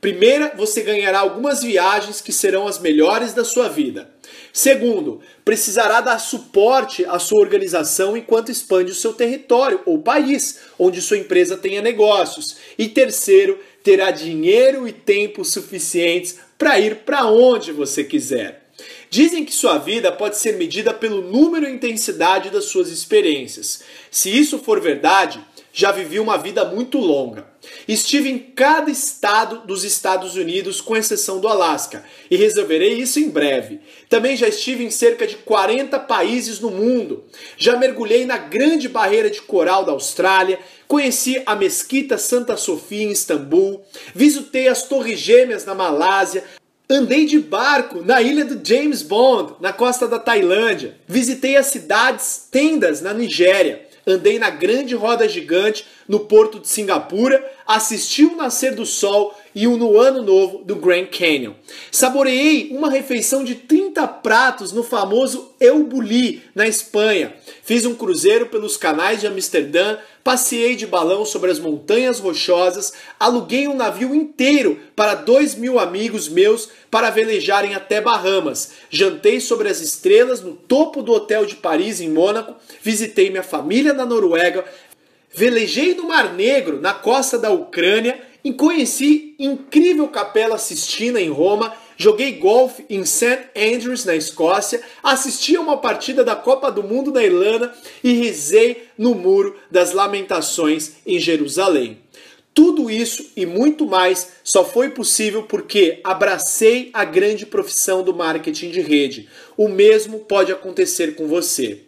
Primeira, 0.00 0.54
você 0.56 0.82
ganhará 0.82 1.18
algumas 1.18 1.62
viagens 1.62 2.20
que 2.20 2.32
serão 2.32 2.66
as 2.66 2.78
melhores 2.78 3.34
da 3.34 3.44
sua 3.44 3.68
vida. 3.68 4.10
Segundo, 4.52 5.20
precisará 5.44 6.00
dar 6.00 6.18
suporte 6.18 7.04
à 7.04 7.18
sua 7.18 7.40
organização 7.40 8.16
enquanto 8.16 8.50
expande 8.50 8.92
o 8.92 8.94
seu 8.94 9.12
território 9.12 9.80
ou 9.84 9.98
país 9.98 10.60
onde 10.78 11.02
sua 11.02 11.18
empresa 11.18 11.58
tenha 11.58 11.82
negócios. 11.82 12.56
E 12.78 12.88
terceiro, 12.88 13.58
terá 13.82 14.10
dinheiro 14.10 14.88
e 14.88 14.92
tempo 14.92 15.44
suficientes 15.44 16.38
para 16.56 16.78
ir 16.80 16.96
para 17.04 17.26
onde 17.26 17.70
você 17.70 18.02
quiser. 18.02 18.65
Dizem 19.08 19.44
que 19.44 19.52
sua 19.54 19.78
vida 19.78 20.12
pode 20.12 20.36
ser 20.36 20.56
medida 20.56 20.92
pelo 20.92 21.22
número 21.22 21.66
e 21.66 21.72
intensidade 21.72 22.50
das 22.50 22.66
suas 22.66 22.88
experiências. 22.90 23.82
Se 24.10 24.36
isso 24.36 24.58
for 24.58 24.80
verdade, 24.80 25.40
já 25.76 25.92
vivi 25.92 26.18
uma 26.18 26.38
vida 26.38 26.64
muito 26.64 26.96
longa. 26.96 27.46
Estive 27.86 28.30
em 28.30 28.38
cada 28.38 28.90
estado 28.90 29.66
dos 29.66 29.84
Estados 29.84 30.34
Unidos, 30.34 30.80
com 30.80 30.96
exceção 30.96 31.38
do 31.38 31.48
Alasca, 31.48 32.02
e 32.30 32.36
resolverei 32.36 32.94
isso 32.94 33.20
em 33.20 33.28
breve. 33.28 33.80
Também 34.08 34.38
já 34.38 34.48
estive 34.48 34.82
em 34.84 34.90
cerca 34.90 35.26
de 35.26 35.36
40 35.36 35.98
países 36.00 36.60
no 36.60 36.70
mundo. 36.70 37.24
Já 37.58 37.76
mergulhei 37.76 38.24
na 38.24 38.38
Grande 38.38 38.88
Barreira 38.88 39.28
de 39.28 39.42
Coral 39.42 39.84
da 39.84 39.92
Austrália, 39.92 40.58
conheci 40.88 41.42
a 41.44 41.54
Mesquita 41.54 42.16
Santa 42.16 42.56
Sofia 42.56 43.02
em 43.02 43.10
Istambul, 43.10 43.84
visitei 44.14 44.68
as 44.68 44.84
Torres 44.84 45.20
Gêmeas 45.20 45.66
na 45.66 45.74
Malásia, 45.74 46.42
Andei 46.88 47.26
de 47.26 47.40
barco 47.40 48.00
na 48.00 48.22
ilha 48.22 48.44
do 48.44 48.60
James 48.64 49.02
Bond, 49.02 49.54
na 49.60 49.72
costa 49.72 50.06
da 50.06 50.20
Tailândia. 50.20 50.96
Visitei 51.08 51.56
as 51.56 51.66
cidades 51.66 52.46
tendas 52.48 53.00
na 53.00 53.12
Nigéria. 53.12 53.84
Andei 54.06 54.38
na 54.38 54.50
grande 54.50 54.94
roda 54.94 55.28
gigante 55.28 55.84
no 56.06 56.20
porto 56.20 56.60
de 56.60 56.68
Singapura. 56.68 57.44
Assisti 57.66 58.24
o 58.24 58.36
nascer 58.36 58.72
do 58.72 58.86
sol 58.86 59.36
e 59.56 59.66
o 59.66 59.78
no 59.78 59.98
ano 59.98 60.20
novo 60.20 60.58
do 60.58 60.76
Grand 60.76 61.06
Canyon. 61.06 61.54
Saboreei 61.90 62.68
uma 62.72 62.90
refeição 62.90 63.42
de 63.42 63.54
30 63.54 64.06
pratos 64.06 64.70
no 64.70 64.82
famoso 64.82 65.50
El 65.58 65.82
Bulli, 65.84 66.42
na 66.54 66.68
Espanha. 66.68 67.34
Fiz 67.62 67.86
um 67.86 67.94
cruzeiro 67.94 68.46
pelos 68.46 68.76
canais 68.76 69.18
de 69.18 69.26
Amsterdã, 69.26 69.96
passei 70.22 70.76
de 70.76 70.86
balão 70.86 71.24
sobre 71.24 71.50
as 71.50 71.58
montanhas 71.58 72.20
rochosas, 72.20 72.92
aluguei 73.18 73.66
um 73.66 73.74
navio 73.74 74.14
inteiro 74.14 74.78
para 74.94 75.14
dois 75.14 75.54
mil 75.54 75.78
amigos 75.78 76.28
meus 76.28 76.68
para 76.90 77.08
velejarem 77.08 77.74
até 77.74 77.98
Bahamas. 77.98 78.72
Jantei 78.90 79.40
sobre 79.40 79.70
as 79.70 79.80
estrelas 79.80 80.42
no 80.42 80.52
topo 80.52 81.02
do 81.02 81.12
hotel 81.12 81.46
de 81.46 81.56
Paris, 81.56 81.98
em 82.02 82.10
Mônaco. 82.10 82.54
Visitei 82.82 83.30
minha 83.30 83.42
família 83.42 83.94
na 83.94 84.04
Noruega. 84.04 84.66
Velejei 85.32 85.94
no 85.94 86.08
Mar 86.08 86.34
Negro, 86.34 86.80
na 86.80 86.94
costa 86.94 87.38
da 87.38 87.50
Ucrânia, 87.50 88.18
e 88.46 88.52
conheci 88.52 89.34
incrível 89.38 90.06
Capela 90.08 90.56
Sistina 90.56 91.20
em 91.20 91.28
Roma 91.28 91.74
Joguei 91.96 92.32
golfe 92.32 92.84
em 92.90 93.04
St. 93.06 93.48
Andrews, 93.56 94.04
na 94.04 94.14
Escócia, 94.14 94.82
assisti 95.02 95.56
a 95.56 95.60
uma 95.60 95.78
partida 95.78 96.22
da 96.22 96.36
Copa 96.36 96.70
do 96.70 96.82
Mundo 96.82 97.10
na 97.10 97.24
Irlanda 97.24 97.74
e 98.04 98.12
rezei 98.12 98.88
no 98.98 99.14
Muro 99.14 99.56
das 99.70 99.92
Lamentações 99.92 100.96
em 101.06 101.18
Jerusalém. 101.18 101.98
Tudo 102.52 102.90
isso 102.90 103.30
e 103.34 103.46
muito 103.46 103.86
mais 103.86 104.32
só 104.44 104.64
foi 104.64 104.90
possível 104.90 105.44
porque 105.44 106.00
abracei 106.04 106.90
a 106.92 107.04
grande 107.04 107.46
profissão 107.46 108.02
do 108.02 108.14
marketing 108.14 108.70
de 108.70 108.80
rede. 108.80 109.28
O 109.56 109.68
mesmo 109.68 110.20
pode 110.20 110.52
acontecer 110.52 111.14
com 111.14 111.26
você. 111.26 111.80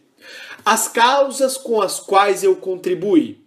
As 0.65 0.89
causas 0.89 1.57
com 1.57 1.81
as 1.81 2.01
quais 2.01 2.43
eu 2.43 2.57
contribuí. 2.57 3.39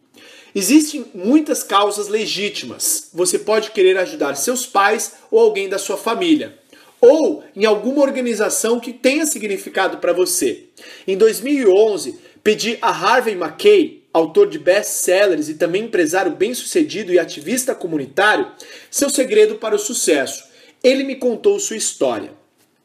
Existem 0.54 1.06
muitas 1.14 1.64
causas 1.64 2.08
legítimas. 2.08 3.10
Você 3.14 3.40
pode 3.40 3.72
querer 3.72 3.98
ajudar 3.98 4.36
seus 4.36 4.66
pais 4.66 5.14
ou 5.30 5.40
alguém 5.40 5.70
da 5.70 5.78
sua 5.78 5.98
família, 5.98 6.58
ou 7.00 7.44
em 7.56 7.66
alguma 7.66 8.02
organização 8.02 8.80
que 8.80 8.92
tenha 8.92 9.26
significado 9.26 9.98
para 9.98 10.14
você. 10.14 10.66
Em 11.08 11.18
2011, 11.18 12.20
pedi 12.44 12.78
a 12.82 12.90
Harvey 12.90 13.36
Mackay, 13.36 14.04
autor 14.14 14.50
de 14.50 14.60
best-sellers 14.60 15.48
e 15.48 15.54
também 15.54 15.86
empresário 15.86 16.34
bem-sucedido 16.34 17.14
e 17.14 17.20
ativista 17.20 17.74
comunitário, 17.74 18.52
seu 18.90 19.10
segredo 19.10 19.56
para 19.56 19.76
o 19.76 19.80
sucesso. 19.80 20.44
Ele 20.84 21.04
me 21.04 21.16
contou 21.16 21.60
sua 21.60 21.78
história. 21.78 22.34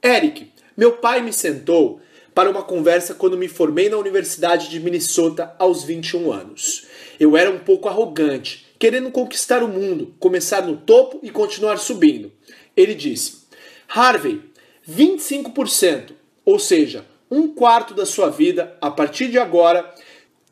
Eric, 0.03 0.53
meu 0.77 0.93
pai 0.93 1.21
me 1.21 1.33
sentou 1.33 2.01
para 2.35 2.51
uma 2.51 2.63
conversa 2.63 3.15
quando 3.15 3.37
me 3.37 3.49
formei 3.49 3.89
na 3.89 3.97
Universidade 3.97 4.69
de 4.69 4.79
Minnesota 4.79 5.55
aos 5.59 5.83
21 5.83 6.31
anos. 6.31 6.86
Eu 7.19 7.37
era 7.37 7.51
um 7.51 7.59
pouco 7.59 7.89
arrogante, 7.89 8.67
querendo 8.79 9.11
conquistar 9.11 9.63
o 9.63 9.69
mundo, 9.69 10.15
começar 10.19 10.63
no 10.63 10.77
topo 10.77 11.21
e 11.23 11.31
continuar 11.31 11.79
subindo. 11.79 12.33
Ele 12.77 12.95
disse: 12.95 13.47
Harvey, 13.89 14.41
25%, 14.89 16.13
ou 16.45 16.59
seja, 16.59 17.05
um 17.31 17.49
quarto 17.49 17.95
da 17.95 18.07
sua 18.07 18.31
vida, 18.31 18.77
a 18.81 18.91
partir 18.91 19.29
de 19.29 19.39
agora, 19.39 19.93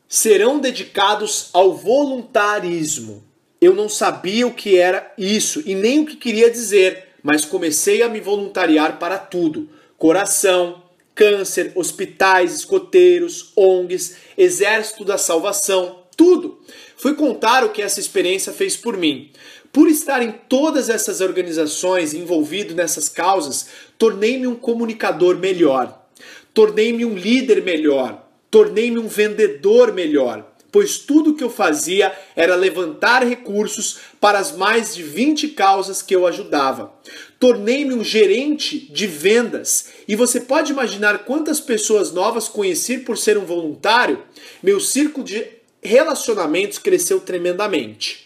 serão 0.07 0.59
dedicados 0.59 1.49
ao 1.53 1.73
voluntarismo. 1.73 3.23
Eu 3.61 3.73
não 3.73 3.87
sabia 3.87 4.45
o 4.45 4.53
que 4.53 4.77
era 4.77 5.13
isso 5.17 5.63
e 5.65 5.73
nem 5.73 6.01
o 6.01 6.05
que 6.05 6.15
queria 6.15 6.51
dizer, 6.51 7.09
mas 7.23 7.45
comecei 7.45 8.01
a 8.01 8.09
me 8.09 8.19
voluntariar 8.19 8.99
para 8.99 9.17
tudo: 9.17 9.69
coração, 9.97 10.83
câncer, 11.13 11.71
hospitais, 11.75 12.53
escoteiros, 12.53 13.53
ONGs, 13.55 14.17
Exército 14.37 15.05
da 15.05 15.17
Salvação, 15.17 16.03
tudo. 16.15 16.59
Fui 16.97 17.13
contar 17.13 17.63
o 17.63 17.69
que 17.69 17.81
essa 17.81 17.99
experiência 17.99 18.53
fez 18.53 18.75
por 18.77 18.97
mim. 18.97 19.31
Por 19.71 19.89
estar 19.89 20.21
em 20.21 20.31
todas 20.31 20.89
essas 20.89 21.21
organizações 21.21 22.13
envolvido 22.13 22.73
nessas 22.73 23.09
causas, 23.09 23.67
tornei-me 23.97 24.47
um 24.47 24.55
comunicador 24.55 25.37
melhor, 25.37 26.07
tornei-me 26.53 27.03
um 27.03 27.15
líder 27.15 27.61
melhor, 27.61 28.25
tornei-me 28.49 28.97
um 28.97 29.07
vendedor 29.07 29.91
melhor, 29.91 30.53
pois 30.71 30.97
tudo 30.97 31.33
que 31.33 31.43
eu 31.43 31.49
fazia 31.49 32.13
era 32.35 32.55
levantar 32.55 33.25
recursos 33.25 33.97
para 34.19 34.39
as 34.39 34.55
mais 34.55 34.95
de 34.95 35.03
20 35.03 35.49
causas 35.49 36.01
que 36.01 36.15
eu 36.15 36.25
ajudava 36.25 36.93
tornei-me 37.39 37.93
um 37.93 38.03
gerente 38.03 38.79
de 38.79 39.05
vendas. 39.05 39.89
E 40.07 40.15
você 40.15 40.41
pode 40.41 40.71
imaginar 40.71 41.19
quantas 41.25 41.59
pessoas 41.59 42.11
novas 42.11 42.47
conheci 42.47 42.97
por 42.97 43.17
ser 43.17 43.37
um 43.37 43.45
voluntário? 43.45 44.23
Meu 44.63 44.79
círculo 44.79 45.25
de 45.25 45.45
relacionamentos 45.85 46.77
cresceu 46.77 47.19
tremendamente. 47.19 48.25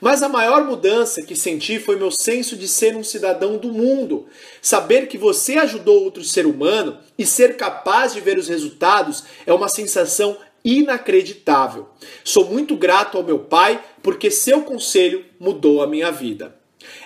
Mas 0.00 0.22
a 0.22 0.28
maior 0.28 0.64
mudança 0.64 1.22
que 1.22 1.36
senti 1.36 1.78
foi 1.78 1.96
meu 1.96 2.10
senso 2.10 2.56
de 2.56 2.66
ser 2.66 2.96
um 2.96 3.04
cidadão 3.04 3.56
do 3.56 3.72
mundo. 3.72 4.26
Saber 4.60 5.06
que 5.06 5.16
você 5.16 5.58
ajudou 5.58 6.02
outro 6.02 6.24
ser 6.24 6.46
humano 6.46 6.98
e 7.16 7.24
ser 7.24 7.56
capaz 7.56 8.12
de 8.12 8.20
ver 8.20 8.36
os 8.36 8.48
resultados 8.48 9.22
é 9.46 9.52
uma 9.52 9.68
sensação 9.68 10.36
inacreditável. 10.64 11.88
Sou 12.24 12.46
muito 12.46 12.76
grato 12.76 13.16
ao 13.16 13.24
meu 13.24 13.38
pai 13.38 13.82
porque 14.02 14.30
seu 14.30 14.62
conselho 14.62 15.24
mudou 15.38 15.82
a 15.82 15.86
minha 15.86 16.10
vida. 16.10 16.54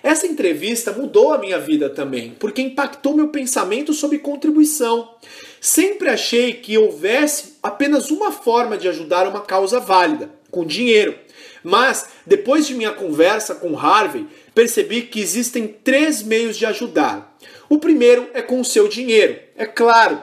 Essa 0.02 0.26
entrevista 0.26 0.92
mudou 0.92 1.32
a 1.32 1.38
minha 1.38 1.58
vida 1.58 1.90
também, 1.90 2.34
porque 2.38 2.62
impactou 2.62 3.14
meu 3.14 3.28
pensamento 3.28 3.92
sobre 3.92 4.18
contribuição. 4.18 5.14
Sempre 5.60 6.08
achei 6.08 6.54
que 6.54 6.78
houvesse 6.78 7.55
apenas 7.66 8.10
uma 8.10 8.30
forma 8.30 8.78
de 8.78 8.88
ajudar 8.88 9.26
uma 9.26 9.40
causa 9.40 9.80
válida, 9.80 10.30
com 10.50 10.64
dinheiro. 10.64 11.14
Mas, 11.62 12.06
depois 12.24 12.66
de 12.66 12.74
minha 12.74 12.92
conversa 12.92 13.54
com 13.54 13.76
Harvey, 13.76 14.26
percebi 14.54 15.02
que 15.02 15.20
existem 15.20 15.66
três 15.66 16.22
meios 16.22 16.56
de 16.56 16.64
ajudar. 16.64 17.36
O 17.68 17.78
primeiro 17.78 18.28
é 18.32 18.40
com 18.40 18.60
o 18.60 18.64
seu 18.64 18.86
dinheiro, 18.86 19.38
é 19.56 19.66
claro. 19.66 20.22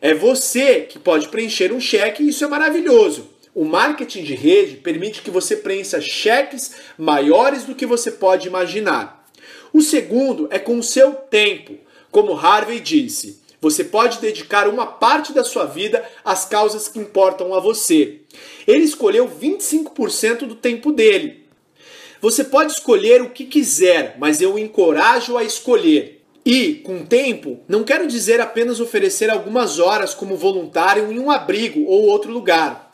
É 0.00 0.12
você 0.14 0.80
que 0.80 0.98
pode 0.98 1.28
preencher 1.28 1.72
um 1.72 1.80
cheque 1.80 2.22
e 2.22 2.30
isso 2.30 2.44
é 2.44 2.48
maravilhoso. 2.48 3.30
O 3.54 3.64
marketing 3.64 4.22
de 4.22 4.34
rede 4.34 4.76
permite 4.76 5.22
que 5.22 5.30
você 5.30 5.56
preencha 5.56 6.00
cheques 6.00 6.74
maiores 6.96 7.64
do 7.64 7.74
que 7.74 7.86
você 7.86 8.10
pode 8.10 8.48
imaginar. 8.48 9.28
O 9.72 9.80
segundo 9.80 10.48
é 10.50 10.58
com 10.58 10.78
o 10.78 10.82
seu 10.82 11.12
tempo. 11.12 11.76
Como 12.10 12.36
Harvey 12.36 12.80
disse, 12.80 13.39
Você 13.60 13.84
pode 13.84 14.20
dedicar 14.20 14.66
uma 14.68 14.86
parte 14.86 15.32
da 15.32 15.44
sua 15.44 15.66
vida 15.66 16.02
às 16.24 16.46
causas 16.46 16.88
que 16.88 16.98
importam 16.98 17.54
a 17.54 17.60
você. 17.60 18.20
Ele 18.66 18.84
escolheu 18.84 19.28
25% 19.28 20.46
do 20.46 20.54
tempo 20.54 20.90
dele. 20.90 21.44
Você 22.22 22.42
pode 22.44 22.72
escolher 22.72 23.20
o 23.22 23.30
que 23.30 23.44
quiser, 23.44 24.16
mas 24.18 24.40
eu 24.40 24.54
o 24.54 24.58
encorajo 24.58 25.36
a 25.36 25.44
escolher. 25.44 26.22
E, 26.44 26.76
com 26.76 27.04
tempo, 27.04 27.60
não 27.68 27.84
quero 27.84 28.06
dizer 28.06 28.40
apenas 28.40 28.80
oferecer 28.80 29.28
algumas 29.28 29.78
horas 29.78 30.14
como 30.14 30.36
voluntário 30.36 31.12
em 31.12 31.18
um 31.18 31.30
abrigo 31.30 31.84
ou 31.84 32.06
outro 32.06 32.32
lugar. 32.32 32.90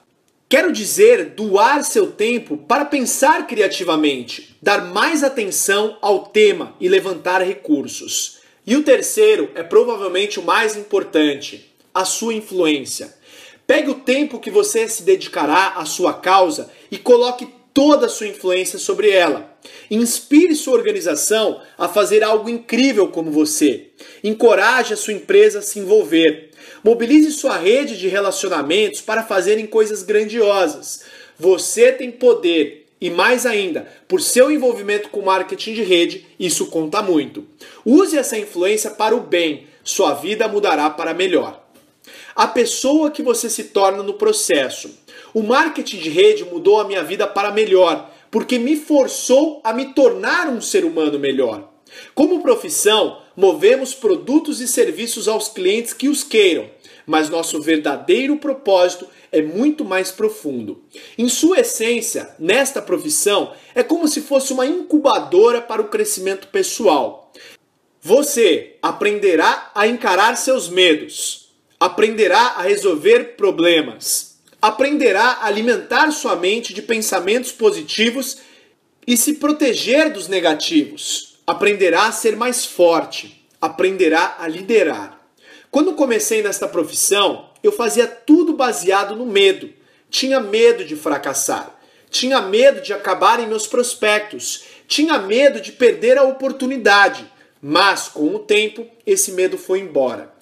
Quero 0.48 0.72
dizer 0.72 1.30
doar 1.30 1.82
seu 1.82 2.12
tempo 2.12 2.56
para 2.56 2.84
pensar 2.84 3.46
criativamente, 3.46 4.56
dar 4.62 4.84
mais 4.92 5.24
atenção 5.24 5.96
ao 6.00 6.26
tema 6.26 6.74
e 6.80 6.88
levantar 6.88 7.42
recursos. 7.42 8.35
E 8.66 8.74
o 8.74 8.82
terceiro 8.82 9.50
é 9.54 9.62
provavelmente 9.62 10.40
o 10.40 10.42
mais 10.42 10.76
importante: 10.76 11.72
a 11.94 12.04
sua 12.04 12.34
influência. 12.34 13.14
Pegue 13.66 13.90
o 13.90 13.94
tempo 14.00 14.40
que 14.40 14.50
você 14.50 14.88
se 14.88 15.02
dedicará 15.02 15.74
à 15.76 15.84
sua 15.84 16.14
causa 16.14 16.70
e 16.90 16.98
coloque 16.98 17.48
toda 17.72 18.06
a 18.06 18.08
sua 18.08 18.26
influência 18.26 18.78
sobre 18.78 19.10
ela. 19.10 19.54
Inspire 19.90 20.54
sua 20.54 20.74
organização 20.74 21.60
a 21.76 21.88
fazer 21.88 22.22
algo 22.22 22.48
incrível 22.48 23.08
como 23.08 23.30
você. 23.30 23.88
Encoraje 24.24 24.94
a 24.94 24.96
sua 24.96 25.12
empresa 25.12 25.58
a 25.58 25.62
se 25.62 25.78
envolver. 25.78 26.50
Mobilize 26.82 27.32
sua 27.32 27.56
rede 27.56 27.98
de 27.98 28.08
relacionamentos 28.08 29.00
para 29.00 29.24
fazerem 29.24 29.66
coisas 29.66 30.02
grandiosas. 30.02 31.02
Você 31.38 31.92
tem 31.92 32.10
poder 32.10 32.85
e 33.00 33.10
mais 33.10 33.44
ainda, 33.44 33.86
por 34.08 34.20
seu 34.20 34.50
envolvimento 34.50 35.10
com 35.10 35.22
marketing 35.22 35.74
de 35.74 35.82
rede, 35.82 36.26
isso 36.38 36.66
conta 36.66 37.02
muito. 37.02 37.46
Use 37.84 38.16
essa 38.16 38.38
influência 38.38 38.90
para 38.90 39.14
o 39.14 39.20
bem, 39.20 39.66
sua 39.84 40.14
vida 40.14 40.48
mudará 40.48 40.88
para 40.88 41.12
melhor. 41.12 41.62
A 42.34 42.46
pessoa 42.46 43.10
que 43.10 43.22
você 43.22 43.50
se 43.50 43.64
torna 43.64 44.02
no 44.02 44.14
processo. 44.14 44.90
O 45.34 45.42
marketing 45.42 45.98
de 45.98 46.10
rede 46.10 46.44
mudou 46.44 46.80
a 46.80 46.84
minha 46.84 47.02
vida 47.02 47.26
para 47.26 47.52
melhor, 47.52 48.10
porque 48.30 48.58
me 48.58 48.76
forçou 48.76 49.60
a 49.62 49.72
me 49.72 49.94
tornar 49.94 50.48
um 50.48 50.60
ser 50.60 50.84
humano 50.84 51.18
melhor. 51.18 51.70
Como 52.14 52.42
profissão, 52.42 53.20
movemos 53.36 53.94
produtos 53.94 54.60
e 54.60 54.68
serviços 54.68 55.28
aos 55.28 55.48
clientes 55.48 55.92
que 55.92 56.08
os 56.08 56.24
queiram, 56.24 56.68
mas 57.06 57.30
nosso 57.30 57.60
verdadeiro 57.60 58.36
propósito 58.36 59.06
é 59.36 59.42
muito 59.42 59.84
mais 59.84 60.10
profundo. 60.10 60.82
Em 61.18 61.28
sua 61.28 61.60
essência, 61.60 62.34
nesta 62.38 62.80
profissão, 62.80 63.52
é 63.74 63.82
como 63.82 64.08
se 64.08 64.22
fosse 64.22 64.52
uma 64.52 64.64
incubadora 64.64 65.60
para 65.60 65.82
o 65.82 65.88
crescimento 65.88 66.48
pessoal. 66.48 67.32
Você 68.00 68.76
aprenderá 68.80 69.70
a 69.74 69.86
encarar 69.86 70.36
seus 70.36 70.68
medos, 70.70 71.50
aprenderá 71.78 72.54
a 72.56 72.62
resolver 72.62 73.36
problemas, 73.36 74.38
aprenderá 74.62 75.24
a 75.24 75.46
alimentar 75.46 76.10
sua 76.12 76.34
mente 76.34 76.72
de 76.72 76.80
pensamentos 76.80 77.52
positivos 77.52 78.38
e 79.06 79.16
se 79.16 79.34
proteger 79.34 80.10
dos 80.10 80.28
negativos. 80.28 81.36
Aprenderá 81.46 82.06
a 82.06 82.12
ser 82.12 82.36
mais 82.36 82.64
forte, 82.64 83.46
aprenderá 83.60 84.36
a 84.38 84.48
liderar. 84.48 85.20
Quando 85.70 85.92
comecei 85.92 86.42
nesta 86.42 86.66
profissão, 86.66 87.45
eu 87.66 87.72
fazia 87.72 88.06
tudo 88.06 88.52
baseado 88.52 89.14
no 89.14 89.26
medo. 89.26 89.70
Tinha 90.08 90.40
medo 90.40 90.84
de 90.84 90.96
fracassar, 90.96 91.78
tinha 92.08 92.40
medo 92.40 92.80
de 92.80 92.92
acabar 92.92 93.40
em 93.40 93.46
meus 93.46 93.66
prospectos, 93.66 94.64
tinha 94.86 95.18
medo 95.18 95.60
de 95.60 95.72
perder 95.72 96.16
a 96.16 96.22
oportunidade. 96.22 97.30
Mas 97.60 98.08
com 98.08 98.34
o 98.34 98.38
tempo, 98.38 98.86
esse 99.04 99.32
medo 99.32 99.58
foi 99.58 99.80
embora. 99.80 100.32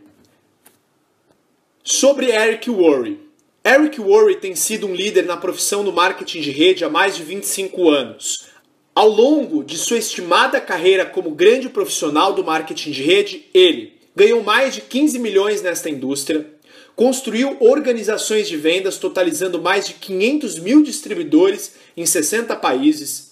Sobre 1.85 2.31
Eric 2.31 2.71
Worre 2.71 3.21
Eric 3.63 4.01
Worre 4.01 4.37
tem 4.37 4.55
sido 4.55 4.87
um 4.87 4.95
líder 4.95 5.27
na 5.27 5.37
profissão 5.37 5.85
do 5.85 5.93
marketing 5.93 6.41
de 6.41 6.51
rede 6.51 6.83
há 6.85 6.89
mais 6.89 7.15
de 7.17 7.23
25 7.23 7.91
anos. 7.91 8.47
Ao 8.95 9.09
longo 9.09 9.63
de 9.63 9.77
sua 9.77 9.99
estimada 9.99 10.59
carreira 10.59 11.05
como 11.05 11.33
grande 11.33 11.69
profissional 11.69 12.33
do 12.33 12.43
marketing 12.43 12.93
de 12.93 13.03
rede, 13.03 13.45
ele 13.53 13.93
ganhou 14.17 14.43
mais 14.43 14.75
de 14.75 14.81
15 14.81 15.19
milhões 15.19 15.61
nesta 15.61 15.91
indústria, 15.91 16.51
construiu 16.97 17.59
organizações 17.61 18.49
de 18.49 18.57
vendas 18.57 18.97
totalizando 18.97 19.61
mais 19.61 19.87
de 19.87 19.93
500 19.95 20.59
mil 20.59 20.83
distribuidores 20.83 21.75
em 21.97 22.05
60 22.07 22.57
países, 22.57 23.28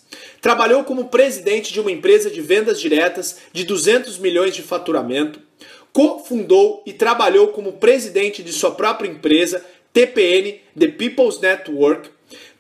trabalhou 0.47 0.85
como 0.85 1.07
presidente 1.07 1.73
de 1.73 1.81
uma 1.81 1.91
empresa 1.91 2.31
de 2.31 2.41
vendas 2.41 2.81
diretas 2.81 3.39
de 3.53 3.65
200 3.65 4.17
milhões 4.19 4.55
de 4.55 4.63
faturamento, 4.63 5.41
cofundou 5.93 6.85
e 6.87 6.93
trabalhou 6.93 7.49
como 7.49 7.73
presidente 7.73 8.45
de 8.45 8.53
sua 8.53 8.71
própria 8.71 9.11
empresa, 9.11 9.67
TPN, 9.93 10.61
The 10.79 10.87
People's 10.87 11.41
Network, 11.41 12.11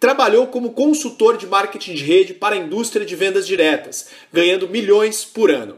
trabalhou 0.01 0.49
como 0.49 0.72
consultor 0.72 1.37
de 1.37 1.47
marketing 1.47 1.95
de 1.95 2.03
rede 2.03 2.34
para 2.34 2.57
a 2.57 2.59
indústria 2.59 3.07
de 3.07 3.14
vendas 3.14 3.47
diretas, 3.47 4.09
ganhando 4.32 4.68
milhões 4.68 5.24
por 5.24 5.53
ano. 5.53 5.76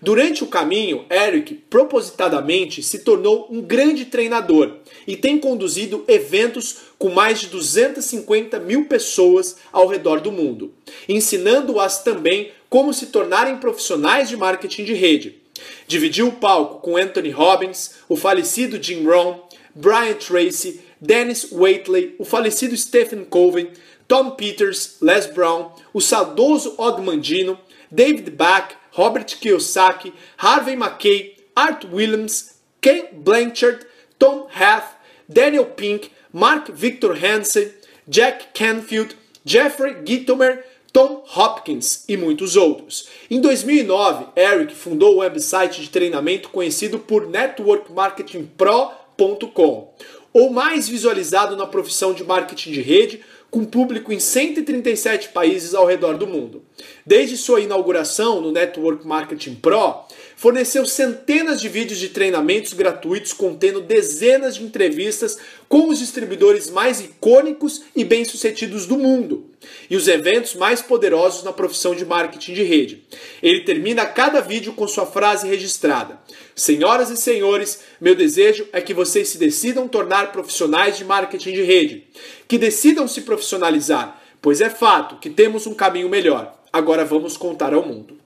Durante 0.00 0.42
o 0.42 0.46
caminho, 0.46 1.04
Eric 1.10 1.54
propositadamente 1.68 2.82
se 2.82 3.00
tornou 3.00 3.46
um 3.50 3.60
grande 3.60 4.06
treinador 4.06 4.78
e 5.06 5.14
tem 5.14 5.38
conduzido 5.38 6.04
eventos 6.08 6.78
com 7.00 7.08
mais 7.08 7.40
de 7.40 7.46
250 7.46 8.60
mil 8.60 8.84
pessoas 8.84 9.56
ao 9.72 9.86
redor 9.86 10.20
do 10.20 10.30
mundo, 10.30 10.74
ensinando-as 11.08 12.04
também 12.04 12.52
como 12.68 12.92
se 12.92 13.06
tornarem 13.06 13.56
profissionais 13.56 14.28
de 14.28 14.36
marketing 14.36 14.84
de 14.84 14.92
rede. 14.92 15.40
Dividiu 15.86 16.28
o 16.28 16.32
palco 16.32 16.80
com 16.80 16.98
Anthony 16.98 17.30
Robbins, 17.30 17.92
o 18.06 18.16
falecido 18.16 18.80
Jim 18.80 19.02
Rohn, 19.06 19.38
Brian 19.74 20.12
Tracy, 20.12 20.82
Dennis 21.00 21.50
Waitley, 21.50 22.14
o 22.18 22.24
falecido 22.24 22.76
Stephen 22.76 23.24
Colvin, 23.24 23.70
Tom 24.06 24.32
Peters, 24.32 24.98
Les 25.00 25.24
Brown, 25.24 25.72
o 25.94 26.02
saudoso 26.02 26.74
Og 26.76 27.00
Mandino, 27.00 27.58
David 27.90 28.28
Bach, 28.32 28.74
Robert 28.92 29.38
Kiyosaki, 29.40 30.12
Harvey 30.36 30.76
Mackay, 30.76 31.34
Art 31.56 31.86
Williams, 31.90 32.56
Ken 32.82 33.06
Blanchard, 33.10 33.86
Tom 34.18 34.48
Hath, 34.50 34.98
Daniel 35.26 35.64
Pink, 35.64 36.10
Mark 36.32 36.70
Victor 36.72 37.16
Hansen, 37.16 37.70
Jack 38.06 38.48
Canfield, 38.54 39.16
Jeffrey 39.44 39.96
Gitomer, 40.04 40.64
Tom 40.92 41.24
Hopkins 41.36 42.04
e 42.08 42.16
muitos 42.16 42.56
outros. 42.56 43.08
Em 43.30 43.40
2009, 43.40 44.26
Eric 44.36 44.74
fundou 44.74 45.14
o 45.14 45.18
website 45.18 45.80
de 45.80 45.88
treinamento 45.88 46.48
conhecido 46.48 46.98
por 46.98 47.28
networkmarketingpro.com, 47.28 49.94
o 50.32 50.50
mais 50.50 50.88
visualizado 50.88 51.56
na 51.56 51.66
profissão 51.66 52.12
de 52.12 52.24
marketing 52.24 52.72
de 52.72 52.80
rede, 52.80 53.20
com 53.50 53.64
público 53.64 54.12
em 54.12 54.20
137 54.20 55.30
países 55.30 55.74
ao 55.74 55.86
redor 55.86 56.16
do 56.16 56.26
mundo. 56.26 56.62
desde 57.04 57.36
sua 57.36 57.60
inauguração 57.60 58.40
no 58.40 58.52
Network 58.52 59.06
Marketing 59.06 59.56
Pro, 59.56 60.04
forneceu 60.40 60.86
centenas 60.86 61.60
de 61.60 61.68
vídeos 61.68 61.98
de 61.98 62.08
treinamentos 62.08 62.72
gratuitos 62.72 63.30
contendo 63.30 63.82
dezenas 63.82 64.56
de 64.56 64.64
entrevistas 64.64 65.36
com 65.68 65.90
os 65.90 65.98
distribuidores 65.98 66.70
mais 66.70 66.98
icônicos 66.98 67.82
e 67.94 68.02
bem-sucedidos 68.04 68.86
do 68.86 68.96
mundo 68.96 69.50
e 69.90 69.96
os 69.96 70.08
eventos 70.08 70.54
mais 70.54 70.80
poderosos 70.80 71.42
na 71.42 71.52
profissão 71.52 71.94
de 71.94 72.06
marketing 72.06 72.54
de 72.54 72.62
rede. 72.62 73.04
Ele 73.42 73.64
termina 73.64 74.06
cada 74.06 74.40
vídeo 74.40 74.72
com 74.72 74.88
sua 74.88 75.04
frase 75.04 75.46
registrada: 75.46 76.18
Senhoras 76.56 77.10
e 77.10 77.18
senhores, 77.18 77.80
meu 78.00 78.14
desejo 78.14 78.66
é 78.72 78.80
que 78.80 78.94
vocês 78.94 79.28
se 79.28 79.36
decidam 79.36 79.86
tornar 79.86 80.32
profissionais 80.32 80.96
de 80.96 81.04
marketing 81.04 81.52
de 81.52 81.62
rede, 81.62 82.04
que 82.48 82.56
decidam 82.56 83.06
se 83.06 83.20
profissionalizar, 83.20 84.18
pois 84.40 84.62
é 84.62 84.70
fato 84.70 85.16
que 85.16 85.28
temos 85.28 85.66
um 85.66 85.74
caminho 85.74 86.08
melhor. 86.08 86.58
Agora 86.72 87.04
vamos 87.04 87.36
contar 87.36 87.74
ao 87.74 87.86
mundo. 87.86 88.19